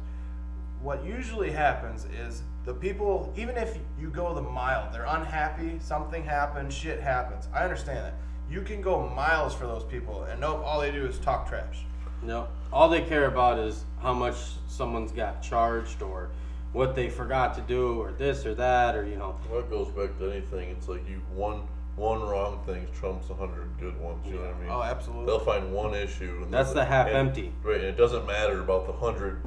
What 0.83 1.03
usually 1.03 1.51
happens 1.51 2.07
is 2.27 2.43
the 2.67 2.75
people, 2.75 3.33
even 3.39 3.57
if 3.57 3.79
you 3.99 4.11
go 4.11 4.35
the 4.35 4.43
mile, 4.43 4.93
they're 4.93 5.07
unhappy. 5.07 5.79
Something 5.81 6.23
happened. 6.25 6.71
Shit 6.71 7.01
happens. 7.01 7.49
I 7.55 7.65
understand 7.65 7.99
that. 7.99 8.15
You 8.51 8.63
can 8.63 8.81
go 8.81 9.09
miles 9.09 9.55
for 9.55 9.67
those 9.67 9.85
people, 9.85 10.25
and 10.25 10.41
nope. 10.41 10.63
All 10.65 10.81
they 10.81 10.91
do 10.91 11.07
is 11.07 11.19
talk 11.19 11.49
trash. 11.49 11.85
No. 12.23 12.49
All 12.73 12.89
they 12.89 13.01
care 13.03 13.27
about 13.27 13.59
is 13.59 13.85
how 14.03 14.13
much 14.13 14.35
someone's 14.69 15.13
got 15.13 15.41
charged 15.43 16.03
or 16.03 16.31
what 16.73 16.95
they 16.95 17.09
forgot 17.09 17.55
to 17.55 17.61
do 17.63 18.01
or 18.01 18.13
this 18.13 18.45
or 18.47 18.55
that 18.57 18.95
or 18.97 19.07
you 19.07 19.17
know. 19.17 19.37
Well, 19.51 19.61
it 19.61 19.71
goes 19.71 19.89
back 19.89 20.19
to 20.19 20.31
anything. 20.31 20.71
It's 20.71 20.89
like 20.89 21.09
you 21.09 21.21
one 21.35 21.63
one 21.97 22.21
wrong 22.23 22.61
thing 22.67 22.87
trumps 22.99 23.31
a 23.31 23.35
hundred 23.35 23.69
good 23.79 23.99
ones. 24.01 24.27
You 24.27 24.35
know 24.35 24.41
what 24.43 24.55
I 24.55 24.59
mean? 24.61 24.69
Oh, 24.71 24.83
absolutely. 24.83 25.27
They'll 25.27 25.39
find 25.45 25.73
one 25.73 25.95
issue. 25.95 26.41
And 26.43 26.53
That's 26.53 26.69
they'll- 26.71 26.77
the 26.83 26.85
half 26.87 27.07
and- 27.09 27.17
empty. 27.17 27.53
Right, 27.63 27.77
and 27.77 27.85
it 27.87 27.97
doesn't 27.97 28.27
matter 28.27 28.61
about 28.61 28.87
the 28.87 28.93
hundred 28.93 29.41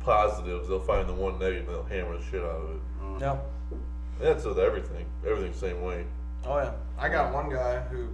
positives. 0.00 0.68
They'll 0.68 0.80
find 0.80 1.08
the 1.08 1.14
one 1.14 1.38
negative. 1.38 1.66
and 1.68 1.76
They'll 1.76 1.84
hammer 1.84 2.16
the 2.16 2.24
shit 2.24 2.42
out 2.42 2.50
of 2.50 2.70
it. 2.70 2.80
Mm-hmm. 3.02 3.20
Yep. 3.20 3.46
And 3.72 3.80
that's 4.26 4.44
with 4.44 4.58
everything. 4.58 5.06
Everything's 5.26 5.60
the 5.60 5.68
same 5.68 5.82
way. 5.82 6.04
Oh 6.44 6.56
yeah, 6.58 6.72
I 6.98 7.08
got 7.08 7.32
one 7.32 7.50
guy 7.50 7.80
who 7.80 8.08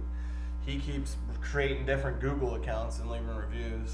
he 0.65 0.79
keeps 0.79 1.15
creating 1.41 1.85
different 1.85 2.19
Google 2.19 2.55
accounts 2.55 2.99
and 2.99 3.09
leaving 3.09 3.35
reviews. 3.35 3.93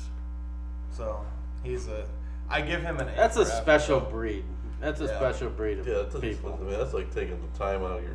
So 0.91 1.25
he's 1.63 1.87
a. 1.87 2.07
I 2.49 2.61
give 2.61 2.81
him 2.81 2.97
an. 2.99 3.09
A 3.09 3.15
That's 3.15 3.37
a 3.37 3.45
for 3.45 3.51
effort. 3.51 3.61
special 3.61 3.99
breed. 3.99 4.43
That's 4.79 4.99
a 5.01 5.05
Yeah. 5.05 5.17
special 5.17 5.49
breed 5.49 5.79
of 5.79 5.87
Yeah, 5.87 5.93
that's, 5.99 6.13
that's, 6.13 6.21
people. 6.25 6.57
I 6.59 6.63
mean, 6.63 6.77
that's 6.77 6.93
like 6.93 7.13
taking 7.13 7.39
the 7.41 7.57
time 7.57 7.83
out 7.83 7.99
of 7.99 8.03
your 8.03 8.13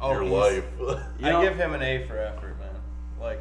Oh, 0.00 0.12
your 0.12 0.24
life. 0.24 0.64
You 1.18 1.26
I 1.28 1.42
give 1.42 1.56
him 1.56 1.72
an 1.74 1.82
A 1.82 2.04
for 2.06 2.18
effort, 2.18 2.58
man. 2.58 2.68
Like, 3.20 3.40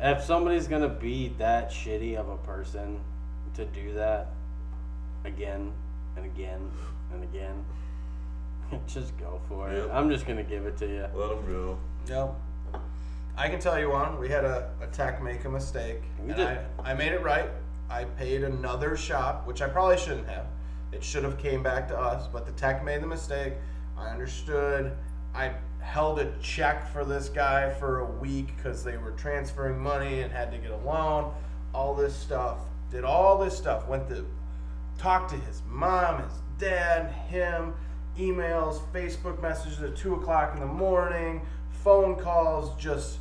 If 0.00 0.24
somebody's 0.24 0.66
gonna 0.66 0.88
be 0.88 1.28
that 1.38 1.70
shitty 1.70 2.16
of 2.16 2.28
a 2.28 2.36
person 2.38 2.98
to 3.54 3.64
do 3.66 3.92
that 3.94 4.28
again 5.24 5.72
and 6.16 6.24
again 6.24 6.70
and 7.12 7.22
again, 7.22 7.64
just 8.88 9.16
go 9.16 9.40
for 9.48 9.70
it. 9.70 9.76
Yep. 9.76 9.90
I'm 9.92 10.10
just 10.10 10.26
gonna 10.26 10.42
give 10.42 10.66
it 10.66 10.76
to 10.78 10.86
you. 10.88 11.06
Let 11.14 11.28
them 11.28 11.46
go. 11.46 11.78
yep. 12.08 12.34
I 13.40 13.48
can 13.48 13.58
tell 13.58 13.80
you 13.80 13.88
one. 13.88 14.18
We 14.18 14.28
had 14.28 14.44
a, 14.44 14.70
a 14.82 14.86
tech 14.88 15.22
make 15.22 15.46
a 15.46 15.48
mistake, 15.48 16.02
We 16.22 16.28
and 16.28 16.36
did. 16.36 16.46
I, 16.46 16.90
I 16.90 16.92
made 16.92 17.12
it 17.12 17.22
right. 17.22 17.48
I 17.88 18.04
paid 18.04 18.44
another 18.44 18.98
shop, 18.98 19.46
which 19.46 19.62
I 19.62 19.68
probably 19.68 19.96
shouldn't 19.96 20.28
have. 20.28 20.44
It 20.92 21.02
should 21.02 21.24
have 21.24 21.38
came 21.38 21.62
back 21.62 21.88
to 21.88 21.98
us, 21.98 22.28
but 22.30 22.44
the 22.44 22.52
tech 22.52 22.84
made 22.84 23.00
the 23.00 23.06
mistake. 23.06 23.54
I 23.96 24.08
understood. 24.10 24.94
I 25.34 25.54
held 25.80 26.18
a 26.18 26.30
check 26.42 26.92
for 26.92 27.02
this 27.02 27.30
guy 27.30 27.72
for 27.72 28.00
a 28.00 28.04
week 28.04 28.54
because 28.58 28.84
they 28.84 28.98
were 28.98 29.12
transferring 29.12 29.78
money 29.78 30.20
and 30.20 30.30
had 30.30 30.52
to 30.52 30.58
get 30.58 30.72
a 30.72 30.76
loan. 30.76 31.32
All 31.72 31.94
this 31.94 32.14
stuff. 32.14 32.58
Did 32.90 33.04
all 33.04 33.38
this 33.38 33.56
stuff. 33.56 33.88
Went 33.88 34.06
to 34.10 34.26
talk 34.98 35.28
to 35.28 35.36
his 35.36 35.62
mom, 35.66 36.22
his 36.24 36.32
dad, 36.58 37.10
him, 37.10 37.72
emails, 38.18 38.82
Facebook 38.92 39.40
messages 39.40 39.80
at 39.82 39.96
two 39.96 40.16
o'clock 40.16 40.52
in 40.52 40.60
the 40.60 40.66
morning, 40.66 41.40
phone 41.70 42.16
calls, 42.16 42.78
just 42.78 43.16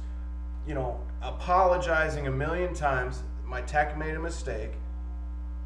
you 0.67 0.73
know, 0.73 0.99
apologizing 1.21 2.27
a 2.27 2.31
million 2.31 2.73
times. 2.73 3.23
My 3.45 3.61
tech 3.61 3.97
made 3.97 4.15
a 4.15 4.19
mistake. 4.19 4.71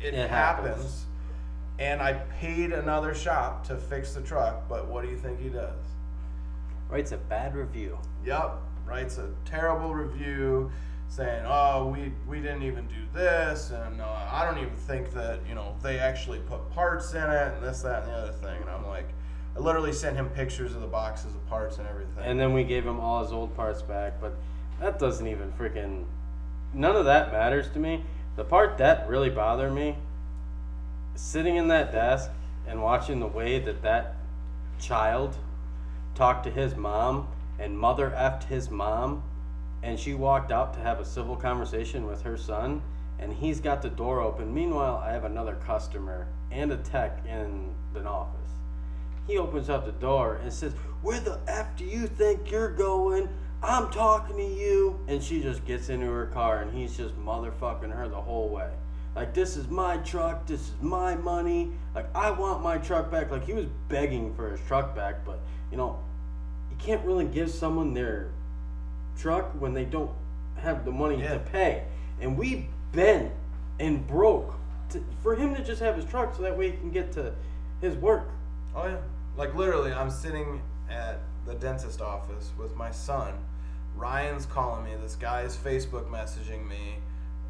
It, 0.02 0.14
It 0.14 0.30
happens. 0.30 0.68
happens. 0.70 1.06
And 1.80 2.02
I 2.02 2.14
paid 2.40 2.72
another 2.72 3.14
shop 3.14 3.66
to 3.68 3.76
fix 3.78 4.14
the 4.14 4.22
truck, 4.22 4.70
but 4.70 4.88
what 4.88 5.04
do 5.04 5.10
you 5.10 5.18
think 5.18 5.40
he 5.40 5.50
does? 5.50 5.76
Writes 6.90 7.12
a 7.12 7.18
bad 7.18 7.56
review. 7.56 7.98
Yep, 8.24 8.58
writes 8.86 9.18
a 9.18 9.32
terrible 9.46 9.94
review 9.94 10.72
saying, 11.08 11.44
"Oh, 11.48 11.88
we 11.88 12.14
we 12.28 12.40
didn't 12.40 12.64
even 12.64 12.88
do 12.88 13.02
this, 13.14 13.72
and 13.72 14.00
uh, 14.02 14.28
I 14.32 14.46
don't 14.46 14.60
even 14.60 14.76
think 14.76 15.12
that 15.14 15.40
you 15.48 15.56
know 15.56 15.76
they 15.82 15.98
actually 15.98 16.40
put 16.40 16.70
parts 16.72 17.14
in 17.14 17.24
it, 17.24 17.54
and 17.56 17.64
this, 17.64 17.82
that, 17.82 18.04
and 18.04 18.12
the 18.12 18.16
other 18.18 18.32
thing." 18.34 18.62
And 18.62 18.70
I'm 18.70 18.86
like, 18.88 19.10
I 19.56 19.60
literally 19.60 19.94
sent 19.94 20.16
him 20.16 20.30
pictures 20.30 20.76
of 20.76 20.82
the 20.82 20.88
boxes 20.88 21.34
of 21.34 21.46
parts 21.48 21.80
and 21.80 21.88
everything. 21.88 22.24
And 22.24 22.40
then 22.40 22.54
we 22.54 22.64
gave 22.64 22.86
him 22.86 23.00
all 23.00 23.24
his 23.24 23.32
old 23.32 23.56
parts 23.56 23.82
back, 23.82 24.22
but 24.22 24.36
that 24.80 25.00
doesn't 25.00 25.28
even 25.28 25.52
freaking. 25.54 26.06
None 26.74 26.96
of 26.96 27.06
that 27.06 27.32
matters 27.32 27.70
to 27.72 27.80
me. 27.80 28.04
The 28.36 28.44
part 28.44 28.78
that 28.80 29.08
really 29.08 29.30
bothered 29.30 29.74
me, 29.74 29.96
sitting 31.16 31.56
in 31.56 31.68
that 31.68 31.92
desk 31.92 32.32
and 32.68 32.82
watching 32.82 33.20
the 33.20 33.28
way 33.28 33.60
that 33.60 33.82
that 33.84 34.16
child 34.80 35.38
talked 36.16 36.44
to 36.46 36.52
his 36.52 36.76
mom 36.76 37.28
and 37.60 37.78
mother 37.78 38.10
effed 38.18 38.46
his 38.46 38.70
mom, 38.70 39.24
and 39.84 40.00
she 40.00 40.14
walked 40.14 40.52
out 40.52 40.74
to 40.74 40.80
have 40.80 41.00
a 41.00 41.06
civil 41.06 41.36
conversation 41.36 42.06
with 42.06 42.22
her 42.24 42.38
son, 42.38 42.82
and 43.20 43.34
he's 43.34 43.60
got 43.60 43.82
the 43.82 43.90
door 43.90 44.22
open. 44.22 44.54
Meanwhile, 44.54 45.04
I 45.06 45.12
have 45.12 45.24
another 45.24 45.56
customer 45.66 46.28
and 46.52 46.72
a 46.72 46.78
tech 46.78 47.20
in 47.28 47.70
the 47.94 48.04
office. 48.04 48.40
He 49.28 49.38
opens 49.38 49.70
up 49.70 49.86
the 49.86 49.92
door 49.92 50.40
and 50.42 50.52
says, 50.52 50.74
Where 51.02 51.20
the 51.20 51.40
F 51.48 51.78
do 51.78 51.86
you 51.86 52.08
think 52.08 52.52
you're 52.52 52.72
going? 52.72 53.30
I'm 53.64 53.90
talking 53.92 54.36
to 54.38 54.44
you. 54.44 55.00
And 55.08 55.24
she 55.24 55.42
just 55.42 55.66
gets 55.66 55.90
into 55.90 56.08
her 56.08 56.26
car 56.28 56.62
and 56.62 56.74
he's 56.74 56.98
just 56.98 57.16
motherfucking 57.18 57.92
her 57.92 58.08
the 58.10 58.20
whole 58.22 58.50
way. 58.50 58.70
Like, 59.16 59.34
this 59.34 59.56
is 59.56 59.68
my 59.68 59.98
truck. 59.98 60.46
This 60.48 60.60
is 60.62 60.74
my 60.82 61.16
money. 61.16 61.72
Like, 61.96 62.08
I 62.16 62.32
want 62.32 62.64
my 62.64 62.78
truck 62.78 63.12
back. 63.12 63.32
Like, 63.32 63.46
he 63.46 63.54
was 63.54 63.68
begging 63.88 64.34
for 64.34 64.50
his 64.52 64.60
truck 64.68 64.96
back, 64.96 65.24
but, 65.24 65.40
you 65.72 65.78
know, 65.78 66.00
you 66.72 66.76
can't 66.78 67.06
really 67.06 67.26
give 67.26 67.50
someone 67.52 67.94
their 67.94 68.32
truck 69.18 69.52
when 69.60 69.74
they 69.74 69.86
don't 69.86 70.12
have 70.58 70.84
the 70.84 70.92
money 70.92 71.22
Yeah. 71.22 71.34
to 71.34 71.40
pay. 71.40 71.86
And 72.20 72.38
we 72.38 72.68
bent 72.92 73.32
and 73.80 74.06
broke 74.08 74.56
to, 74.90 75.04
for 75.22 75.36
him 75.36 75.54
to 75.56 75.64
just 75.64 75.82
have 75.82 75.96
his 75.96 76.06
truck 76.06 76.36
so 76.36 76.42
that 76.42 76.58
way 76.58 76.72
he 76.72 76.78
can 76.78 76.92
get 76.92 77.12
to 77.14 77.34
his 77.82 77.96
work. 77.96 78.30
Oh 78.76 78.88
yeah. 78.88 78.98
Like 79.38 79.54
literally, 79.56 79.92
I'm 79.92 80.10
sitting 80.10 80.62
at 80.90 81.20
the 81.46 81.54
dentist 81.56 82.02
office 82.02 82.52
with 82.58 82.76
my 82.76 82.92
son. 82.92 83.34
Ryan's 83.96 84.46
calling 84.46 84.86
me. 84.86 84.92
This 85.02 85.16
guy's 85.16 85.56
Facebook 85.56 86.10
messaging 86.10 86.68
me, 86.68 86.98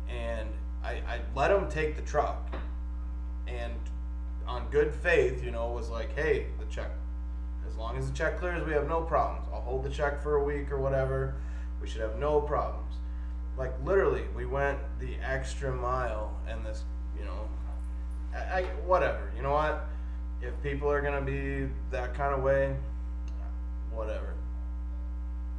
and 0.09 0.49
I, 0.83 0.91
I 1.07 1.21
let 1.35 1.51
him 1.51 1.69
take 1.69 1.95
the 1.95 2.01
truck. 2.01 2.55
And 3.47 3.73
on 4.47 4.69
good 4.69 4.93
faith, 4.93 5.43
you 5.43 5.51
know, 5.51 5.71
was 5.71 5.89
like, 5.89 6.15
hey, 6.15 6.47
the 6.59 6.65
check. 6.65 6.91
As 7.67 7.75
long 7.75 7.97
as 7.97 8.09
the 8.09 8.15
check 8.15 8.39
clears, 8.39 8.65
we 8.65 8.73
have 8.73 8.87
no 8.87 9.01
problems. 9.01 9.47
I'll 9.53 9.61
hold 9.61 9.83
the 9.83 9.89
check 9.89 10.21
for 10.21 10.35
a 10.35 10.43
week 10.43 10.71
or 10.71 10.79
whatever. 10.79 11.35
We 11.81 11.87
should 11.87 12.01
have 12.01 12.17
no 12.17 12.41
problems. 12.41 12.95
Like 13.57 13.73
literally, 13.83 14.23
we 14.35 14.45
went 14.45 14.79
the 14.99 15.15
extra 15.23 15.73
mile, 15.73 16.35
and 16.47 16.65
this, 16.65 16.83
you 17.17 17.25
know, 17.25 17.47
I, 18.33 18.61
I 18.61 18.63
whatever. 18.85 19.31
You 19.35 19.43
know 19.43 19.51
what? 19.51 19.85
If 20.41 20.53
people 20.61 20.89
are 20.91 21.01
gonna 21.01 21.21
be 21.21 21.69
that 21.91 22.13
kind 22.13 22.33
of 22.33 22.43
way, 22.43 22.75
whatever. 23.91 24.32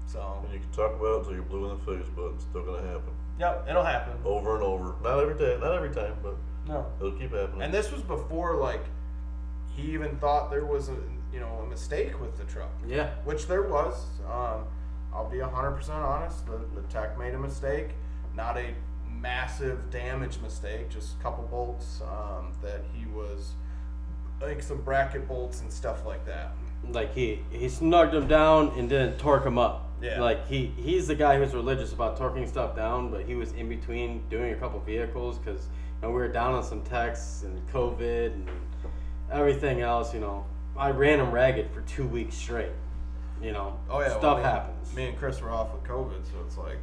So, 0.06 0.40
And 0.44 0.52
you 0.52 0.60
can 0.60 0.70
talk 0.70 0.94
about 0.98 1.06
it 1.14 1.18
until 1.18 1.32
you're 1.34 1.42
blue 1.42 1.70
in 1.70 1.78
the 1.78 1.84
face, 1.84 2.08
but 2.14 2.26
it's 2.34 2.44
still 2.44 2.62
gonna 2.62 2.86
happen 2.86 3.12
yep, 3.38 3.66
it'll 3.68 3.82
happen. 3.82 4.12
over 4.24 4.54
and 4.54 4.62
over. 4.62 4.94
Not 5.02 5.18
every 5.20 5.34
day, 5.36 5.58
not 5.60 5.72
every 5.74 5.90
time, 5.90 6.14
but 6.22 6.36
No. 6.68 6.86
it'll 7.00 7.12
keep 7.12 7.32
happening. 7.32 7.62
And 7.62 7.74
this 7.74 7.90
was 7.90 8.02
before 8.02 8.56
like 8.56 8.84
he 9.74 9.82
even 9.92 10.16
thought 10.18 10.50
there 10.50 10.64
was 10.64 10.88
a 10.88 10.96
you 11.32 11.40
know 11.40 11.60
a 11.62 11.66
mistake 11.66 12.20
with 12.20 12.36
the 12.36 12.44
truck. 12.44 12.70
Yeah. 12.86 13.10
which 13.24 13.46
there 13.48 13.62
was. 13.62 14.06
Um, 14.30 14.66
I'll 15.12 15.28
be 15.30 15.38
100% 15.38 15.88
honest. 15.90 16.44
The, 16.46 16.58
the 16.74 16.82
tech 16.88 17.18
made 17.18 17.34
a 17.34 17.38
mistake. 17.38 17.90
Not 18.34 18.56
a 18.56 18.74
massive 19.08 19.90
damage 19.90 20.38
mistake, 20.40 20.90
just 20.90 21.18
a 21.18 21.22
couple 21.22 21.44
bolts 21.44 22.02
um, 22.02 22.52
that 22.62 22.80
he 22.92 23.06
was, 23.06 23.52
like 24.40 24.60
some 24.62 24.80
bracket 24.82 25.26
bolts 25.28 25.60
and 25.60 25.72
stuff 25.72 26.04
like 26.04 26.24
that. 26.26 26.52
Like 26.88 27.14
he 27.14 27.42
he 27.50 27.68
snugged 27.68 28.12
him 28.14 28.26
down 28.28 28.72
and 28.76 28.88
didn't 28.88 29.18
torque 29.18 29.44
him 29.46 29.56
up. 29.58 29.83
Yeah. 30.02 30.20
Like 30.20 30.46
he 30.46 30.66
he's 30.76 31.06
the 31.06 31.14
guy 31.14 31.38
who's 31.38 31.54
religious 31.54 31.92
about 31.92 32.18
torquing 32.18 32.48
stuff 32.48 32.76
down, 32.76 33.10
but 33.10 33.22
he 33.24 33.34
was 33.34 33.52
in 33.52 33.68
between 33.68 34.22
doing 34.28 34.52
a 34.52 34.56
couple 34.56 34.80
vehicles 34.80 35.38
because 35.38 35.62
you 35.66 36.02
know 36.02 36.08
we 36.08 36.14
were 36.16 36.28
down 36.28 36.54
on 36.54 36.62
some 36.62 36.82
techs 36.82 37.42
and 37.42 37.66
COVID 37.70 38.34
and 38.34 38.48
everything 39.32 39.80
else. 39.80 40.12
You 40.12 40.20
know, 40.20 40.44
I 40.76 40.90
ran 40.90 41.20
him 41.20 41.30
ragged 41.30 41.70
for 41.72 41.80
two 41.82 42.06
weeks 42.06 42.34
straight. 42.34 42.72
You 43.42 43.52
know, 43.52 43.78
Oh 43.90 44.00
yeah, 44.00 44.08
stuff 44.10 44.22
well, 44.22 44.36
me- 44.36 44.42
happens. 44.42 44.94
Me 44.94 45.08
and 45.08 45.18
Chris 45.18 45.40
were 45.40 45.50
off 45.50 45.72
with 45.72 45.84
COVID, 45.84 46.24
so 46.24 46.32
it's 46.46 46.58
like. 46.58 46.78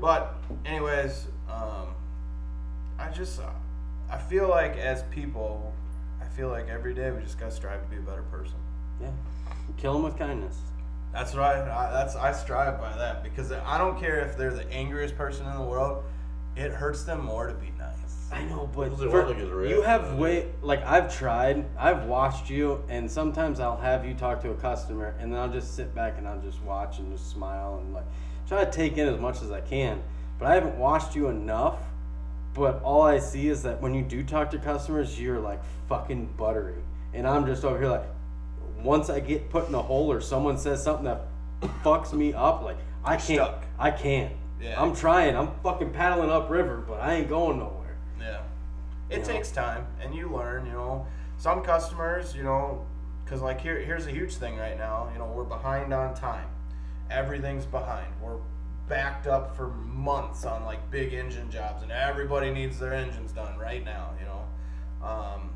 But 0.00 0.34
anyways, 0.64 1.26
um, 1.48 1.88
I 2.98 3.10
just 3.10 3.40
I 4.10 4.18
feel 4.18 4.48
like 4.48 4.76
as 4.76 5.02
people, 5.04 5.72
I 6.20 6.24
feel 6.24 6.48
like 6.48 6.68
every 6.68 6.94
day 6.94 7.10
we 7.10 7.22
just 7.22 7.38
gotta 7.38 7.52
strive 7.52 7.82
to 7.82 7.88
be 7.88 7.96
a 7.96 8.00
better 8.00 8.22
person. 8.22 8.56
Yeah, 9.00 9.10
kill 9.76 9.96
him 9.96 10.02
with 10.02 10.18
kindness. 10.18 10.58
That's 11.12 11.34
right. 11.34 11.58
I, 11.58 11.88
I 11.88 11.92
that's 11.92 12.16
I 12.16 12.32
strive 12.32 12.80
by 12.80 12.96
that 12.96 13.22
because 13.22 13.52
I 13.52 13.78
don't 13.78 13.98
care 13.98 14.20
if 14.20 14.36
they're 14.36 14.54
the 14.54 14.70
angriest 14.72 15.16
person 15.16 15.46
in 15.46 15.54
the 15.54 15.64
world. 15.64 16.04
It 16.56 16.72
hurts 16.72 17.04
them 17.04 17.24
more 17.24 17.46
to 17.46 17.54
be 17.54 17.72
nice. 17.78 17.96
I 18.32 18.44
know, 18.44 18.70
but 18.72 18.96
for- 18.96 19.24
wanna 19.24 19.34
get 19.34 19.50
rid 19.50 19.70
you 19.70 19.82
have 19.82 20.04
it. 20.04 20.16
way 20.16 20.52
like 20.62 20.84
I've 20.84 21.14
tried. 21.14 21.64
I've 21.76 22.04
watched 22.04 22.48
you, 22.48 22.84
and 22.88 23.10
sometimes 23.10 23.58
I'll 23.58 23.76
have 23.76 24.06
you 24.06 24.14
talk 24.14 24.40
to 24.42 24.50
a 24.50 24.54
customer, 24.54 25.16
and 25.18 25.32
then 25.32 25.40
I'll 25.40 25.52
just 25.52 25.74
sit 25.74 25.94
back 25.94 26.14
and 26.18 26.28
I'll 26.28 26.40
just 26.40 26.62
watch 26.62 26.98
and 26.98 27.10
just 27.10 27.30
smile 27.30 27.78
and 27.82 27.92
like 27.92 28.04
try 28.46 28.64
to 28.64 28.70
take 28.70 28.98
in 28.98 29.08
as 29.08 29.18
much 29.18 29.42
as 29.42 29.50
I 29.50 29.60
can. 29.60 30.02
But 30.38 30.46
I 30.48 30.54
haven't 30.54 30.78
watched 30.78 31.16
you 31.16 31.28
enough. 31.28 31.78
But 32.52 32.82
all 32.82 33.02
I 33.02 33.18
see 33.18 33.48
is 33.48 33.62
that 33.62 33.80
when 33.80 33.94
you 33.94 34.02
do 34.02 34.24
talk 34.24 34.50
to 34.50 34.58
customers, 34.58 35.20
you're 35.20 35.38
like 35.38 35.60
fucking 35.88 36.34
buttery, 36.36 36.82
and 37.14 37.26
I'm 37.26 37.46
just 37.46 37.64
over 37.64 37.78
here 37.78 37.88
like, 37.88 38.06
once 38.82 39.10
I 39.10 39.20
get 39.20 39.50
put 39.50 39.68
in 39.68 39.74
a 39.74 39.82
hole 39.82 40.10
or 40.12 40.20
someone 40.20 40.58
says 40.58 40.82
something 40.82 41.04
that 41.04 41.26
fucks 41.82 42.12
me 42.12 42.32
up, 42.32 42.62
like 42.62 42.78
I 43.04 43.12
You're 43.12 43.20
can't, 43.20 43.40
stuck. 43.40 43.64
I 43.78 43.90
can't. 43.90 44.32
Yeah. 44.60 44.80
I'm 44.80 44.94
trying. 44.94 45.36
I'm 45.36 45.50
fucking 45.62 45.90
paddling 45.90 46.30
upriver, 46.30 46.78
but 46.86 47.00
I 47.00 47.14
ain't 47.14 47.28
going 47.28 47.58
nowhere. 47.58 47.96
Yeah. 48.18 48.40
It 49.08 49.14
You 49.14 49.18
know? 49.20 49.24
takes 49.24 49.50
time, 49.50 49.86
and 50.02 50.14
you 50.14 50.28
learn. 50.28 50.66
You 50.66 50.72
know, 50.72 51.06
some 51.38 51.62
customers, 51.62 52.34
you 52.36 52.42
know, 52.42 52.84
because 53.24 53.40
like 53.40 53.60
here, 53.60 53.78
here's 53.78 54.06
a 54.06 54.10
huge 54.10 54.34
thing 54.34 54.56
right 54.58 54.76
now. 54.76 55.08
You 55.12 55.18
know, 55.18 55.26
we're 55.26 55.44
behind 55.44 55.94
on 55.94 56.14
time. 56.14 56.48
Everything's 57.10 57.64
behind. 57.64 58.06
We're 58.22 58.38
backed 58.88 59.26
up 59.26 59.56
for 59.56 59.68
months 59.68 60.44
on 60.44 60.64
like 60.64 60.90
big 60.90 61.12
engine 61.14 61.50
jobs, 61.50 61.82
and 61.82 61.90
everybody 61.90 62.50
needs 62.50 62.78
their 62.78 62.92
engines 62.92 63.32
done 63.32 63.56
right 63.58 63.84
now. 63.84 64.10
You 64.20 64.26
know, 64.26 65.06
um, 65.06 65.50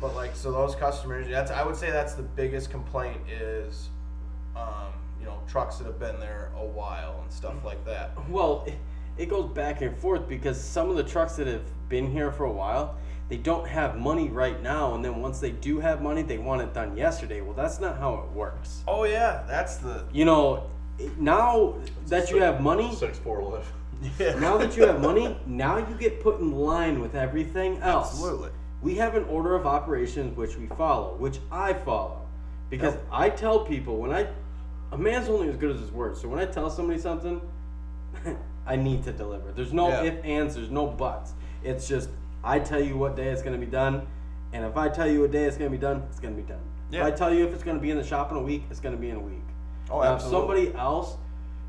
but 0.00 0.14
like 0.14 0.34
so 0.36 0.52
those 0.52 0.74
customers, 0.74 1.26
that's 1.28 1.50
I 1.50 1.64
would 1.64 1.76
say 1.76 1.90
that's 1.90 2.14
the 2.14 2.22
biggest 2.22 2.70
complaint 2.70 3.20
is, 3.30 3.88
um, 4.56 4.92
you 5.20 5.26
know, 5.26 5.40
trucks 5.48 5.76
that 5.76 5.86
have 5.86 5.98
been 5.98 6.18
there 6.20 6.50
a 6.56 6.64
while 6.64 7.20
and 7.22 7.32
stuff 7.32 7.64
like 7.64 7.84
that. 7.84 8.12
Well, 8.28 8.64
it, 8.66 8.74
it 9.16 9.28
goes 9.28 9.50
back 9.52 9.80
and 9.80 9.96
forth 9.96 10.28
because 10.28 10.62
some 10.62 10.90
of 10.90 10.96
the 10.96 11.02
trucks 11.04 11.36
that 11.36 11.46
have 11.46 11.62
been 11.88 12.10
here 12.10 12.30
for 12.30 12.44
a 12.44 12.52
while, 12.52 12.96
they 13.28 13.36
don't 13.36 13.66
have 13.66 13.96
money 13.98 14.28
right 14.28 14.62
now, 14.62 14.94
and 14.94 15.04
then 15.04 15.20
once 15.20 15.40
they 15.40 15.50
do 15.50 15.80
have 15.80 16.00
money, 16.00 16.22
they 16.22 16.38
want 16.38 16.62
it 16.62 16.72
done 16.72 16.96
yesterday. 16.96 17.40
Well, 17.40 17.54
that's 17.54 17.80
not 17.80 17.98
how 17.98 18.14
it 18.20 18.30
works. 18.30 18.82
Oh 18.86 19.04
yeah, 19.04 19.42
that's 19.48 19.76
the 19.76 20.04
You 20.12 20.24
know, 20.24 20.70
it- 20.98 21.18
now 21.18 21.74
that 22.06 22.30
you 22.30 22.40
have 22.40 22.60
money, 22.60 22.94
Six 22.94 23.18
four 23.18 23.42
left. 23.42 23.72
yeah. 24.20 24.38
now 24.38 24.56
that 24.58 24.76
you 24.76 24.86
have 24.86 25.00
money, 25.00 25.36
now 25.44 25.78
you 25.78 25.94
get 25.98 26.20
put 26.22 26.38
in 26.38 26.52
line 26.52 27.00
with 27.00 27.16
everything 27.16 27.78
else. 27.78 28.12
Absolutely. 28.12 28.50
We 28.82 28.94
have 28.96 29.14
an 29.14 29.24
order 29.24 29.54
of 29.54 29.66
operations 29.66 30.36
which 30.36 30.56
we 30.56 30.66
follow, 30.66 31.16
which 31.16 31.38
I 31.50 31.72
follow. 31.72 32.26
Because 32.70 32.94
I 33.10 33.30
tell 33.30 33.64
people 33.64 33.96
when 33.96 34.12
I 34.12 34.28
a 34.92 34.98
man's 34.98 35.28
only 35.28 35.48
as 35.48 35.56
good 35.56 35.74
as 35.74 35.80
his 35.80 35.90
word. 35.92 36.16
So 36.16 36.28
when 36.28 36.38
I 36.38 36.46
tell 36.46 36.70
somebody 36.70 36.98
something, 36.98 37.40
I 38.66 38.76
need 38.76 39.02
to 39.04 39.12
deliver. 39.12 39.52
There's 39.52 39.72
no 39.72 39.88
Yeah. 39.88 40.04
if, 40.04 40.24
ands, 40.24 40.54
there's 40.54 40.70
no 40.70 40.86
buts. 40.86 41.32
It's 41.62 41.88
just 41.88 42.10
I 42.44 42.58
tell 42.58 42.80
you 42.80 42.96
what 42.96 43.16
day 43.16 43.28
it's 43.28 43.42
gonna 43.42 43.58
be 43.58 43.66
done, 43.66 44.06
and 44.52 44.64
if 44.64 44.76
I 44.76 44.88
tell 44.88 45.08
you 45.08 45.24
a 45.24 45.28
day 45.28 45.44
it's 45.44 45.56
gonna 45.56 45.70
be 45.70 45.78
done, 45.78 46.04
it's 46.08 46.20
gonna 46.20 46.34
be 46.34 46.42
done. 46.42 46.60
Yeah. 46.90 47.06
If 47.06 47.14
I 47.14 47.16
tell 47.16 47.34
you 47.34 47.46
if 47.46 47.52
it's 47.52 47.64
gonna 47.64 47.80
be 47.80 47.90
in 47.90 47.96
the 47.96 48.04
shop 48.04 48.30
in 48.30 48.36
a 48.36 48.42
week, 48.42 48.64
it's 48.70 48.80
gonna 48.80 48.96
be 48.96 49.10
in 49.10 49.16
a 49.16 49.20
week. 49.20 49.42
Oh, 49.90 50.00
now, 50.00 50.14
absolutely. 50.14 50.62
if 50.62 50.68
somebody 50.68 50.78
else 50.78 51.16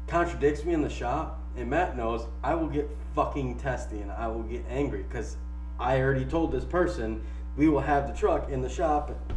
contradicts 0.08 0.64
me 0.64 0.74
in 0.74 0.82
the 0.82 0.90
shop, 0.90 1.40
and 1.56 1.70
Matt 1.70 1.98
knows, 1.98 2.26
I 2.44 2.56
will 2.56 2.68
get 2.68 2.90
fucking 3.16 3.58
testy 3.58 4.00
and 4.00 4.12
I 4.12 4.28
will 4.28 4.44
get 4.44 4.64
angry 4.70 5.04
because 5.04 5.38
I 5.80 6.00
already 6.02 6.26
told 6.26 6.52
this 6.52 6.66
person 6.66 7.22
we 7.56 7.70
will 7.70 7.80
have 7.80 8.08
the 8.08 8.14
truck 8.14 8.50
in 8.50 8.62
the 8.62 8.70
shop 8.70 9.12
at 9.12 9.36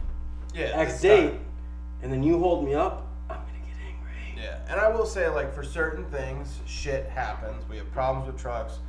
Yeah. 0.55 0.67
X 0.79 1.01
date, 1.01 1.41
and 2.03 2.13
then 2.13 2.23
you 2.23 2.39
hold 2.39 2.65
me 2.65 2.75
up, 2.75 3.07
I'm 3.31 3.37
gonna 3.37 3.47
get 3.65 3.77
angry. 3.89 4.43
Yeah, 4.43 4.59
and 4.69 4.81
I 4.81 4.89
will 4.89 5.07
say, 5.07 5.29
like, 5.29 5.53
for 5.55 5.63
certain 5.63 6.05
things, 6.07 6.61
shit 6.67 7.09
happens. 7.09 7.67
We 7.69 7.77
have 7.79 7.91
problems 7.93 8.27
with 8.27 8.37
trucks. 8.37 8.81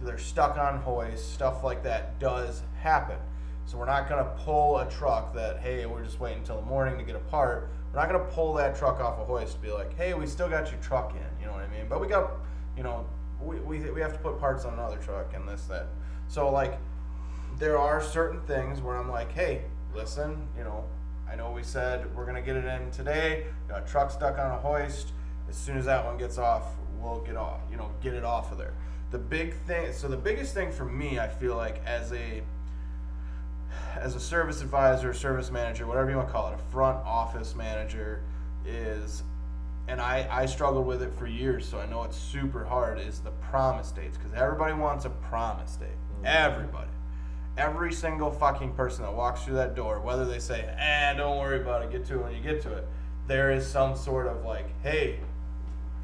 They're 0.00 0.18
stuck 0.18 0.56
on 0.56 0.78
hoists. 0.78 1.26
Stuff 1.28 1.64
like 1.64 1.82
that 1.82 2.18
does 2.20 2.62
happen. 2.80 3.16
So 3.66 3.76
we're 3.78 3.86
not 3.86 4.08
gonna 4.08 4.30
pull 4.38 4.78
a 4.78 4.88
truck 4.88 5.34
that, 5.34 5.58
hey, 5.58 5.86
we're 5.86 6.04
just 6.04 6.20
waiting 6.20 6.38
until 6.38 6.56
the 6.56 6.66
morning 6.66 6.96
to 6.98 7.04
get 7.04 7.16
a 7.16 7.20
part. 7.20 7.68
We're 7.92 8.00
not 8.00 8.10
gonna 8.10 8.24
pull 8.30 8.54
that 8.54 8.76
truck 8.76 9.00
off 9.00 9.18
a 9.18 9.24
hoist 9.24 9.54
to 9.54 9.58
be 9.60 9.70
like, 9.72 9.94
hey, 9.96 10.14
we 10.14 10.26
still 10.26 10.48
got 10.48 10.70
your 10.70 10.80
truck 10.80 11.12
in. 11.14 11.40
You 11.40 11.46
know 11.46 11.52
what 11.52 11.62
I 11.62 11.68
mean? 11.68 11.86
But 11.88 12.00
we 12.00 12.06
got, 12.06 12.30
you 12.76 12.82
know, 12.82 13.06
we, 13.40 13.58
we, 13.60 13.90
we 13.90 14.00
have 14.00 14.12
to 14.12 14.18
put 14.20 14.38
parts 14.38 14.64
on 14.64 14.74
another 14.74 14.98
truck 14.98 15.34
and 15.34 15.48
this 15.48 15.64
that. 15.64 15.86
So 16.28 16.50
like, 16.50 16.78
there 17.58 17.78
are 17.78 18.02
certain 18.02 18.40
things 18.42 18.80
where 18.80 18.96
I'm 18.96 19.10
like, 19.10 19.32
hey, 19.32 19.62
listen, 19.94 20.48
you 20.56 20.64
know, 20.64 20.84
I 21.30 21.34
know 21.34 21.50
we 21.50 21.62
said 21.62 22.14
we're 22.14 22.24
gonna 22.24 22.42
get 22.42 22.56
it 22.56 22.64
in 22.64 22.90
today. 22.90 23.46
Got 23.68 23.86
a 23.86 23.90
truck 23.90 24.10
stuck 24.10 24.38
on 24.38 24.50
a 24.50 24.58
hoist. 24.58 25.12
As 25.48 25.56
soon 25.56 25.76
as 25.76 25.84
that 25.86 26.04
one 26.04 26.16
gets 26.16 26.38
off, 26.38 26.64
we'll 27.00 27.20
get 27.20 27.36
off. 27.36 27.60
You 27.70 27.76
know, 27.76 27.90
get 28.02 28.14
it 28.14 28.24
off 28.24 28.52
of 28.52 28.58
there. 28.58 28.74
The 29.10 29.18
big 29.18 29.54
thing. 29.66 29.92
So 29.92 30.08
the 30.08 30.16
biggest 30.16 30.54
thing 30.54 30.70
for 30.70 30.84
me, 30.84 31.18
I 31.18 31.28
feel 31.28 31.56
like 31.56 31.82
as 31.84 32.12
a 32.12 32.42
as 33.96 34.14
a 34.14 34.20
service 34.20 34.62
advisor, 34.62 35.12
service 35.12 35.50
manager, 35.50 35.86
whatever 35.86 36.10
you 36.10 36.16
want 36.16 36.28
to 36.28 36.32
call 36.32 36.48
it, 36.48 36.54
a 36.54 36.70
front 36.70 36.98
office 37.04 37.54
manager, 37.54 38.22
is, 38.64 39.22
and 39.88 40.00
I 40.00 40.28
I 40.30 40.46
struggled 40.46 40.86
with 40.86 41.02
it 41.02 41.12
for 41.14 41.26
years, 41.26 41.66
so 41.66 41.78
I 41.78 41.86
know 41.86 42.04
it's 42.04 42.16
super 42.16 42.64
hard. 42.64 42.98
Is 42.98 43.20
the 43.20 43.32
promise 43.32 43.90
dates 43.90 44.16
because 44.16 44.32
everybody 44.32 44.74
wants 44.74 45.04
a 45.04 45.10
promise 45.10 45.76
date. 45.76 45.88
Mm-hmm. 45.88 46.26
Everybody. 46.26 46.88
Every 47.58 47.92
single 47.92 48.30
fucking 48.30 48.74
person 48.74 49.02
that 49.02 49.12
walks 49.12 49.42
through 49.42 49.56
that 49.56 49.74
door, 49.74 49.98
whether 49.98 50.24
they 50.24 50.38
say, 50.38 50.60
"eh, 50.78 51.12
don't 51.14 51.38
worry 51.38 51.60
about 51.60 51.82
it, 51.82 51.90
get 51.90 52.04
to 52.06 52.14
it 52.14 52.22
when 52.22 52.32
you 52.32 52.40
get 52.40 52.62
to 52.62 52.72
it," 52.72 52.86
there 53.26 53.50
is 53.50 53.68
some 53.68 53.96
sort 53.96 54.28
of 54.28 54.44
like, 54.44 54.66
"Hey, 54.82 55.18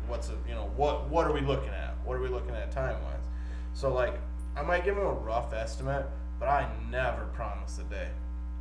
what's 0.08 0.28
a, 0.28 0.32
you 0.48 0.54
know 0.54 0.70
what 0.76 1.08
what 1.08 1.26
are 1.28 1.32
we 1.32 1.40
looking 1.40 1.70
at? 1.70 1.94
What 2.04 2.16
are 2.16 2.20
we 2.20 2.28
looking 2.28 2.56
at 2.56 2.72
time 2.72 3.00
wise?" 3.04 3.28
So 3.72 3.94
like, 3.94 4.14
I 4.56 4.62
might 4.62 4.84
give 4.84 4.96
them 4.96 5.06
a 5.06 5.12
rough 5.12 5.52
estimate, 5.54 6.06
but 6.40 6.48
I 6.48 6.68
never 6.90 7.26
promise 7.26 7.78
a 7.78 7.84
day, 7.84 8.08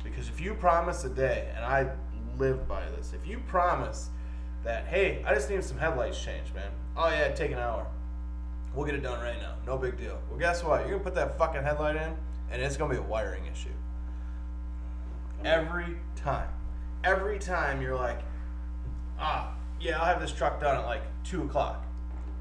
because 0.04 0.28
if 0.28 0.40
you 0.40 0.54
promise 0.54 1.04
a 1.04 1.10
day, 1.10 1.52
and 1.56 1.64
I 1.64 1.90
live 2.38 2.68
by 2.68 2.88
this, 2.90 3.12
if 3.12 3.26
you 3.26 3.40
promise 3.48 4.10
that, 4.62 4.86
"Hey, 4.86 5.22
I 5.24 5.34
just 5.34 5.50
need 5.50 5.64
some 5.64 5.78
headlights 5.78 6.22
changed, 6.22 6.54
man," 6.54 6.70
oh 6.96 7.08
yeah, 7.08 7.28
take 7.32 7.50
an 7.50 7.58
hour. 7.58 7.88
We'll 8.72 8.86
get 8.86 8.94
it 8.94 9.02
done 9.02 9.20
right 9.20 9.40
now. 9.40 9.54
No 9.66 9.78
big 9.78 9.96
deal. 9.96 10.20
Well, 10.30 10.38
guess 10.38 10.62
what? 10.62 10.82
You're 10.82 10.98
gonna 10.98 11.04
put 11.04 11.16
that 11.16 11.36
fucking 11.38 11.62
headlight 11.64 11.96
in, 11.96 12.16
and 12.54 12.62
it's 12.62 12.76
gonna 12.76 12.94
be 12.94 12.98
a 12.98 13.02
wiring 13.02 13.44
issue. 13.46 13.68
Every 15.44 15.96
time. 16.14 16.48
Every 17.02 17.38
time 17.40 17.82
you're 17.82 17.96
like, 17.96 18.20
ah, 19.18 19.52
yeah, 19.80 19.98
I'll 19.98 20.06
have 20.06 20.20
this 20.20 20.32
truck 20.32 20.60
done 20.60 20.76
at 20.76 20.86
like 20.86 21.02
two 21.24 21.42
o'clock. 21.42 21.84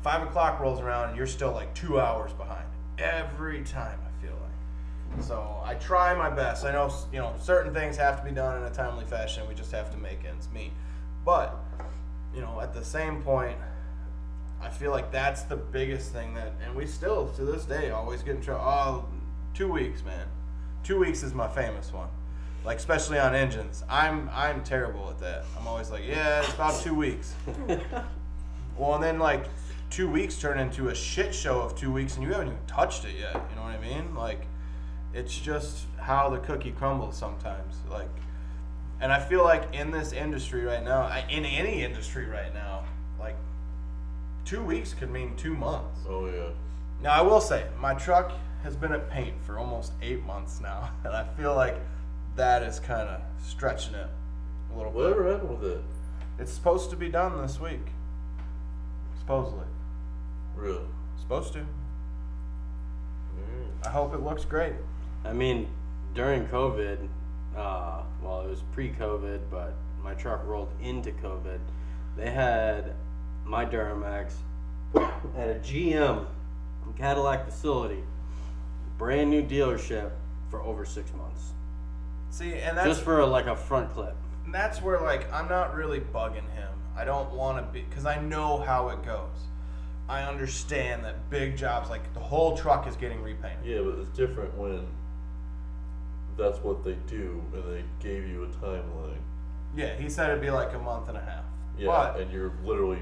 Five 0.03 0.21
o'clock 0.21 0.59
rolls 0.59 0.79
around, 0.79 1.09
and 1.09 1.17
you're 1.17 1.25
still 1.25 1.51
like 1.51 1.73
two 1.73 1.99
hours 1.99 2.31
behind. 2.33 2.65
Every 2.99 3.63
time, 3.63 3.99
I 4.05 4.21
feel 4.23 4.35
like. 4.35 5.23
So 5.23 5.61
I 5.65 5.73
try 5.75 6.13
my 6.13 6.29
best. 6.29 6.63
I 6.63 6.71
know, 6.71 6.93
you 7.11 7.17
know, 7.17 7.33
certain 7.41 7.73
things 7.73 7.97
have 7.97 8.19
to 8.19 8.23
be 8.23 8.31
done 8.31 8.61
in 8.61 8.63
a 8.63 8.73
timely 8.73 9.05
fashion. 9.05 9.47
We 9.47 9.55
just 9.55 9.71
have 9.71 9.91
to 9.91 9.97
make 9.97 10.23
ends 10.25 10.47
meet. 10.53 10.73
But, 11.25 11.57
you 12.35 12.41
know, 12.41 12.61
at 12.61 12.73
the 12.73 12.85
same 12.85 13.23
point, 13.23 13.57
I 14.61 14.69
feel 14.69 14.91
like 14.91 15.11
that's 15.11 15.41
the 15.43 15.55
biggest 15.55 16.11
thing 16.11 16.35
that, 16.35 16.53
and 16.63 16.75
we 16.75 16.85
still 16.85 17.29
to 17.29 17.45
this 17.45 17.65
day 17.65 17.89
always 17.89 18.21
get 18.21 18.35
in 18.35 18.41
trouble. 18.41 18.63
Oh, 18.63 19.05
two 19.53 19.71
weeks, 19.71 20.03
man. 20.03 20.27
Two 20.83 20.99
weeks 20.99 21.23
is 21.23 21.33
my 21.33 21.47
famous 21.47 21.93
one. 21.93 22.09
Like 22.65 22.77
especially 22.77 23.19
on 23.19 23.35
engines, 23.35 23.83
I'm 23.89 24.29
I'm 24.33 24.63
terrible 24.63 25.09
at 25.09 25.19
that. 25.19 25.43
I'm 25.59 25.67
always 25.67 25.91
like, 25.91 26.05
yeah, 26.05 26.39
it's 26.41 26.53
about 26.53 26.81
two 26.81 26.95
weeks. 26.95 27.35
well, 28.77 28.95
and 28.95 29.03
then 29.03 29.19
like 29.19 29.45
two 29.89 30.09
weeks 30.09 30.39
turn 30.39 30.59
into 30.59 30.87
a 30.87 30.95
shit 30.95 31.35
show 31.35 31.61
of 31.61 31.75
two 31.75 31.91
weeks, 31.91 32.15
and 32.15 32.23
you 32.23 32.31
haven't 32.31 32.47
even 32.47 32.59
touched 32.65 33.03
it 33.05 33.15
yet. 33.19 33.33
You 33.33 33.55
know 33.57 33.63
what 33.63 33.75
I 33.75 33.79
mean? 33.79 34.15
Like, 34.15 34.47
it's 35.13 35.37
just 35.37 35.85
how 35.97 36.29
the 36.29 36.37
cookie 36.37 36.71
crumbles 36.71 37.17
sometimes. 37.17 37.75
Like, 37.89 38.09
and 39.01 39.11
I 39.11 39.19
feel 39.19 39.43
like 39.43 39.75
in 39.75 39.91
this 39.91 40.13
industry 40.13 40.63
right 40.63 40.83
now, 40.83 41.05
in 41.29 41.43
any 41.43 41.83
industry 41.83 42.25
right 42.25 42.53
now, 42.53 42.85
like 43.19 43.35
two 44.45 44.63
weeks 44.63 44.93
could 44.93 45.11
mean 45.11 45.35
two 45.35 45.53
months. 45.53 45.99
Oh 46.07 46.27
yeah. 46.27 46.49
Now 47.01 47.11
I 47.11 47.21
will 47.21 47.41
say 47.41 47.65
my 47.77 47.93
truck 47.93 48.31
has 48.63 48.75
been 48.75 48.91
at 48.91 49.09
paint 49.09 49.35
for 49.45 49.59
almost 49.59 49.93
eight 50.01 50.25
months 50.25 50.59
now, 50.61 50.89
and 51.03 51.13
I 51.13 51.25
feel 51.37 51.55
like 51.55 51.75
that 52.35 52.63
is 52.63 52.79
kind 52.79 53.07
of 53.07 53.21
stretching 53.45 53.93
it 53.95 54.09
a 54.73 54.77
little 54.77 54.91
bit. 54.91 55.01
Whatever 55.01 55.31
happened 55.31 55.59
with 55.59 55.71
it? 55.71 55.81
It's 56.39 56.51
supposed 56.51 56.89
to 56.89 56.95
be 56.95 57.09
done 57.09 57.41
this 57.41 57.59
week. 57.59 57.85
Supposedly. 59.19 59.65
Really? 60.55 60.85
Supposed 61.19 61.53
to. 61.53 61.59
Mm. 61.59 61.67
I 63.85 63.89
hope 63.89 64.13
it 64.13 64.21
looks 64.21 64.45
great. 64.45 64.73
I 65.23 65.33
mean, 65.33 65.67
during 66.15 66.47
COVID, 66.47 67.07
uh, 67.55 68.01
well, 68.21 68.41
it 68.41 68.49
was 68.49 68.63
pre-COVID, 68.71 69.41
but 69.51 69.75
my 70.03 70.13
truck 70.15 70.45
rolled 70.45 70.71
into 70.81 71.11
COVID. 71.11 71.59
They 72.17 72.31
had 72.31 72.93
my 73.45 73.65
Duramax 73.65 74.33
at 75.37 75.49
a 75.49 75.59
GM 75.59 76.25
Cadillac 76.97 77.45
facility, 77.45 78.03
brand 79.03 79.29
new 79.29 79.43
dealership 79.43 80.11
for 80.49 80.61
over 80.61 80.85
six 80.85 81.11
months, 81.13 81.51
See, 82.29 82.53
and 82.53 82.77
that's 82.77 82.87
just 82.87 83.01
for 83.01 83.19
a, 83.19 83.25
like 83.25 83.47
a 83.47 83.55
front 83.55 83.93
clip. 83.93 84.15
that's 84.47 84.81
where 84.81 85.01
like 85.01 85.31
I'm 85.33 85.49
not 85.49 85.75
really 85.75 85.99
bugging 85.99 86.49
him. 86.53 86.69
I 86.95 87.03
don't 87.03 87.29
want 87.33 87.57
to 87.57 87.73
be 87.73 87.81
because 87.81 88.05
I 88.05 88.21
know 88.21 88.59
how 88.59 88.87
it 88.89 89.03
goes. 89.03 89.35
I 90.07 90.21
understand 90.21 91.03
that 91.03 91.29
big 91.29 91.57
jobs 91.57 91.89
like 91.89 92.13
the 92.13 92.21
whole 92.21 92.55
truck 92.55 92.87
is 92.87 92.95
getting 92.95 93.21
repainted. 93.21 93.65
Yeah, 93.65 93.81
but 93.81 93.99
it's 93.99 94.09
different 94.17 94.57
when 94.57 94.87
that's 96.37 96.59
what 96.59 96.85
they 96.85 96.95
do 97.05 97.43
and 97.53 97.63
they 97.73 97.83
gave 97.99 98.25
you 98.25 98.43
a 98.45 98.47
timeline. 98.47 99.17
Yeah, 99.75 99.95
he 99.97 100.09
said 100.09 100.29
it'd 100.29 100.41
be 100.41 100.49
like 100.49 100.73
a 100.73 100.79
month 100.79 101.09
and 101.09 101.17
a 101.17 101.21
half. 101.21 101.43
Yeah, 101.77 101.87
But 101.87 102.21
and 102.21 102.31
you're 102.31 102.53
literally 102.63 103.01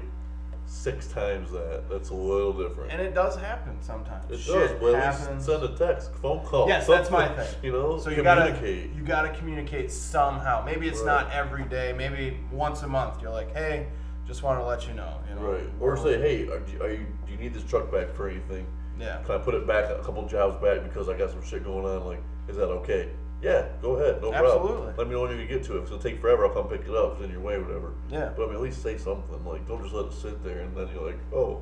six 0.72 1.06
times 1.08 1.50
that. 1.52 1.84
That's 1.90 2.10
a 2.10 2.14
little 2.14 2.52
different. 2.52 2.90
and 2.92 3.00
it 3.00 3.14
does 3.14 3.36
happen 3.36 3.76
sometimes. 3.82 4.30
it 4.30 4.38
Shit 4.38 4.54
does, 4.54 4.80
but 4.80 4.94
at 4.94 5.14
happens. 5.14 5.46
least 5.48 5.60
send 5.60 5.62
a 5.62 5.76
text, 5.76 6.14
phone 6.16 6.44
call. 6.44 6.66
Yes, 6.68 6.86
that's 6.86 7.10
my 7.10 7.26
something, 7.26 7.44
thing. 7.44 7.54
You 7.62 7.72
know, 7.72 7.98
So 7.98 8.10
you 8.10 8.22
gotta 8.22 8.52
communicate. 8.54 8.94
you 8.96 9.02
gotta 9.02 9.28
communicate 9.34 9.92
somehow. 9.92 10.64
Maybe 10.64 10.88
it's 10.88 11.00
Right. 11.00 11.06
not 11.26 11.32
every 11.32 11.64
day. 11.64 11.92
Maybe 11.96 12.38
once 12.50 12.82
a 12.82 12.88
month. 12.88 13.20
You're 13.20 13.30
like, 13.30 13.52
hey, 13.54 13.88
just 14.26 14.42
want 14.42 14.60
to 14.60 14.64
let 14.66 14.86
you 14.88 14.94
know. 14.94 15.18
You 15.28 15.34
know. 15.36 15.52
Right. 15.52 15.64
Or 15.80 15.96
say, 15.96 16.18
hey, 16.20 16.48
are, 16.48 16.60
do- 16.60 16.82
are 16.82 16.90
you, 16.90 17.06
do 17.26 17.32
you 17.32 17.38
need 17.38 17.52
this 17.54 17.64
truck 17.64 17.92
back 17.92 18.14
for 18.14 18.28
anything? 18.28 18.66
Yeah. 18.98 19.18
Can 19.26 19.34
I 19.34 19.38
put 19.38 19.54
it 19.54 19.66
back 19.66 19.90
a 19.90 20.02
couple 20.02 20.26
jobs 20.26 20.56
back 20.62 20.82
because 20.84 21.08
I 21.08 21.16
got 21.18 21.30
some 21.30 21.42
shit 21.42 21.64
going 21.64 21.84
on? 21.84 22.06
Like, 22.06 22.22
is 22.48 22.56
that 22.56 22.68
okay? 22.68 23.10
Yeah, 23.42 23.66
go 23.82 23.96
ahead, 23.96 24.22
no 24.22 24.32
Absolutely. 24.32 24.68
problem. 24.70 24.94
Let 24.96 25.06
me 25.08 25.14
know 25.14 25.22
when 25.22 25.32
you 25.32 25.38
can 25.38 25.48
get 25.48 25.64
to 25.64 25.76
it. 25.76 25.80
If 25.80 25.86
it'll 25.86 25.98
take 25.98 26.20
forever, 26.20 26.46
I'll 26.46 26.52
come 26.54 26.68
pick 26.68 26.82
it 26.82 26.94
up. 26.94 27.14
It's 27.14 27.22
in 27.24 27.30
your 27.32 27.40
way, 27.40 27.58
whatever. 27.58 27.92
Yeah. 28.08 28.30
But 28.36 28.44
I 28.44 28.46
mean, 28.46 28.54
at 28.54 28.60
least 28.62 28.82
say 28.82 28.96
something. 28.98 29.44
Like, 29.44 29.66
don't 29.66 29.82
just 29.82 29.92
let 29.94 30.06
it 30.06 30.12
sit 30.12 30.42
there 30.44 30.60
and 30.60 30.76
then 30.76 30.88
you're 30.94 31.04
like, 31.06 31.18
oh, 31.34 31.60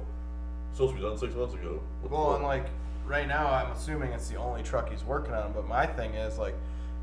it's 0.68 0.76
supposed 0.78 0.95
to 0.97 1.01
be 1.01 1.07
done 1.09 1.16
six 1.16 1.35
months 1.35 1.55
ago. 1.55 1.81
What 2.03 2.12
Well, 2.12 2.26
fuck? 2.26 2.37
and 2.37 2.45
like 2.45 2.66
right 3.07 3.26
now, 3.26 3.47
I'm 3.51 3.72
assuming 3.72 4.12
it's 4.12 4.28
the 4.28 4.37
only 4.37 4.62
truck 4.62 4.91
he's 4.91 5.05
working 5.05 5.33
on. 5.33 5.53
But 5.55 5.66
my 5.66 5.87
thing 5.87 6.12
is 6.14 6.37
like, 6.39 6.55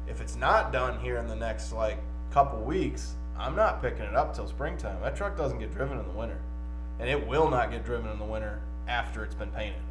if 0.08 0.22
it's 0.22 0.36
not 0.36 0.72
done 0.72 1.00
here 1.00 1.18
in 1.18 1.28
the 1.28 1.36
next 1.36 1.74
like 1.74 1.98
couple 2.32 2.60
weeks, 2.60 3.16
I'm 3.38 3.56
not 3.56 3.82
picking 3.82 4.04
it 4.06 4.16
up 4.16 4.36
till 4.36 4.48
springtime. 4.48 5.02
That 5.02 5.16
truck 5.16 5.36
doesn't 5.36 5.58
get 5.60 5.74
driven 5.74 5.98
in 6.00 6.06
the 6.08 6.14
winter, 6.14 6.38
and 7.00 7.10
it 7.10 7.28
will 7.28 7.50
not 7.50 7.72
get 7.72 7.84
driven 7.84 8.10
in 8.12 8.20
the 8.20 8.26
winter 8.26 8.62
after 8.88 9.24
it's 9.24 9.36
been 9.36 9.52
painted. 9.52 9.82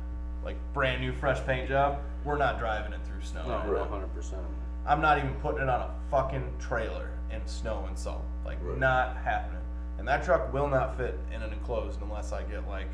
Like 0.44 0.56
brand 0.72 1.00
new, 1.02 1.12
fresh 1.12 1.44
paint 1.44 1.68
job, 1.68 1.98
we're 2.24 2.38
not 2.38 2.58
driving 2.60 2.92
it 2.92 3.00
through 3.04 3.20
snow. 3.22 3.42
No, 3.48 3.56
Right. 3.70 3.80
one 3.80 3.88
hundred 3.88 4.14
percent. 4.14 4.42
I'm 4.86 5.00
not 5.00 5.18
even 5.18 5.34
putting 5.36 5.62
it 5.62 5.68
on 5.68 5.80
a 5.80 5.90
fucking 6.10 6.54
trailer 6.58 7.10
in 7.30 7.44
snow 7.46 7.84
and 7.88 7.98
salt. 7.98 8.22
Like, 8.44 8.58
Right. 8.62 8.78
not 8.78 9.16
happening. 9.16 9.60
And 9.98 10.06
that 10.08 10.24
truck 10.24 10.52
will 10.52 10.68
not 10.68 10.96
fit 10.96 11.18
in 11.34 11.42
an 11.42 11.52
enclosed 11.52 12.00
unless 12.02 12.32
I 12.32 12.42
get 12.44 12.68
like 12.68 12.86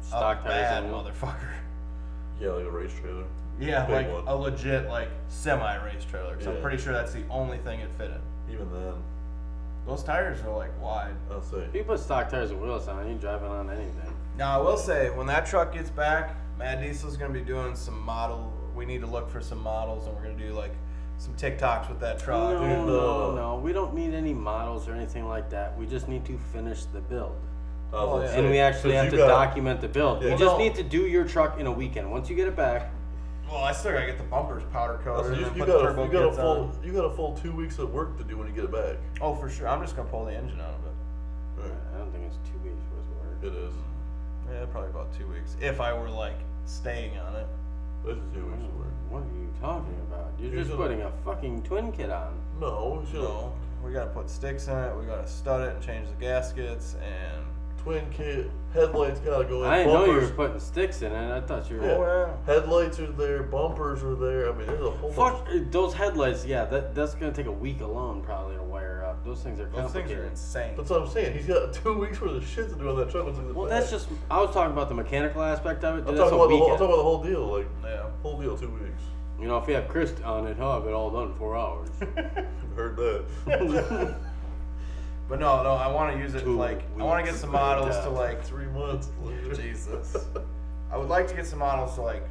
Stock 0.00 0.40
a 0.44 0.48
tires 0.48 0.62
bad 0.62 0.84
on 0.84 0.88
it. 0.90 0.92
motherfucker. 1.14 1.52
yeah, 2.40 2.50
like 2.50 2.66
a 2.66 2.70
race 2.70 2.92
trailer. 3.00 3.24
Yeah, 3.60 3.84
Big 3.86 4.06
like 4.06 4.12
one. 4.12 4.24
a 4.26 4.34
legit 4.34 4.88
like 4.88 5.08
semi 5.28 5.76
race 5.84 6.04
trailer. 6.04 6.36
Cause 6.36 6.46
I'm 6.46 6.60
pretty 6.60 6.78
sure 6.78 6.92
that's 6.92 7.12
the 7.12 7.22
only 7.28 7.58
thing 7.58 7.80
it 7.80 7.90
fit 7.92 8.10
in. 8.10 8.54
Even 8.54 8.72
then, 8.72 8.94
Those 9.86 10.02
tires 10.04 10.40
are 10.42 10.56
like 10.56 10.70
wide. 10.80 11.14
I'll 11.30 11.42
say. 11.42 11.66
You 11.74 11.82
put 11.84 11.98
stock 12.00 12.28
tires 12.30 12.50
and 12.52 12.60
wheels 12.62 12.86
on, 12.88 13.04
you 13.04 13.12
ain't 13.12 13.20
driving 13.20 13.48
on 13.48 13.68
anything. 13.70 14.14
Now 14.36 14.58
I 14.60 14.62
will 14.62 14.76
say 14.76 15.10
when 15.10 15.26
that 15.26 15.44
truck 15.46 15.72
gets 15.72 15.90
back, 15.90 16.36
Mad 16.58 16.80
Diesel's 16.80 17.16
gonna 17.16 17.32
be 17.32 17.40
doing 17.40 17.74
some 17.74 18.00
model. 18.00 18.52
We 18.76 18.84
need 18.84 19.00
to 19.00 19.06
look 19.06 19.28
for 19.28 19.40
some 19.40 19.58
models, 19.62 20.06
and 20.06 20.14
we're 20.16 20.22
gonna 20.22 20.34
do 20.34 20.52
like 20.52 20.72
some 21.22 21.34
TikToks 21.34 21.88
with 21.88 22.00
that 22.00 22.18
truck. 22.18 22.54
no, 22.54 22.58
dude, 22.58 22.86
no, 22.86 23.34
no. 23.36 23.60
We 23.62 23.72
don't 23.72 23.94
need 23.94 24.12
any 24.12 24.34
models 24.34 24.88
or 24.88 24.94
anything 24.94 25.28
like 25.28 25.48
that. 25.50 25.78
We 25.78 25.86
just 25.86 26.08
need 26.08 26.24
to 26.24 26.36
finish 26.52 26.84
the 26.86 27.00
build. 27.00 27.36
Oh, 27.92 28.14
oh 28.14 28.22
yeah. 28.22 28.30
And 28.32 28.50
we 28.50 28.58
actually 28.58 28.94
have 28.94 29.08
to 29.10 29.16
got- 29.16 29.28
document 29.28 29.80
the 29.80 29.86
build. 29.86 30.18
Yeah. 30.18 30.24
You 30.24 30.28
Well, 30.30 30.38
just 30.38 30.58
no. 30.58 30.64
need 30.64 30.74
to 30.74 30.82
do 30.82 31.06
your 31.06 31.24
truck 31.24 31.60
in 31.60 31.66
a 31.68 31.70
weekend. 31.72 32.10
Once 32.10 32.28
you 32.28 32.34
get 32.34 32.48
it 32.48 32.56
back, 32.56 32.90
Well, 33.48 33.62
I 33.62 33.70
still 33.72 33.92
gotta 33.92 34.06
get 34.06 34.18
the 34.18 34.24
bumpers 34.24 34.64
powder 34.72 34.98
oh, 35.00 35.04
coated 35.04 35.26
said, 35.32 35.38
you, 35.40 35.46
and 35.46 35.56
you 35.56 35.62
put 35.64 35.66
the 35.70 35.78
got 35.78 35.84
a, 35.84 35.88
turbo 35.88 36.04
you 36.06 36.10
got 36.10 36.22
a 36.24 36.26
kits 36.28 36.36
full 36.38 36.60
on. 36.62 36.78
you 36.82 36.92
got 36.92 37.04
a 37.04 37.14
full 37.14 37.36
two 37.36 37.52
weeks 37.52 37.78
of 37.78 37.92
work 37.92 38.18
to 38.18 38.24
do 38.24 38.36
when 38.36 38.48
you 38.48 38.54
get 38.54 38.64
it 38.64 38.72
back. 38.72 38.96
Oh, 39.20 39.34
for 39.36 39.48
sure. 39.48 39.68
I'm 39.68 39.80
just 39.80 39.94
gonna 39.94 40.08
pull 40.08 40.24
the 40.24 40.34
engine 40.34 40.58
out 40.60 40.74
of 40.74 40.86
it. 40.86 41.68
Right. 41.68 41.78
I 41.94 41.98
don't 41.98 42.10
think 42.10 42.24
it's 42.26 42.38
two 42.50 42.58
weeks 42.66 42.82
worth 42.90 43.06
of 43.06 43.16
work. 43.22 43.38
It 43.44 43.54
is. 43.68 43.74
Yeah, 44.50 44.64
probably 44.72 44.90
about 44.90 45.12
two 45.16 45.28
weeks. 45.28 45.56
If 45.60 45.80
I 45.80 45.92
were 45.92 46.08
like 46.10 46.38
staying 46.64 47.16
on 47.18 47.36
it. 47.36 47.46
It's 48.04 48.18
two 48.34 48.44
weeks 48.46 48.64
of 48.64 48.74
work. 48.74 48.90
What 49.10 49.22
are 49.22 49.36
you 49.38 49.48
talking 49.60 49.94
about? 50.08 50.11
You're 50.42 50.64
just 50.64 50.76
putting 50.76 51.02
a 51.02 51.10
fucking 51.24 51.62
twin 51.62 51.92
kit 51.92 52.10
on. 52.10 52.34
No, 52.60 53.04
you 53.12 53.18
No, 53.20 53.52
we 53.84 53.92
gotta 53.92 54.10
put 54.10 54.28
sticks 54.28 54.66
in 54.68 54.76
it. 54.76 54.96
We 54.96 55.06
gotta 55.06 55.26
stud 55.28 55.68
it 55.68 55.74
and 55.76 55.84
change 55.84 56.08
the 56.08 56.14
gaskets 56.14 56.96
and. 56.96 57.44
twin 57.78 58.08
kit 58.10 58.48
headlights 58.72 59.18
gotta 59.20 59.44
go 59.44 59.64
in. 59.64 59.68
I 59.68 59.78
didn't 59.78 59.92
know 59.92 60.04
you 60.06 60.12
were 60.20 60.28
putting 60.28 60.58
sticks 60.60 61.02
in 61.02 61.12
it. 61.12 61.32
I 61.36 61.40
thought 61.40 61.68
you 61.70 61.76
were. 61.78 61.86
Yeah. 61.86 61.94
Oh 61.94 62.38
Headlights 62.46 62.98
are 63.00 63.10
there. 63.12 63.42
Bumpers 63.42 64.02
are 64.04 64.14
there. 64.14 64.52
I 64.52 64.56
mean, 64.56 64.66
there's 64.66 64.80
a 64.80 64.90
whole 64.90 65.12
Fuck 65.12 65.44
bunch. 65.46 65.62
uh, 65.62 65.64
those 65.70 65.92
headlights. 65.94 66.44
Yeah, 66.46 66.64
that 66.66 66.94
that's 66.94 67.14
gonna 67.14 67.32
take 67.32 67.46
a 67.46 67.52
week 67.52 67.80
alone 67.80 68.22
probably 68.22 68.56
to 68.56 68.62
wire 68.62 69.04
up. 69.04 69.24
Those 69.24 69.42
things 69.42 69.58
are 69.60 69.64
yeah, 69.74 69.82
those 69.82 69.92
things 69.92 69.92
complicated. 70.10 70.24
are 70.24 70.28
insane. 70.28 70.74
That's 70.76 70.90
what 70.90 71.02
I'm 71.02 71.08
saying. 71.08 71.36
He's 71.36 71.46
got 71.46 71.72
two 71.72 71.98
weeks 71.98 72.20
worth 72.20 72.36
of 72.36 72.46
shit 72.46 72.68
to 72.70 72.74
do 72.76 72.88
on 72.88 72.96
that 72.98 73.10
truck. 73.10 73.26
Looks 73.26 73.38
like 73.38 73.48
the 73.48 73.54
well, 73.54 73.68
back. 73.68 73.80
that's 73.80 73.90
just. 73.90 74.08
I 74.30 74.40
was 74.40 74.54
talking 74.54 74.72
about 74.72 74.88
the 74.88 74.94
mechanical 74.94 75.42
aspect 75.42 75.82
of 75.84 75.98
it. 75.98 76.08
I'm 76.08 76.16
talking 76.16 76.34
about 76.34 76.48
the 76.50 76.56
whole. 76.56 76.72
I'm 76.72 76.78
talking 76.78 76.86
about 76.86 76.96
the 76.96 77.02
whole 77.02 77.22
deal. 77.24 77.46
Like 77.46 77.66
Yeah. 77.84 78.06
whole 78.22 78.40
deal, 78.40 78.56
two 78.56 78.68
weeks. 78.70 79.02
You 79.42 79.48
know, 79.48 79.58
if 79.58 79.66
we 79.66 79.72
have 79.72 79.88
Chris 79.88 80.14
on 80.24 80.46
it, 80.46 80.56
he'll 80.56 80.72
have 80.72 80.86
it 80.86 80.92
all 80.92 81.10
done 81.10 81.32
in 81.32 81.34
four 81.34 81.56
hours. 81.56 81.88
Heard 82.76 82.96
that. 82.96 84.16
But 85.28 85.40
no, 85.40 85.62
no, 85.62 85.70
I 85.72 85.86
want 85.86 86.12
to 86.14 86.18
use 86.18 86.34
it 86.34 86.42
Two 86.42 86.58
like 86.58 86.82
I 86.98 87.02
want 87.02 87.20
to 87.20 87.24
get 87.24 87.32
weeks. 87.32 87.40
some 87.40 87.52
models 87.52 87.96
to 88.00 88.10
like. 88.10 88.44
Three 88.44 88.66
months. 88.66 89.08
later. 89.22 89.54
Jesus. 89.54 90.14
I 90.90 90.98
would 90.98 91.08
like 91.08 91.26
to 91.28 91.34
get 91.34 91.46
some 91.46 91.60
models 91.60 91.94
to 91.94 92.02
like 92.02 92.24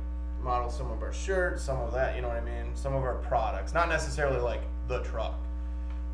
model 0.43 0.70
some 0.70 0.91
of 0.91 1.01
our 1.01 1.12
shirts, 1.12 1.64
some 1.64 1.80
of 1.80 1.93
that. 1.93 2.16
You 2.16 2.22
know 2.22 2.28
what 2.28 2.38
I 2.38 2.41
mean? 2.41 2.76
Some 2.76 2.93
of 2.93 3.01
our 3.01 3.16
products, 3.16 3.74
not 3.74 3.89
necessarily 3.89 4.39
like 4.39 4.62
the 4.88 4.99
truck, 4.99 5.34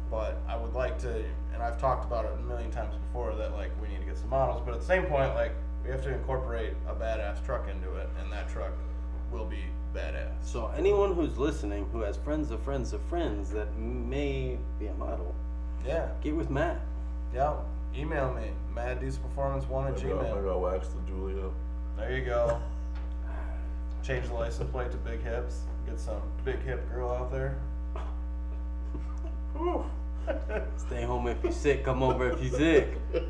but 0.09 0.39
I 0.47 0.55
would 0.55 0.73
like 0.73 0.97
to. 0.99 1.23
And 1.53 1.61
I've 1.61 1.77
talked 1.79 2.05
about 2.05 2.23
it 2.23 2.31
a 2.39 2.41
million 2.43 2.71
times 2.71 2.95
before 2.95 3.35
that 3.35 3.51
like 3.53 3.71
we 3.81 3.89
need 3.89 3.99
to 3.99 4.05
get 4.05 4.17
some 4.17 4.29
models, 4.29 4.61
but 4.63 4.73
at 4.73 4.79
the 4.79 4.85
same 4.85 5.03
point, 5.07 5.35
like 5.35 5.51
we 5.83 5.89
have 5.89 6.03
to 6.03 6.13
incorporate 6.13 6.73
a 6.87 6.93
badass 6.93 7.45
truck 7.45 7.67
into 7.67 7.95
it, 7.97 8.07
and 8.21 8.31
that 8.31 8.47
truck 8.47 8.71
will 9.29 9.45
be 9.45 9.65
badass. 9.97 10.29
so 10.43 10.71
anyone 10.77 11.13
who's 11.15 11.37
listening 11.37 11.85
who 11.91 12.01
has 12.01 12.17
friends 12.17 12.51
of 12.51 12.61
friends 12.61 12.93
of 12.93 13.01
friends 13.03 13.49
that 13.51 13.75
may 13.77 14.57
be 14.79 14.87
a 14.87 14.93
model, 14.93 15.33
Yeah, 15.85 16.09
get 16.21 16.35
with 16.35 16.49
Matt. 16.49 16.79
yeah. 17.33 17.53
Email 17.95 18.33
me, 18.33 18.51
Mad 18.75 18.99
Diesel 19.01 19.23
Performance 19.23 19.65
One 19.67 19.87
at 19.87 19.97
I 19.99 20.03
got, 20.03 20.21
I 20.21 20.25
Gmail. 20.29 20.43
got 20.45 20.61
waxed 20.61 20.91
the 20.93 21.11
Julia. 21.11 21.49
There 21.97 22.15
you 22.15 22.25
go. 22.25 22.61
Change 24.03 24.27
the 24.27 24.33
license 24.35 24.69
plate 24.69 24.91
to 24.91 24.97
big 24.97 25.23
hips. 25.23 25.61
Get 25.87 25.99
some 25.99 26.21
big 26.45 26.59
hip 26.61 26.87
girl 26.93 27.09
out 27.11 27.31
there. 27.31 27.57
Stay 30.77 31.03
home 31.03 31.27
if 31.27 31.41
you're 31.41 31.51
sick. 31.51 31.83
Come 31.85 32.03
over 32.03 32.29
if 32.31 32.43
you're 32.43 32.59
sick. 32.59 32.97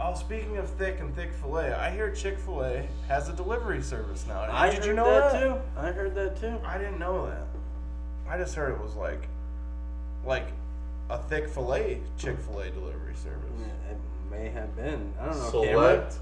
oh, 0.00 0.14
speaking 0.14 0.56
of 0.56 0.68
thick 0.70 1.00
and 1.00 1.14
thick 1.14 1.32
fillet, 1.34 1.72
I 1.72 1.90
hear 1.90 2.10
Chick 2.10 2.38
Fil 2.38 2.62
A 2.64 2.88
has 3.08 3.28
a 3.28 3.32
delivery 3.32 3.82
service 3.82 4.24
now. 4.26 4.46
I 4.50 4.70
Did 4.70 4.78
heard 4.78 4.86
you 4.86 4.92
know 4.94 5.04
that, 5.10 5.32
that, 5.32 5.40
too. 5.40 5.60
I 5.78 5.92
heard 5.92 6.14
that 6.14 6.40
too. 6.40 6.58
I 6.64 6.78
didn't 6.78 6.98
know 6.98 7.26
that. 7.26 7.46
I 8.28 8.38
just 8.38 8.54
heard 8.54 8.72
it 8.72 8.80
was 8.80 8.94
like, 8.94 9.28
like, 10.24 10.48
a 11.08 11.18
thick 11.18 11.48
fillet 11.48 12.00
Chick 12.18 12.38
Fil 12.38 12.60
A 12.60 12.70
delivery 12.70 13.14
service. 13.16 13.50
Yeah, 13.58 13.92
It 13.92 13.98
may 14.30 14.48
have 14.50 14.74
been. 14.76 15.12
I 15.20 15.26
don't 15.26 15.36
know. 15.36 15.50
Select 15.50 16.14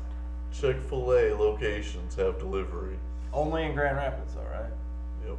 Chick 0.53 0.81
Fil 0.89 1.13
A 1.13 1.35
locations 1.35 2.15
have 2.17 2.39
delivery. 2.39 2.97
Only 3.33 3.65
in 3.65 3.75
Grand 3.75 3.97
Rapids, 3.99 4.35
though, 4.35 4.41
right? 4.51 4.71
Yep. 5.27 5.37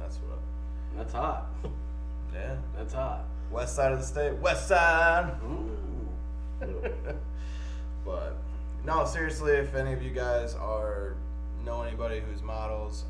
That's 0.00 0.16
what. 0.16 0.38
That's 0.96 1.12
hot. 1.12 1.46
Yeah. 2.32 2.54
That's 2.76 2.92
hot. 2.94 3.24
West 3.50 3.74
side 3.74 3.90
of 3.90 3.98
the 3.98 4.04
state. 4.06 4.34
West 4.34 4.68
side. 4.68 5.32
Ooh. 5.44 5.68
Yep. 6.60 7.16
But 8.04 8.36
no, 8.84 9.04
seriously, 9.04 9.52
if 9.52 9.74
any 9.74 9.92
of 9.92 10.02
you 10.02 10.10
guys 10.10 10.54
are 10.54 11.14
know 11.64 11.82
anybody 11.82 12.20
who's 12.20 12.42
models 12.42 13.04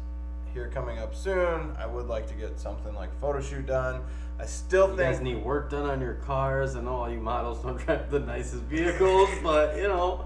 here 0.52 0.68
coming 0.74 0.98
up 0.98 1.14
soon, 1.14 1.72
I 1.78 1.86
would 1.86 2.08
like 2.08 2.26
to 2.28 2.34
get 2.34 2.58
something 2.58 2.94
like 2.94 3.14
photo 3.20 3.40
shoot 3.40 3.66
done. 3.66 4.02
I 4.40 4.46
still 4.46 4.88
You 4.90 4.96
think 4.96 5.12
guys 5.12 5.20
need 5.20 5.44
work 5.44 5.70
done 5.70 5.88
on 5.88 6.00
your 6.00 6.14
cars. 6.14 6.74
and 6.74 6.88
all 6.88 7.08
you 7.10 7.20
models 7.20 7.62
don't 7.62 7.76
drive 7.86 8.10
the 8.10 8.20
nicest 8.20 8.62
vehicles, 8.64 9.28
but 9.42 9.76
you 9.76 9.84
know, 9.86 10.24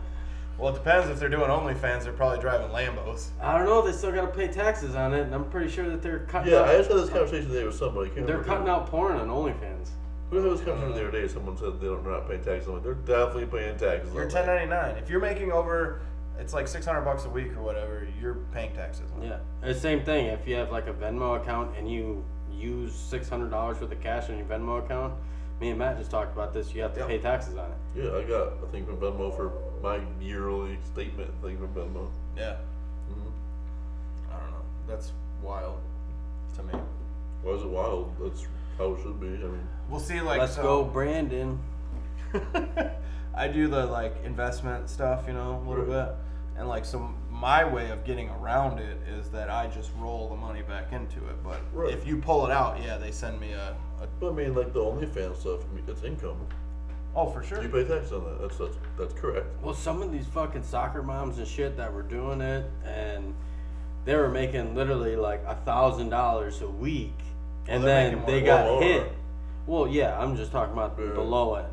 Well, 0.56 0.72
it 0.72 0.78
depends 0.78 1.10
if 1.10 1.18
they're 1.18 1.28
doing 1.28 1.50
OnlyFans. 1.50 2.04
They're 2.04 2.12
probably 2.12 2.38
driving 2.38 2.68
Lambos. 2.68 3.30
I 3.42 3.58
don't 3.58 3.66
know. 3.66 3.82
They 3.82 3.90
still 3.92 4.12
got 4.12 4.20
to 4.22 4.28
pay 4.28 4.46
taxes 4.46 4.94
on 4.94 5.12
it, 5.12 5.22
and 5.22 5.34
I'm 5.34 5.46
pretty 5.46 5.68
sure 5.68 5.88
that 5.90 6.00
they're 6.00 6.20
cutting. 6.20 6.52
Yeah, 6.52 6.60
out, 6.60 6.68
I 6.68 6.76
just 6.78 6.88
had 6.90 6.98
this 7.00 7.10
conversation 7.10 7.48
today 7.50 7.64
with 7.66 7.74
somebody. 7.74 8.10
Can't 8.10 8.24
They're 8.26 8.42
cutting 8.44 8.68
out 8.68 8.86
porn 8.86 9.16
on 9.16 9.28
OnlyFans. 9.28 9.88
Who 10.43 10.51
was 10.51 10.61
coming 10.61 10.80
conversation 10.80 11.03
the 11.05 11.09
other 11.09 11.20
day? 11.22 11.28
Someone 11.32 11.57
said 11.57 11.80
they 11.80 11.87
don't, 11.87 12.03
they're 12.03 12.12
not 12.12 12.28
paying 12.28 12.43
taxes. 12.43 12.66
I'm 12.68 12.74
like, 12.74 12.82
they're 12.82 12.95
definitely 12.95 13.47
paying 13.47 13.76
taxes. 13.78 14.12
You're 14.12 14.24
on 14.24 14.28
that. 14.30 14.47
1099. 14.47 14.97
If 15.03 15.09
you're 15.11 15.20
making 15.20 15.53
over, 15.53 16.01
it's 16.39 16.53
like 16.53 16.66
600 16.66 17.03
bucks 17.03 17.24
a 17.24 17.28
week 17.30 17.57
or 17.57 17.62
whatever. 17.62 18.07
You're 18.20 18.35
paying 18.53 18.74
taxes. 18.74 19.11
on 19.16 19.22
it. 19.22 19.28
Yeah, 19.28 19.39
it's 19.62 19.78
the 19.78 19.82
same 19.82 20.05
thing. 20.05 20.26
If 20.26 20.47
you 20.49 20.57
have 20.57 20.72
like 20.72 20.89
a 20.89 20.93
Venmo 20.93 21.41
account 21.41 21.76
and 21.78 21.91
you 21.91 22.24
use 22.53 22.95
six 22.95 23.28
hundred 23.28 23.51
dollars 23.51 23.80
worth 23.80 23.91
of 23.93 24.01
cash 24.01 24.28
in 24.28 24.39
your 24.39 24.47
Venmo 24.47 24.85
account, 24.85 25.14
me 25.61 25.70
and 25.70 25.78
Matt 25.78 25.99
just 25.99 26.11
talked 26.11 26.32
about 26.32 26.53
this. 26.53 26.74
You 26.74 26.82
have 26.82 26.95
to 26.95 27.01
Yep. 27.01 27.09
pay 27.09 27.18
taxes 27.18 27.57
on 27.57 27.70
it. 27.70 27.76
Yeah, 28.03 28.16
I 28.16 28.22
got 28.24 28.62
a 28.62 28.66
thing 28.72 28.85
from 28.87 28.97
Venmo 28.97 29.35
for 29.37 29.53
my 29.82 30.01
yearly 30.20 30.78
statement 30.93 31.30
thing 31.43 31.59
from 31.59 31.68
Venmo. 31.68 32.09
Yeah. 32.37 32.57
hmm 33.09 33.28
I 34.32 34.39
don't 34.41 34.51
know. 34.51 34.57
That's 34.89 35.12
wild 35.43 35.78
to 36.57 36.62
me. 36.64 36.72
Why 37.43 37.53
is 37.53 37.62
it 37.62 37.68
wild? 37.68 38.12
That's 38.20 38.47
how 38.78 38.94
it 38.94 39.02
should 39.02 39.20
be. 39.20 39.26
I 39.28 39.30
mean, 39.48 39.68
We'll 39.88 40.00
see. 40.00 40.20
Like, 40.20 40.40
Let's 40.40 40.56
so- 40.56 40.62
go, 40.62 40.84
Brandon. 40.84 41.58
I 43.36 43.48
do 43.48 43.68
the 43.68 43.86
like 43.86 44.14
investment 44.24 44.88
stuff, 44.88 45.24
you 45.26 45.32
know, 45.34 45.62
a 45.64 45.68
little 45.68 45.84
Right. 45.84 46.06
bit, 46.06 46.14
and 46.56 46.68
like 46.68 46.84
so 46.84 47.10
my 47.30 47.64
way 47.64 47.90
of 47.90 48.04
getting 48.04 48.28
around 48.30 48.78
it 48.78 48.96
is 49.08 49.28
that 49.30 49.50
I 49.50 49.66
just 49.66 49.90
roll 49.98 50.28
the 50.28 50.36
money 50.36 50.62
back 50.62 50.92
into 50.92 51.18
it. 51.28 51.42
But 51.42 51.60
Right. 51.72 51.92
if 51.92 52.06
you 52.06 52.18
pull 52.18 52.46
it 52.46 52.52
out, 52.52 52.80
yeah, 52.82 52.96
they 52.96 53.10
send 53.10 53.40
me 53.40 53.52
a, 53.52 53.76
a 54.00 54.06
but 54.20 54.30
I 54.30 54.32
mean, 54.32 54.54
like 54.54 54.72
the 54.72 54.80
OnlyFans 54.80 55.36
stuff, 55.38 55.60
I 55.70 55.74
mean, 55.74 55.84
it's 55.88 56.02
income. 56.04 56.36
oh 57.16 57.26
for 57.30 57.42
sure. 57.42 57.62
You 57.62 57.68
pay 57.68 57.84
tax 57.84 58.12
on 58.12 58.24
that. 58.24 58.40
That's 58.40 58.56
that's 58.58 58.76
that's 58.98 59.14
correct. 59.14 59.46
Well, 59.62 59.74
some 59.74 60.00
of 60.02 60.12
these 60.12 60.26
fucking 60.26 60.62
soccer 60.62 61.02
moms 61.02 61.38
and 61.38 61.46
shit 61.46 61.76
that 61.76 61.92
were 61.92 62.02
doing 62.02 62.40
it, 62.40 62.70
and 62.84 63.34
they 64.04 64.14
were 64.16 64.28
making 64.30 64.74
literally 64.76 65.16
like 65.16 65.42
a 65.46 65.56
thousand 65.64 66.10
dollars 66.10 66.62
a 66.62 66.68
week, 66.68 67.18
and 67.68 67.82
they're 67.84 68.10
then 68.10 68.26
they 68.26 68.40
got 68.42 68.66
more. 68.66 68.82
hit. 68.82 69.12
Well, 69.66 69.88
yeah, 69.88 70.18
I'm 70.18 70.36
just 70.36 70.52
talking 70.52 70.72
about 70.72 70.96
Yeah. 70.98 71.12
the 71.12 71.20
low 71.20 71.54
end, 71.54 71.68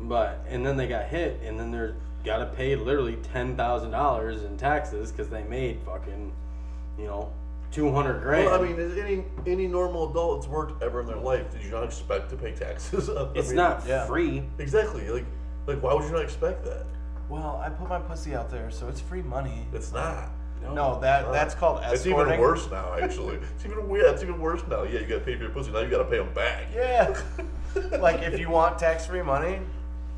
but 0.00 0.44
and 0.48 0.64
then 0.66 0.76
they 0.76 0.86
got 0.88 1.06
hit, 1.06 1.40
and 1.44 1.58
then 1.58 1.70
they're 1.70 1.94
got 2.24 2.38
to 2.38 2.46
pay 2.46 2.76
literally 2.76 3.16
ten 3.32 3.56
thousand 3.56 3.90
dollars 3.90 4.44
in 4.44 4.56
taxes 4.56 5.10
because 5.10 5.28
they 5.28 5.42
made 5.42 5.80
fucking, 5.84 6.32
you 6.98 7.06
know, 7.06 7.32
two 7.72 7.90
hundred 7.92 8.22
grand. 8.22 8.46
Well, 8.46 8.62
I 8.62 8.66
mean, 8.66 8.78
is 8.78 8.96
any 8.96 9.24
any 9.46 9.66
normal 9.66 10.10
adult 10.10 10.40
that's 10.42 10.48
worked 10.50 10.82
ever 10.82 11.00
in 11.00 11.06
their 11.06 11.16
life, 11.16 11.50
did 11.50 11.62
you 11.64 11.70
not 11.70 11.82
expect 11.84 12.30
to 12.30 12.36
pay 12.36 12.52
taxes? 12.52 13.08
I 13.10 13.28
it's 13.34 13.48
mean, 13.48 13.56
not 13.56 13.82
yeah. 13.86 14.06
free. 14.06 14.44
exactly 14.58 15.08
like 15.10 15.26
like 15.66 15.82
why 15.82 15.94
would 15.94 16.04
you 16.04 16.12
not 16.12 16.22
expect 16.22 16.64
that? 16.64 16.86
Well, 17.28 17.60
I 17.64 17.70
put 17.70 17.88
my 17.88 17.98
pussy 17.98 18.34
out 18.34 18.50
there, 18.50 18.70
so 18.70 18.88
it's 18.88 19.00
free 19.00 19.22
money. 19.22 19.66
It's 19.72 19.92
not. 19.92 20.28
No, 20.62 21.00
that 21.00 21.30
that's 21.32 21.54
called 21.54 21.78
escort. 21.82 21.94
It's 21.94 22.06
even 22.06 22.40
worse 22.40 22.70
now, 22.70 22.94
actually. 23.00 23.36
it's 23.36 23.64
even 23.64 23.88
yeah, 23.90 24.10
it's 24.10 24.22
even 24.22 24.40
worse 24.40 24.62
now. 24.68 24.84
Yeah, 24.84 25.00
you 25.00 25.06
gotta 25.06 25.20
pay 25.20 25.36
for 25.36 25.42
your 25.42 25.50
pussy. 25.50 25.70
Now 25.70 25.80
you 25.80 25.90
gotta 25.90 26.04
pay 26.04 26.18
them 26.18 26.32
back. 26.32 26.66
Yeah. 26.74 27.20
like 28.00 28.22
if 28.22 28.38
you 28.38 28.48
want 28.50 28.78
tax-free 28.78 29.22
money, 29.22 29.60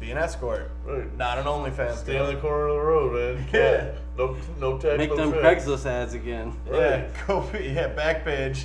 be 0.01 0.11
an 0.11 0.19
escort, 0.19 0.71
Right. 0.85 1.17
not 1.17 1.39
an 1.39 1.45
OnlyFans. 1.45 1.97
Stay 1.97 2.19
on 2.19 2.35
the 2.35 2.41
corner 2.41 2.69
of 2.69 2.75
the 2.77 2.81
road, 2.83 3.37
man. 3.39 3.47
Yeah. 3.53 3.93
No, 4.17 4.37
no 4.61 4.73
tax. 4.79 4.83
Free. 4.83 4.97
Make 4.99 5.11
no 5.11 5.17
them 5.17 5.33
tax. 5.33 5.65
Craigslist 5.65 5.87
ads 5.87 6.15
again. 6.15 6.53
Yeah, 6.71 7.07
go 7.27 7.41
be 7.41 7.65
yeah 7.65 7.89
Backpage. 7.95 8.65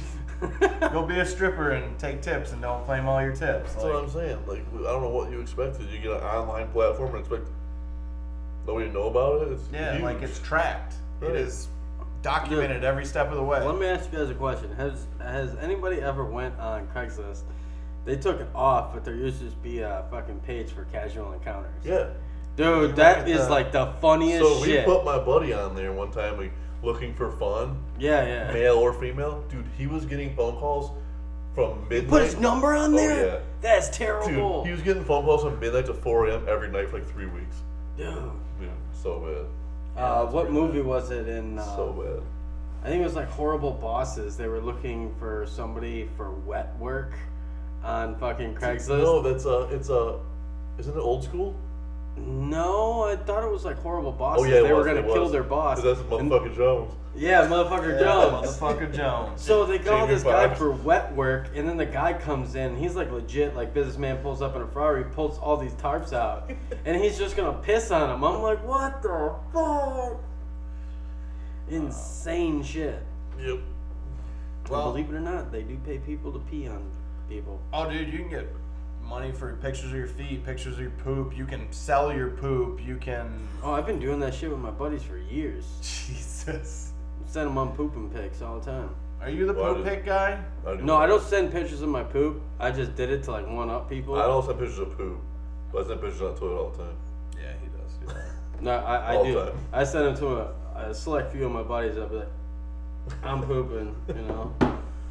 Go 0.94 1.06
be 1.06 1.20
a 1.20 1.26
stripper 1.26 1.72
and 1.72 2.00
take 2.00 2.22
tips 2.22 2.54
and 2.54 2.62
don't 2.62 2.86
claim 2.86 3.08
all 3.08 3.22
your 3.22 3.32
tips. 3.36 3.74
That's 3.74 3.84
Like, 3.84 3.94
what 3.94 4.04
I'm 4.04 4.10
saying. 4.10 4.38
Like, 4.48 4.64
I 4.74 4.84
don't 4.84 5.02
know 5.02 5.10
what 5.10 5.30
you 5.32 5.42
expected. 5.42 5.90
You 5.92 6.00
get 6.00 6.12
an 6.12 6.24
online 6.24 6.70
platform 6.70 7.10
and 7.16 7.20
expect 7.20 7.44
nobody 8.66 8.88
to 8.88 8.94
know 8.94 9.10
about 9.10 9.42
it. 9.42 9.52
It's 9.52 9.64
yeah, 9.74 9.94
huge. 9.94 10.04
like 10.04 10.22
it's 10.22 10.40
tracked. 10.40 10.94
It 11.22 11.36
is 11.36 11.68
documented 12.22 12.84
every 12.84 13.06
step 13.06 13.30
of 13.30 13.36
the 13.38 13.44
way. 13.44 13.64
Let 13.64 13.78
me 13.80 13.86
ask 13.86 14.12
you 14.12 14.20
guys 14.20 14.30
a 14.30 14.34
question. 14.36 14.74
Has 14.76 15.06
has 15.22 15.56
anybody 15.58 16.02
ever 16.02 16.24
went 16.26 16.58
on 16.60 16.88
Craigslist? 16.88 17.42
They 18.06 18.16
took 18.16 18.40
it 18.40 18.48
off, 18.56 18.94
but 18.94 19.04
there 19.06 19.16
used 19.16 19.40
to 19.40 19.46
just 19.46 19.62
be 19.62 19.80
a 19.80 20.06
fucking 20.10 20.40
page 20.42 20.72
for 20.72 20.86
casual 20.86 21.34
encounters. 21.34 21.72
yeah. 21.84 22.10
Dude, 22.56 22.96
that 22.98 23.20
uh, 23.20 23.24
the- 23.44 23.50
like 23.50 23.72
the 23.72 23.94
funniest 24.02 24.44
So 24.44 24.60
we 24.62 24.68
shit. 24.68 24.86
put 24.86 25.06
my 25.06 25.18
buddy 25.18 25.54
on 25.54 25.76
there 25.76 25.94
one 25.94 26.12
time, 26.12 26.38
like 26.38 26.52
looking 26.84 27.14
for 27.14 27.32
fun, 27.32 27.78
yeah, 27.98 28.26
yeah. 28.26 28.52
male 28.54 28.76
or 28.76 28.92
female. 28.94 29.44
Dude, 29.50 29.66
he 29.78 29.88
was 29.88 30.06
getting 30.06 30.36
phone 30.36 30.56
calls 30.58 30.92
from 31.56 31.88
midnight. 31.88 32.10
Put 32.10 32.24
his 32.24 32.38
number 32.38 32.74
on 32.74 32.94
Oh, 32.94 32.98
there. 32.98 33.26
yeah. 33.28 33.40
That's 33.62 33.88
Dude, 33.90 33.98
terrible. 34.08 34.66
he 34.66 34.72
was 34.72 34.82
getting 34.82 35.04
phone 35.06 35.24
calls 35.24 35.44
from 35.44 35.58
midnight 35.60 35.86
to 35.86 35.94
4 35.94 36.28
a.m. 36.28 36.46
every 36.50 36.70
night 36.70 36.90
for 36.90 37.00
like 37.00 37.08
three 37.10 37.28
weeks. 37.28 37.58
Dude. 37.98 38.08
Dude, 38.60 38.70
so 38.92 39.20
bad. 39.20 39.46
Uh, 39.96 40.26
what 40.28 40.52
movie 40.52 40.82
was 40.82 41.12
it 41.12 41.28
in? 41.28 41.60
Uh, 41.60 41.76
so 41.76 41.92
bad. 41.94 42.24
I 42.84 42.90
think 42.90 43.02
it 43.02 43.06
was 43.06 43.16
like 43.16 43.30
Horrible 43.30 43.72
Bosses. 43.72 44.38
They 44.38 44.48
were 44.48 44.62
looking 44.62 45.14
for 45.20 45.46
somebody 45.48 46.10
for 46.16 46.32
wet 46.32 46.78
work 46.80 47.14
on 47.84 48.18
fucking 48.18 48.56
Craigslist. 48.56 49.00
No, 49.00 49.22
that's 49.22 49.46
a. 49.46 49.62
it's 49.72 49.90
a. 49.90 50.20
isn't 50.78 50.96
it 50.96 51.00
old 51.00 51.24
school? 51.24 51.56
No, 52.18 53.04
I 53.04 53.16
thought 53.16 53.44
it 53.44 53.52
was 53.52 53.66
like 53.66 53.78
Horrible 53.78 54.12
Bosses. 54.12 54.46
Oh 54.46 54.50
yeah, 54.50 54.60
it 54.60 54.64
they 54.64 54.74
were 54.74 54.84
gonna 54.84 55.04
kill 55.04 55.24
was. 55.24 55.32
their 55.32 55.44
boss. 55.44 55.82
That's 55.82 56.00
motherfucking 56.02 56.56
Jones. 56.56 56.94
Yeah, 57.20 57.46
motherfucker 57.48 57.94
Yeah, 58.00 58.00
Jones. 58.06 58.48
motherfucker 58.58 58.94
Jones. 58.94 59.42
So 59.42 59.66
they 59.66 59.78
call 59.80 60.00
Jamie 60.06 60.14
this 60.14 60.24
guy 60.24 60.48
Foxx. 60.48 60.58
for 60.60 60.72
wet 60.72 61.14
work, 61.16 61.50
and 61.56 61.68
then 61.68 61.78
the 61.78 61.86
guy 61.86 62.14
comes 62.14 62.56
in. 62.56 62.76
He's 62.78 62.96
like 62.96 63.12
legit, 63.12 63.56
like 63.56 63.74
businessman 63.74 64.18
pulls 64.18 64.42
up 64.42 64.56
in 64.56 64.62
a 64.62 64.68
Ferrari, 64.68 65.04
pulls 65.04 65.38
all 65.38 65.58
these 65.58 65.74
tarps 65.74 66.14
out, 66.14 66.50
and 66.86 66.96
he's 67.02 67.18
just 67.18 67.36
gonna 67.36 67.58
piss 67.60 67.92
on 67.92 68.10
him. 68.10 68.24
I'm 68.24 68.42
like, 68.42 68.66
what 68.66 69.02
the 69.02 69.36
fuck? 69.54 70.18
Insane 71.70 72.64
shit. 72.64 73.04
Yep. 73.40 73.60
Well- 74.70 74.86
and 74.86 74.94
believe 74.94 75.10
it 75.10 75.16
or 75.16 75.20
not, 75.20 75.52
they 75.52 75.64
do 75.64 75.78
pay 75.86 75.98
people 76.00 76.32
to 76.32 76.40
pee 76.40 76.68
on 76.68 76.84
people. 77.28 77.60
Oh, 77.74 77.90
dude, 77.90 78.12
you 78.12 78.20
can 78.20 78.30
get 78.30 78.48
money 79.04 79.32
for 79.32 79.54
pictures 79.56 79.86
of 79.92 79.98
your 79.98 80.08
feet, 80.08 80.46
pictures 80.46 80.76
of 80.76 80.80
your 80.82 80.92
poop. 80.92 81.36
You 81.36 81.46
can 81.46 81.72
sell 81.72 82.14
your 82.14 82.30
poop. 82.30 82.80
You 82.84 82.98
can. 82.98 83.48
Oh, 83.64 83.72
I've 83.74 83.86
been 83.88 84.00
doing 84.00 84.20
that 84.20 84.34
shit 84.34 84.50
with 84.52 84.60
my 84.60 84.70
buddies 84.72 85.02
for 85.04 85.18
years. 85.18 85.66
Jesus. 85.82 86.89
Send 87.30 87.46
them 87.48 87.60
on 87.60 87.74
pooping 87.76 88.10
pics 88.10 88.42
all 88.42 88.60
the 88.60 88.66
time. 88.66 88.90
Are 89.22 89.30
you 89.30 89.46
the 89.46 89.54
Why 89.54 89.68
poop 89.68 89.78
did- 89.78 89.86
pick 89.86 90.06
guy? 90.06 90.44
I 90.66 90.76
do 90.78 90.82
No, 90.84 90.96
I 90.98 91.06
don't 91.06 91.22
send 91.22 91.52
pictures 91.52 91.84
of 91.84 91.90
my 91.90 92.02
poop. 92.02 92.42
I 92.60 92.72
just 92.72 92.96
did 92.96 93.12
it 93.12 93.22
to 93.26 93.32
like 93.32 93.48
one 93.48 93.70
up 93.70 93.88
people. 93.88 94.16
I 94.16 94.24
don't 94.26 94.44
send 94.44 94.58
pictures 94.58 94.80
of 94.80 94.98
poop, 94.98 95.20
but 95.72 95.86
I 95.86 95.88
send 95.90 96.02
pictures 96.02 96.22
on 96.24 96.34
the 96.34 96.40
toilet 96.40 96.58
all 96.60 96.70
the 96.72 96.78
time. 96.80 96.96
Yeah, 97.40 97.52
he 97.62 97.68
does. 97.68 97.94
do 98.02 98.08
that. 98.08 98.26
No, 98.62 98.72
I, 98.72 98.96
I 99.14 99.16
All 99.16 99.24
do. 99.24 99.36
time. 99.36 99.54
I 99.72 99.84
send 99.84 100.08
them 100.08 100.18
to 100.18 100.28
a, 100.40 100.52
a 100.90 100.94
select 100.94 101.32
few 101.32 101.46
of 101.46 101.52
my 101.52 101.62
buddies. 101.64 101.98
I'll 102.00 102.08
be 102.10 102.16
like, 102.16 102.28
I'm 103.24 103.44
pooping, 103.44 103.96
you 104.10 104.22
know. 104.24 104.54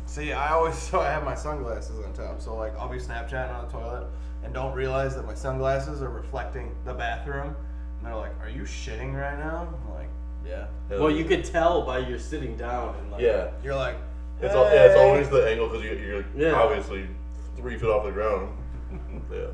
See, 0.07 0.33
I 0.33 0.51
always 0.55 0.75
so 0.91 1.01
I 1.01 1.11
have 1.11 1.23
my 1.25 1.37
sunglasses 1.37 2.05
on 2.05 2.13
top, 2.15 2.41
so 2.41 2.57
like 2.57 2.77
I'll 2.79 2.89
be 2.91 2.99
Snapchatting 2.99 3.55
on 3.55 3.67
the 3.67 3.71
toilet 3.73 4.07
and 4.43 4.53
don't 4.53 4.75
realize 4.75 5.15
that 5.15 5.25
my 5.25 5.35
sunglasses 5.35 6.03
are 6.03 6.11
reflecting 6.11 6.75
the 6.85 6.95
bathroom, 6.95 7.55
and 7.99 8.07
they're 8.07 8.17
like, 8.17 8.33
"Are 8.43 8.49
you 8.51 8.63
shitting 8.63 9.15
right 9.15 9.39
now?" 9.39 9.69
I'm 9.87 9.95
like, 9.95 10.09
"Yeah." 10.49 10.67
Hell 10.89 11.01
Well, 11.01 11.11
yeah. 11.11 11.19
you 11.19 11.25
could 11.25 11.45
tell 11.45 11.83
by 11.83 11.99
your 11.99 12.19
sitting 12.19 12.57
down 12.57 12.95
and 12.97 13.13
like. 13.13 13.21
Yeah. 13.21 13.51
You're 13.63 13.75
like, 13.75 13.97
It's 14.41 14.55
al- 14.55 14.65
yeah, 14.73 14.85
it's 14.87 14.97
always 14.99 15.29
the 15.29 15.49
angle 15.49 15.69
because 15.69 15.85
you, 15.85 15.93
you're 15.93 16.25
Yeah. 16.51 16.55
obviously 16.55 17.07
three 17.57 17.77
feet 17.79 17.89
off 17.89 18.05
the 18.05 18.13
ground. 18.13 18.57
yeah. 19.33 19.47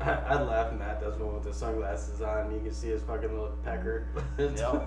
I, 0.00 0.34
I'd 0.34 0.42
laugh 0.46 0.70
when 0.70 0.78
Matt 0.78 1.00
does 1.02 1.18
one 1.18 1.34
with 1.34 1.42
the 1.44 1.52
sunglasses 1.52 2.22
on. 2.22 2.50
You 2.54 2.60
can 2.60 2.72
see 2.72 2.88
his 2.88 3.02
fucking 3.02 3.30
little 3.30 3.54
pecker. 3.64 4.06
Yep. 4.38 4.86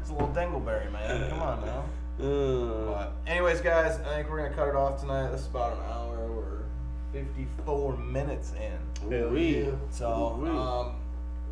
It's 0.00 0.10
a 0.10 0.12
little 0.12 0.28
dingleberry, 0.34 0.90
man. 0.92 1.30
Come 1.30 1.42
on 1.42 1.60
now. 1.64 1.84
Uh, 2.18 2.86
But 2.92 3.12
anyways, 3.26 3.60
guys, 3.60 4.00
I 4.00 4.16
think 4.16 4.30
we're 4.30 4.42
gonna 4.42 4.54
cut 4.54 4.68
it 4.68 4.74
off 4.74 5.00
tonight. 5.00 5.30
This 5.30 5.42
is 5.42 5.46
about 5.48 5.74
an 5.74 5.78
hour. 5.92 6.26
We're 6.32 6.62
54 7.12 7.96
minutes 7.98 8.52
in. 8.54 9.10
Hell 9.12 9.36
yeah. 9.36 9.70
So 9.90 10.36
Ooh-wee. 10.40 10.50
um, 10.50 10.96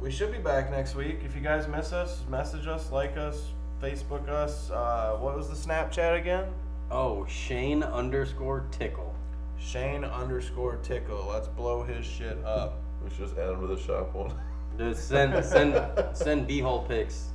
we 0.05 0.11
should 0.11 0.31
be 0.31 0.39
back 0.39 0.71
next 0.71 0.95
week. 0.95 1.21
If 1.25 1.35
you 1.35 1.41
guys 1.41 1.67
miss 1.67 1.95
us, 1.95 2.25
message 2.29 2.67
us, 2.67 2.93
like 2.93 3.17
us, 3.17 3.53
Facebook 3.83 4.29
us. 4.29 4.71
Uh, 4.71 5.17
what 5.19 5.35
was 5.35 5.49
the 5.49 5.55
Snapchat 5.55 6.19
again? 6.19 6.45
Oh, 6.91 7.25
Shane 7.25 7.83
underscore 7.83 8.67
tickle. 8.71 9.15
Shane 9.59 10.05
underscore 10.05 10.77
tickle. 10.83 11.27
Let's 11.27 11.49
blow 11.49 11.83
his 11.83 12.05
shit 12.05 12.37
up. 12.45 12.83
We 13.03 13.09
should 13.09 13.21
just 13.21 13.39
add 13.39 13.49
him 13.49 13.63
to 13.63 13.67
the 13.67 13.81
shop 13.81 14.15
one. 14.15 14.35
Just 14.77 15.09
send 15.09 15.43
send 15.45 15.73
send 16.15 16.47
beehole 16.47 16.87
pics. 16.87 17.31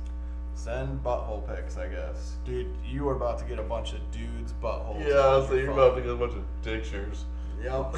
Send 0.54 1.02
butthole 1.02 1.44
pics, 1.48 1.76
I 1.76 1.88
guess. 1.88 2.36
Dude, 2.44 2.68
you 2.86 3.08
are 3.08 3.16
about 3.16 3.40
to 3.40 3.44
get 3.46 3.58
a 3.58 3.64
bunch 3.64 3.94
of 3.94 3.98
dudes' 4.12 4.54
buttholes. 4.62 5.04
yeah, 5.08 5.16
on 5.16 5.48
so 5.48 5.54
your 5.54 5.64
you're 5.64 5.74
phone. 5.74 5.78
about 5.88 5.94
to 5.96 6.02
get 6.02 6.10
a 6.12 6.16
bunch 6.16 6.34
of 6.34 6.44
dictures. 6.62 7.24
Yep. 7.64 7.96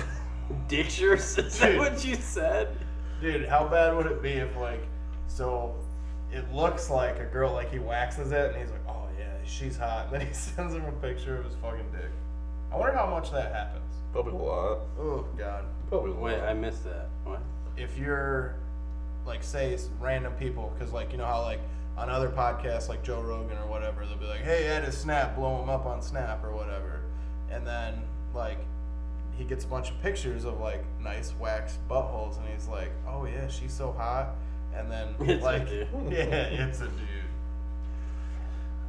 Dictures? 0.68 1.37
Is 1.37 1.59
that 1.59 1.77
what 1.77 2.03
you 2.07 2.14
said? 2.14 2.75
Dude, 3.23 3.47
how 3.49 3.68
bad 3.68 3.97
would 3.97 4.07
it 4.07 4.20
be 4.20 4.33
if 4.33 4.55
like, 4.57 4.83
so 5.29 5.75
it 6.33 6.53
looks 6.53 6.91
like 6.91 7.20
a 7.20 7.25
girl, 7.25 7.53
like 7.53 7.70
he 7.70 7.79
waxes 7.79 8.33
it, 8.33 8.51
and 8.51 8.61
he's 8.61 8.70
like, 8.70 8.87
oh 8.89 9.07
yeah, 9.18 9.33
she's 9.45 9.77
hot. 9.77 10.07
And 10.12 10.20
then 10.20 10.27
he 10.27 10.35
sends 10.35 10.75
him 10.75 10.85
a 10.85 10.93
picture 10.93 11.37
of 11.39 11.45
his 11.45 11.55
fucking 11.62 11.91
dick. 11.93 12.11
I 12.73 12.77
wonder 12.77 12.97
how 12.97 13.07
much 13.07 13.31
that 13.31 13.55
happens. 13.55 13.95
Probably 14.12 14.33
a 14.33 14.37
lot. 14.37 14.79
Oh 14.99 15.27
god. 15.39 15.64
Probably 15.89 16.11
a 16.11 16.14
lot. 16.14 16.23
Wait, 16.23 16.41
I 16.41 16.53
missed 16.53 16.85
that. 16.85 17.09
What? 17.25 17.41
If 17.77 17.97
you're 17.97 18.57
like 19.25 19.37
like 19.37 19.45
say 19.45 19.75
s- 19.75 19.89
random 20.01 20.33
people 20.33 20.73
because 20.77 20.93
like 20.93 21.12
you 21.12 21.18
know 21.18 21.25
how 21.27 21.43
like 21.43 21.61
on 21.97 22.11
other 22.11 22.29
podcasts 22.29 22.89
like 22.89 23.05
Joe 23.05 23.20
Rogan 23.20 23.57
or 23.57 23.66
whatever 23.68 24.05
they'll 24.05 24.16
be 24.16 24.27
like, 24.27 24.41
hey, 24.43 24.66
add 24.66 24.83
a 24.83 24.91
snap, 24.91 25.37
blow 25.37 25.62
him 25.62 25.68
up 25.68 25.87
on 25.87 26.03
Snap 26.03 26.43
or 26.43 26.53
whatever, 26.53 27.03
and 27.51 27.64
then 27.64 28.03
like 28.35 28.59
he 29.37 29.45
gets 29.45 29.64
a 29.64 29.68
bunch 29.68 29.91
of 29.91 30.01
pictures 30.03 30.45
of 30.45 30.61
like 30.61 30.85
nice 31.01 31.33
waxed 31.41 31.78
buttholes 31.89 32.39
and 32.39 32.49
he's 32.49 32.68
like, 32.68 32.91
oh 33.09 33.24
yeah, 33.24 33.49
she's 33.49 33.72
so 33.72 33.93
hot, 33.93 34.35
and 34.74 34.91
then 34.91 35.14
It's 35.20 35.45
like 35.45 35.68
yeah, 36.11 36.66
it's 36.66 36.80
a 36.80 36.87
dude. 36.87 37.09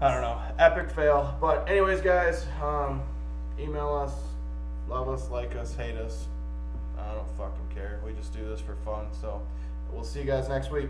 I 0.02 0.12
don't 0.12 0.22
know. 0.22 0.42
Epic 0.60 0.90
fail. 0.90 1.38
But 1.40 1.70
anyways, 1.70 2.02
guys, 2.02 2.46
um, 2.62 3.02
email 3.60 3.94
us, 3.94 4.14
love 4.90 5.08
us, 5.08 5.30
like 5.30 5.56
us, 5.56 5.76
hate 5.76 5.96
us. 5.96 6.28
I 6.98 7.14
don't 7.14 7.30
fucking 7.38 7.70
care. 7.74 8.02
We 8.06 8.14
just 8.14 8.34
do 8.34 8.46
this 8.48 8.60
for 8.60 8.76
fun. 8.76 9.08
So 9.20 9.42
we'll 9.92 10.04
see 10.04 10.20
you 10.20 10.26
guys 10.26 10.50
next 10.50 10.72
week. 10.72 10.90